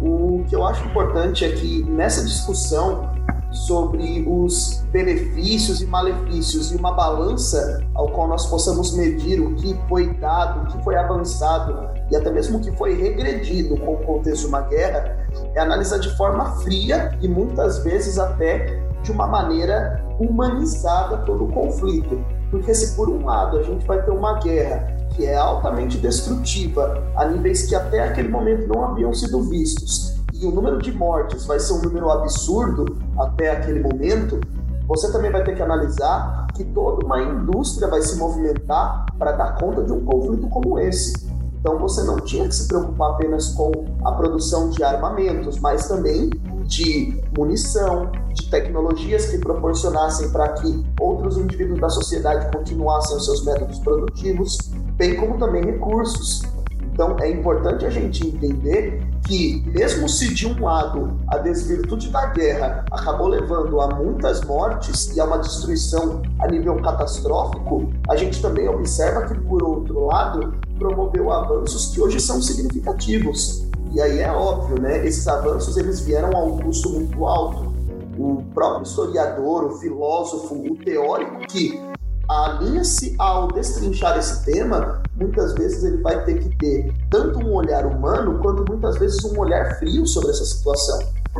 O 0.01 0.43
que 0.47 0.55
eu 0.55 0.63
acho 0.63 0.85
importante 0.85 1.45
é 1.45 1.49
que 1.49 1.83
nessa 1.85 2.23
discussão 2.23 3.09
sobre 3.49 4.25
os 4.27 4.83
benefícios 4.91 5.81
e 5.81 5.85
malefícios 5.85 6.71
e 6.71 6.75
uma 6.75 6.91
balança 6.91 7.81
ao 7.95 8.09
qual 8.09 8.27
nós 8.27 8.45
possamos 8.45 8.95
medir 8.95 9.39
o 9.39 9.55
que 9.55 9.73
foi 9.87 10.13
dado, 10.15 10.63
o 10.63 10.65
que 10.67 10.83
foi 10.83 10.95
avançado 10.97 11.89
e 12.11 12.15
até 12.15 12.29
mesmo 12.29 12.57
o 12.57 12.61
que 12.61 12.71
foi 12.77 12.93
regredido 12.93 13.77
com 13.77 13.93
o 13.93 13.97
contexto 13.97 14.41
de 14.41 14.47
uma 14.47 14.61
guerra, 14.61 15.17
é 15.55 15.61
analisar 15.61 15.97
de 15.99 16.15
forma 16.17 16.57
fria 16.57 17.17
e 17.21 17.27
muitas 17.27 17.79
vezes 17.79 18.19
até 18.19 18.81
de 19.01 19.11
uma 19.11 19.27
maneira 19.27 20.03
humanizada 20.19 21.17
todo 21.19 21.45
o 21.45 21.51
conflito. 21.51 22.23
Porque 22.51 22.73
se 22.73 22.95
por 22.95 23.09
um 23.09 23.25
lado 23.25 23.59
a 23.59 23.63
gente 23.63 23.85
vai 23.85 24.01
ter 24.03 24.11
uma 24.11 24.39
guerra 24.39 24.96
que 25.17 25.25
é 25.25 25.35
altamente 25.35 25.97
destrutiva 25.97 27.03
a 27.15 27.25
níveis 27.25 27.65
que 27.65 27.75
até 27.75 28.03
aquele 28.03 28.29
momento 28.29 28.67
não 28.67 28.85
haviam 28.85 29.11
sido 29.13 29.41
vistos, 29.41 30.15
e 30.31 30.45
o 30.45 30.51
número 30.51 30.77
de 30.79 30.91
mortes 30.91 31.45
vai 31.47 31.59
ser 31.59 31.73
um 31.73 31.81
número 31.81 32.11
absurdo 32.11 32.95
até 33.17 33.49
aquele 33.49 33.79
momento, 33.79 34.39
você 34.87 35.11
também 35.11 35.31
vai 35.31 35.43
ter 35.43 35.55
que 35.55 35.61
analisar 35.61 36.45
que 36.53 36.63
toda 36.63 37.03
uma 37.03 37.21
indústria 37.21 37.87
vai 37.87 38.01
se 38.01 38.15
movimentar 38.17 39.07
para 39.17 39.31
dar 39.31 39.57
conta 39.57 39.83
de 39.83 39.91
um 39.91 40.05
conflito 40.05 40.47
como 40.47 40.77
esse. 40.77 41.27
Então 41.59 41.79
você 41.79 42.03
não 42.03 42.17
tinha 42.17 42.47
que 42.47 42.53
se 42.53 42.67
preocupar 42.67 43.11
apenas 43.11 43.49
com 43.49 43.71
a 44.05 44.11
produção 44.11 44.69
de 44.69 44.83
armamentos, 44.83 45.59
mas 45.59 45.87
também 45.87 46.29
de 46.65 47.21
munição, 47.35 48.11
de 48.33 48.49
tecnologias 48.49 49.25
que 49.25 49.39
proporcionassem 49.39 50.29
para 50.29 50.49
que 50.49 50.85
outros 50.99 51.37
indivíduos 51.37 51.79
da 51.79 51.89
sociedade 51.89 52.55
continuassem 52.55 53.17
os 53.17 53.25
seus 53.25 53.43
métodos 53.43 53.79
produtivos, 53.79 54.57
bem 54.97 55.15
como 55.15 55.37
também 55.37 55.63
recursos. 55.63 56.41
Então 56.81 57.15
é 57.19 57.29
importante 57.29 57.85
a 57.85 57.89
gente 57.91 58.27
entender 58.27 59.07
que, 59.27 59.63
mesmo 59.67 60.09
se 60.09 60.33
de 60.33 60.47
um 60.47 60.59
lado 60.59 61.15
a 61.27 61.37
desvirtude 61.37 62.09
da 62.09 62.25
guerra 62.27 62.83
acabou 62.89 63.27
levando 63.27 63.79
a 63.79 63.93
muitas 63.93 64.41
mortes 64.41 65.15
e 65.15 65.19
a 65.19 65.25
uma 65.25 65.37
destruição 65.37 66.23
a 66.39 66.47
nível 66.47 66.81
catastrófico, 66.81 67.87
a 68.09 68.15
gente 68.15 68.41
também 68.41 68.67
observa 68.67 69.27
que, 69.27 69.39
por 69.41 69.61
outro 69.61 70.05
lado, 70.07 70.55
promoveu 70.79 71.31
avanços 71.31 71.93
que 71.93 72.01
hoje 72.01 72.19
são 72.19 72.41
significativos. 72.41 73.67
E 73.93 74.01
aí 74.01 74.19
é 74.19 74.31
óbvio, 74.31 74.81
né? 74.81 75.05
Esses 75.05 75.27
avanços 75.27 75.77
eles 75.77 75.99
vieram 75.99 76.35
a 76.35 76.43
um 76.43 76.57
custo 76.57 76.89
muito 76.89 77.25
alto. 77.25 77.75
O 78.17 78.41
próprio 78.55 78.83
historiador, 78.83 79.65
o 79.65 79.77
filósofo, 79.77 80.55
o 80.55 80.75
teórico 80.77 81.41
que 81.47 81.79
alinha-se 82.27 83.15
ao 83.17 83.47
destrinchar 83.47 84.17
esse 84.17 84.43
tema, 84.43 85.01
muitas 85.15 85.53
vezes 85.53 85.83
ele 85.83 86.01
vai 86.01 86.23
ter 86.25 86.39
que 86.39 86.55
ter 86.57 86.93
tanto 87.09 87.39
um 87.39 87.53
olhar 87.53 87.85
humano 87.85 88.39
quanto 88.39 88.65
muitas 88.69 88.97
vezes 88.97 89.23
um 89.23 89.39
olhar 89.39 89.77
frio 89.79 90.05
sobre 90.05 90.31
essa 90.31 90.45
situação. 90.45 90.99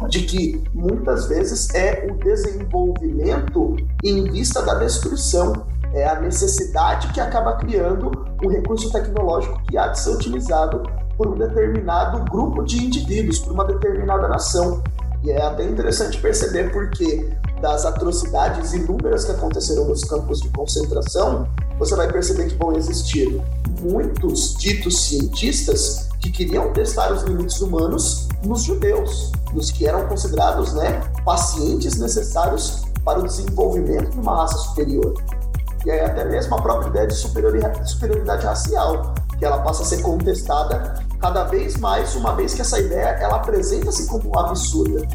De 0.09 0.23
que 0.23 0.63
muitas 0.73 1.25
vezes 1.25 1.73
é 1.73 2.07
o 2.09 2.15
desenvolvimento 2.17 3.75
em 4.03 4.23
vista 4.25 4.61
da 4.61 4.75
destruição, 4.75 5.65
é 5.93 6.07
a 6.07 6.19
necessidade 6.19 7.11
que 7.13 7.19
acaba 7.19 7.57
criando 7.57 8.11
um 8.43 8.49
recurso 8.49 8.91
tecnológico 8.91 9.59
que 9.63 9.77
há 9.77 9.88
de 9.88 9.99
ser 9.99 10.11
utilizado 10.11 10.83
por 11.17 11.27
um 11.27 11.35
determinado 11.35 12.23
grupo 12.29 12.63
de 12.63 12.85
indivíduos, 12.85 13.39
por 13.39 13.51
uma 13.51 13.65
determinada 13.65 14.27
nação. 14.27 14.83
E 15.28 15.32
é 15.32 15.41
até 15.41 15.65
interessante 15.65 16.21
perceber 16.21 16.71
porque 16.71 17.30
das 17.59 17.86
atrocidades 17.86 18.71
inúmeras 18.71 19.25
que 19.25 19.32
aconteceram 19.32 19.84
nos 19.84 20.05
campos 20.05 20.39
de 20.39 20.47
concentração, 20.51 21.45
você 21.78 21.97
vai 21.97 22.09
perceber 22.09 22.47
que 22.47 22.55
vão 22.55 22.71
existir 22.78 23.38
muitos 23.82 24.55
ditos 24.55 25.01
cientistas 25.01 26.07
que 26.21 26.32
queriam 26.32 26.71
testar 26.71 27.11
os 27.11 27.23
limites 27.23 27.59
humanos 27.59 28.30
nos 28.41 28.63
judeus, 28.63 29.34
nos 29.53 29.69
que 29.69 29.86
eram 29.86 30.07
considerados 30.07 30.73
né, 30.75 31.01
pacientes 31.25 31.97
necessários 31.97 32.84
para 33.03 33.19
o 33.19 33.23
desenvolvimento 33.23 34.11
de 34.11 34.19
uma 34.19 34.43
raça 34.43 34.57
superior. 34.59 35.13
E 35.86 35.91
aí 35.91 35.99
até 35.99 36.23
mesmo 36.23 36.55
a 36.55 36.61
própria 36.61 36.88
ideia 36.88 37.07
de 37.07 37.15
superioridade, 37.15 38.45
racial, 38.45 39.13
que 39.38 39.43
ela 39.43 39.59
passa 39.59 39.82
a 39.84 39.86
ser 39.86 40.01
contestada 40.01 41.05
cada 41.20 41.43
vez 41.45 41.78
mais, 41.78 42.15
uma 42.15 42.36
vez 42.36 42.53
que 42.53 42.61
essa 42.61 42.80
ideia 42.80 43.18
ela 43.20 43.38
apresenta-se 43.38 44.07
como 44.07 44.38
absurda. 44.38 45.07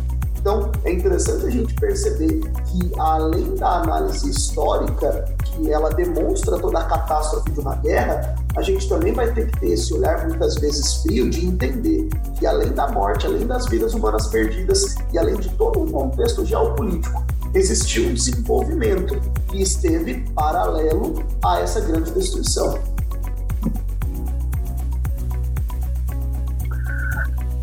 Então, 0.42 0.72
é 0.84 0.92
interessante 0.92 1.46
a 1.46 1.50
gente 1.50 1.72
perceber 1.74 2.40
que, 2.66 2.92
além 2.98 3.54
da 3.54 3.76
análise 3.76 4.28
histórica, 4.28 5.24
que 5.44 5.70
ela 5.70 5.88
demonstra 5.90 6.58
toda 6.58 6.80
a 6.80 6.84
catástrofe 6.84 7.52
de 7.52 7.60
uma 7.60 7.76
guerra, 7.76 8.34
a 8.56 8.62
gente 8.62 8.88
também 8.88 9.12
vai 9.12 9.32
ter 9.32 9.46
que 9.46 9.60
ter 9.60 9.68
esse 9.68 9.94
olhar 9.94 10.26
muitas 10.26 10.56
vezes 10.56 10.96
frio 10.96 11.30
de 11.30 11.46
entender 11.46 12.08
que, 12.36 12.44
além 12.44 12.72
da 12.72 12.88
morte, 12.88 13.24
além 13.24 13.46
das 13.46 13.66
vidas 13.66 13.94
humanas 13.94 14.26
perdidas 14.26 14.96
e 15.12 15.18
além 15.18 15.36
de 15.36 15.48
todo 15.50 15.80
um 15.80 15.88
contexto 15.88 16.44
geopolítico, 16.44 17.24
existiu 17.54 18.08
um 18.08 18.14
desenvolvimento 18.14 19.20
que 19.46 19.62
esteve 19.62 20.28
paralelo 20.34 21.22
a 21.44 21.60
essa 21.60 21.80
grande 21.80 22.10
destruição. 22.10 22.80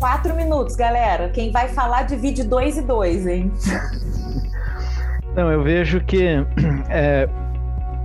Quatro 0.00 0.34
minutos, 0.34 0.76
galera. 0.76 1.28
Quem 1.28 1.52
vai 1.52 1.68
falar 1.68 2.04
divide 2.04 2.42
dois 2.42 2.78
e 2.78 2.82
dois, 2.82 3.26
hein? 3.26 3.52
Então, 5.30 5.52
eu 5.52 5.62
vejo 5.62 6.00
que 6.00 6.44
é, 6.88 7.28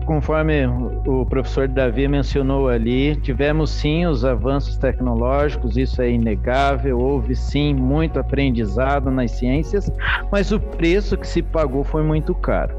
conforme 0.05 0.65
o 1.05 1.25
professor 1.25 1.67
Davi 1.67 2.07
mencionou 2.07 2.69
ali, 2.69 3.15
tivemos 3.17 3.71
sim 3.71 4.05
os 4.05 4.23
avanços 4.23 4.77
tecnológicos, 4.77 5.77
isso 5.77 6.01
é 6.01 6.09
inegável, 6.09 6.99
houve 6.99 7.35
sim 7.35 7.73
muito 7.73 8.19
aprendizado 8.19 9.11
nas 9.11 9.31
ciências, 9.31 9.91
mas 10.31 10.51
o 10.51 10.59
preço 10.59 11.17
que 11.17 11.27
se 11.27 11.41
pagou 11.41 11.83
foi 11.83 12.03
muito 12.03 12.33
caro. 12.35 12.75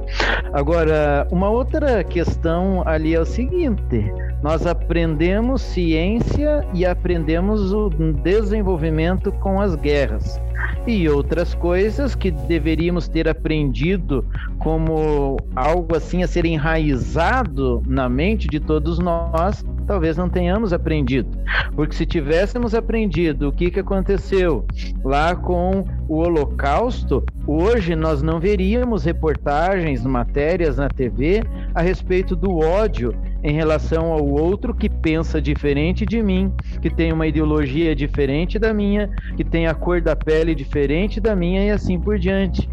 Agora, 0.53 1.27
uma 1.31 1.51
outra 1.51 2.03
questão 2.05 2.83
ali 2.87 3.15
é 3.15 3.21
o 3.21 3.27
seguinte: 3.27 4.05
nós 4.43 4.67
aprendemos 4.67 5.63
ciência 5.63 6.65
e 6.73 6.87
aprendemos 6.87 7.73
o 7.73 7.91
desenvolvimento 8.23 9.33
com 9.33 9.61
as 9.61 9.75
guerras 9.75 10.41
e 10.87 11.09
outras 11.09 11.55
coisas 11.55 12.15
que 12.15 12.31
deveríamos 12.31 13.09
ter 13.09 13.29
aprendido 13.29 14.25
como 14.59 15.37
algo 15.55 15.97
assim 15.97 16.23
a 16.23 16.27
ser 16.27 16.45
enraizado 16.45 17.83
na 17.87 18.09
mente 18.09 18.49
de 18.49 18.61
todos 18.61 18.99
nós, 18.99 19.65
talvez 19.87 20.17
não 20.17 20.29
tenhamos 20.29 20.73
aprendido. 20.73 21.29
Porque 21.75 21.95
se 21.95 22.07
tivéssemos 22.07 22.75
aprendido 22.75 23.49
o 23.49 23.53
que, 23.53 23.71
que 23.71 23.81
aconteceu 23.81 24.65
lá 25.05 25.35
com 25.35 25.85
o 26.09 26.19
Holocausto, 26.19 27.25
hoje 27.47 27.95
nós 27.95 28.23
não 28.23 28.39
veríamos 28.39 29.05
reportagens, 29.05 30.05
matérias 30.05 30.77
na 30.77 30.89
TV 30.89 31.43
a 31.75 31.83
respeito 31.83 32.37
do 32.37 32.59
ódio 32.59 33.15
em 33.47 33.53
relação 33.53 34.13
ao 34.13 34.27
outro 34.27 34.75
que 34.75 34.91
pensa 34.91 35.41
diferente 35.41 36.05
de 36.05 36.21
mim, 36.21 36.53
que 36.83 36.91
tem 36.91 37.13
uma 37.13 37.29
ideologia 37.29 37.95
diferente 37.95 38.59
da 38.59 38.75
minha, 38.75 39.09
que 39.37 39.45
tem 39.45 39.69
a 39.69 39.75
cor 39.75 40.01
da 40.01 40.17
pele 40.17 40.53
diferente 40.53 41.21
da 41.21 41.37
minha 41.37 41.65
e 41.65 41.71
assim 41.71 41.99
por 42.01 42.19
diante. 42.19 42.69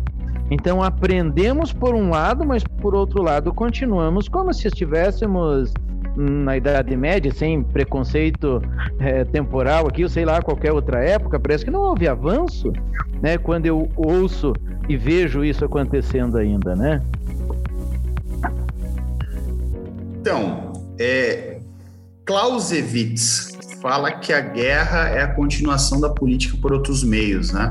Então 0.50 0.82
aprendemos 0.82 1.72
por 1.72 1.94
um 1.94 2.10
lado, 2.10 2.44
mas 2.44 2.64
por 2.64 2.96
outro 2.96 3.22
lado 3.22 3.54
continuamos 3.54 4.28
como 4.28 4.52
se 4.52 4.68
estivéssemos 4.68 5.72
na 6.18 6.58
Idade 6.58 6.98
Média, 6.98 7.32
sem 7.32 7.62
preconceito 7.62 8.60
é, 9.00 9.24
temporal 9.26 9.88
aqui, 9.88 10.02
ou 10.02 10.10
sei 10.10 10.26
lá, 10.26 10.42
qualquer 10.42 10.72
outra 10.72 11.04
época, 11.04 11.40
parece 11.40 11.64
que 11.64 11.72
não 11.72 11.82
houve 11.82 12.08
avanço, 12.08 12.74
né? 13.22 13.38
Quando 13.38 13.68
eu 13.68 13.88
ouço 13.96 14.54
e 14.90 14.98
vejo 14.98 15.46
isso 15.46 15.64
acontecendo 15.64 16.38
ainda, 16.38 16.76
né? 16.76 17.00
Então, 20.24 20.72
é, 20.98 21.60
Clausewitz 22.26 23.58
fala 23.82 24.10
que 24.10 24.32
a 24.32 24.40
guerra 24.40 25.10
é 25.10 25.22
a 25.22 25.28
continuação 25.28 26.00
da 26.00 26.10
política 26.10 26.58
por 26.62 26.72
outros 26.72 27.04
meios, 27.04 27.52
né? 27.52 27.70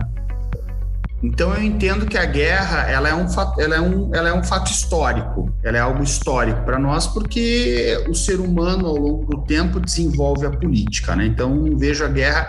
Então 1.22 1.54
eu 1.54 1.62
entendo 1.62 2.04
que 2.04 2.18
a 2.18 2.26
guerra 2.26 2.90
ela 2.90 3.08
é 3.08 3.14
um 3.14 3.26
fato, 3.26 3.58
ela 3.58 3.76
é 3.76 3.80
um, 3.80 4.14
ela 4.14 4.28
é 4.28 4.34
um 4.34 4.42
fato 4.42 4.70
histórico, 4.70 5.50
ela 5.62 5.78
é 5.78 5.80
algo 5.80 6.02
histórico 6.02 6.62
para 6.62 6.78
nós 6.78 7.06
porque 7.06 8.04
o 8.06 8.14
ser 8.14 8.38
humano 8.38 8.86
ao 8.86 8.96
longo 8.96 9.24
do 9.24 9.40
tempo 9.44 9.80
desenvolve 9.80 10.44
a 10.44 10.50
política, 10.50 11.16
né? 11.16 11.24
Então 11.24 11.64
vejo 11.78 12.04
a 12.04 12.08
guerra 12.08 12.48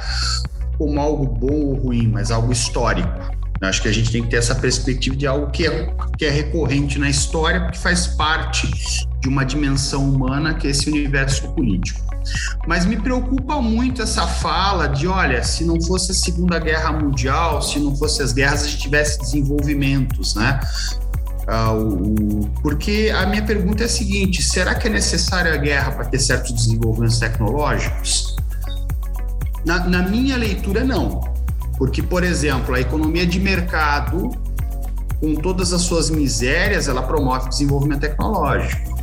como 0.77 0.99
algo 0.99 1.25
bom 1.25 1.61
ou 1.67 1.75
ruim, 1.75 2.09
mas 2.09 2.29
algo 2.29 2.51
histórico. 2.51 3.31
Acho 3.61 3.81
que 3.81 3.87
a 3.87 3.91
gente 3.93 4.11
tem 4.11 4.23
que 4.23 4.29
ter 4.29 4.37
essa 4.37 4.55
perspectiva 4.55 5.15
de 5.15 5.25
algo 5.25 5.49
que 5.51 5.65
é, 5.65 5.93
que 6.17 6.25
é 6.25 6.29
recorrente 6.29 6.99
na 6.99 7.09
história, 7.09 7.61
porque 7.61 7.77
faz 7.77 8.07
parte 8.07 8.69
de 9.21 9.29
uma 9.29 9.45
dimensão 9.45 10.03
humana 10.03 10.53
que 10.53 10.67
é 10.67 10.71
esse 10.71 10.89
universo 10.89 11.47
político. 11.53 12.01
Mas 12.67 12.85
me 12.85 12.97
preocupa 12.97 13.61
muito 13.61 14.01
essa 14.01 14.27
fala 14.27 14.87
de, 14.87 15.07
olha, 15.07 15.43
se 15.43 15.63
não 15.63 15.81
fosse 15.81 16.11
a 16.11 16.15
Segunda 16.15 16.59
Guerra 16.59 16.91
Mundial, 16.91 17.61
se 17.61 17.79
não 17.79 17.95
fosse 17.95 18.21
as 18.21 18.33
guerras, 18.33 18.63
a 18.63 18.67
gente 18.67 18.81
tivesse 18.81 19.19
desenvolvimentos, 19.19 20.35
né? 20.35 20.59
O, 21.45 22.47
porque 22.61 23.13
a 23.13 23.25
minha 23.25 23.43
pergunta 23.43 23.83
é 23.83 23.85
a 23.85 23.89
seguinte: 23.89 24.41
será 24.41 24.75
que 24.75 24.87
é 24.87 24.89
necessária 24.89 25.53
a 25.53 25.57
guerra 25.57 25.91
para 25.91 26.05
ter 26.05 26.19
certos 26.19 26.53
desenvolvimentos 26.53 27.19
tecnológicos? 27.19 28.35
Na, 29.65 29.85
na, 29.85 30.01
minha 30.03 30.37
leitura, 30.37 30.83
não. 30.83 31.32
Porque, 31.77 32.01
por 32.01 32.23
exemplo, 32.23 32.75
a 32.75 32.79
economia 32.79 33.25
de 33.25 33.39
mercado, 33.39 34.29
com 35.19 35.35
todas 35.35 35.73
as 35.73 35.81
suas 35.81 36.09
misérias, 36.09 36.87
ela 36.87 37.01
promove 37.01 37.49
desenvolvimento 37.49 38.01
tecnológico. 38.01 38.93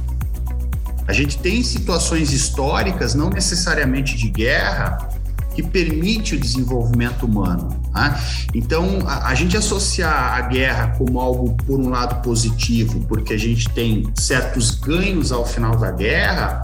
A 1.06 1.12
gente 1.12 1.38
tem 1.38 1.62
situações 1.62 2.32
históricas, 2.32 3.14
não 3.14 3.30
necessariamente 3.30 4.16
de 4.16 4.30
guerra, 4.30 5.08
que 5.54 5.62
permite 5.62 6.34
o 6.34 6.40
desenvolvimento 6.40 7.26
humano. 7.26 7.80
Né? 7.94 8.20
Então, 8.54 9.00
a, 9.06 9.28
a, 9.28 9.34
gente 9.34 9.56
associar 9.56 10.34
a 10.34 10.40
guerra 10.42 10.94
como 10.96 11.20
algo, 11.20 11.54
por 11.66 11.78
um 11.78 11.88
lado, 11.88 12.22
positivo, 12.22 13.00
porque 13.08 13.34
a 13.34 13.38
gente 13.38 13.68
tem 13.70 14.10
certos 14.14 14.70
ganhos 14.70 15.32
ao 15.32 15.44
final 15.44 15.76
da 15.76 15.90
guerra, 15.90 16.62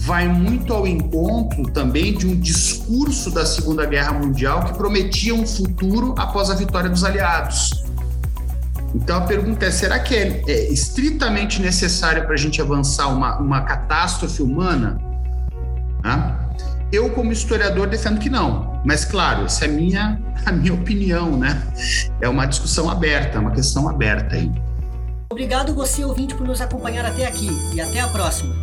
vai 0.00 0.26
muito 0.26 0.72
ao 0.72 0.86
encontro 0.86 1.70
também 1.70 2.16
de 2.16 2.26
um 2.26 2.38
discurso 2.38 3.30
da 3.30 3.44
Segunda 3.44 3.84
Guerra 3.84 4.12
Mundial 4.12 4.64
que 4.64 4.72
prometia 4.74 5.34
um 5.34 5.46
futuro 5.46 6.14
após 6.18 6.50
a 6.50 6.54
vitória 6.54 6.90
dos 6.90 7.04
aliados. 7.04 7.84
Então 8.94 9.18
a 9.18 9.20
pergunta 9.22 9.66
é: 9.66 9.70
será 9.70 9.98
que 9.98 10.14
é, 10.14 10.42
é 10.48 10.72
estritamente 10.72 11.60
necessário 11.60 12.24
para 12.24 12.34
a 12.34 12.38
gente 12.38 12.60
avançar 12.60 13.08
uma, 13.08 13.38
uma 13.38 13.60
catástrofe 13.62 14.42
humana? 14.42 14.98
Né? 16.02 16.47
Eu, 16.90 17.10
como 17.10 17.32
historiador, 17.32 17.86
defendo 17.86 18.18
que 18.18 18.30
não. 18.30 18.80
Mas, 18.84 19.04
claro, 19.04 19.44
essa 19.44 19.66
é 19.66 19.68
minha, 19.68 20.18
a 20.46 20.52
minha 20.52 20.72
opinião, 20.72 21.36
né? 21.36 21.62
É 22.20 22.28
uma 22.28 22.46
discussão 22.46 22.88
aberta, 22.88 23.38
uma 23.38 23.50
questão 23.50 23.88
aberta 23.88 24.36
aí. 24.36 24.50
Obrigado 25.30 25.74
você, 25.74 26.02
ouvinte, 26.04 26.34
por 26.34 26.46
nos 26.46 26.60
acompanhar 26.60 27.04
até 27.04 27.26
aqui 27.26 27.48
e 27.74 27.80
até 27.80 28.00
a 28.00 28.08
próxima. 28.08 28.54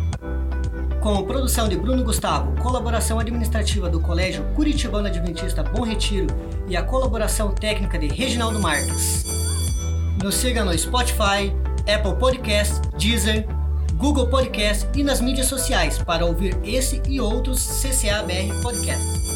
Com 1.00 1.22
produção 1.22 1.68
de 1.68 1.76
Bruno 1.76 2.02
Gustavo, 2.02 2.60
colaboração 2.60 3.20
administrativa 3.20 3.88
do 3.88 4.00
Colégio 4.00 4.44
Curitibano 4.56 5.06
Adventista 5.06 5.62
Bom 5.62 5.84
Retiro 5.84 6.26
e 6.66 6.76
a 6.76 6.82
colaboração 6.82 7.52
técnica 7.52 7.96
de 7.96 8.08
Reginaldo 8.08 8.58
Marques. 8.58 9.24
Nos 10.20 10.34
siga 10.34 10.64
no 10.64 10.76
Spotify, 10.76 11.54
Apple 11.86 12.16
Podcast, 12.18 12.80
Deezer, 12.98 13.46
Google 13.96 14.28
Podcast 14.28 14.86
e 14.94 15.02
nas 15.02 15.22
mídias 15.22 15.46
sociais 15.46 15.98
para 15.98 16.24
ouvir 16.24 16.56
esse 16.62 17.00
e 17.08 17.18
outros 17.18 17.60
CCABR 17.60 18.60
Podcast. 18.62 19.35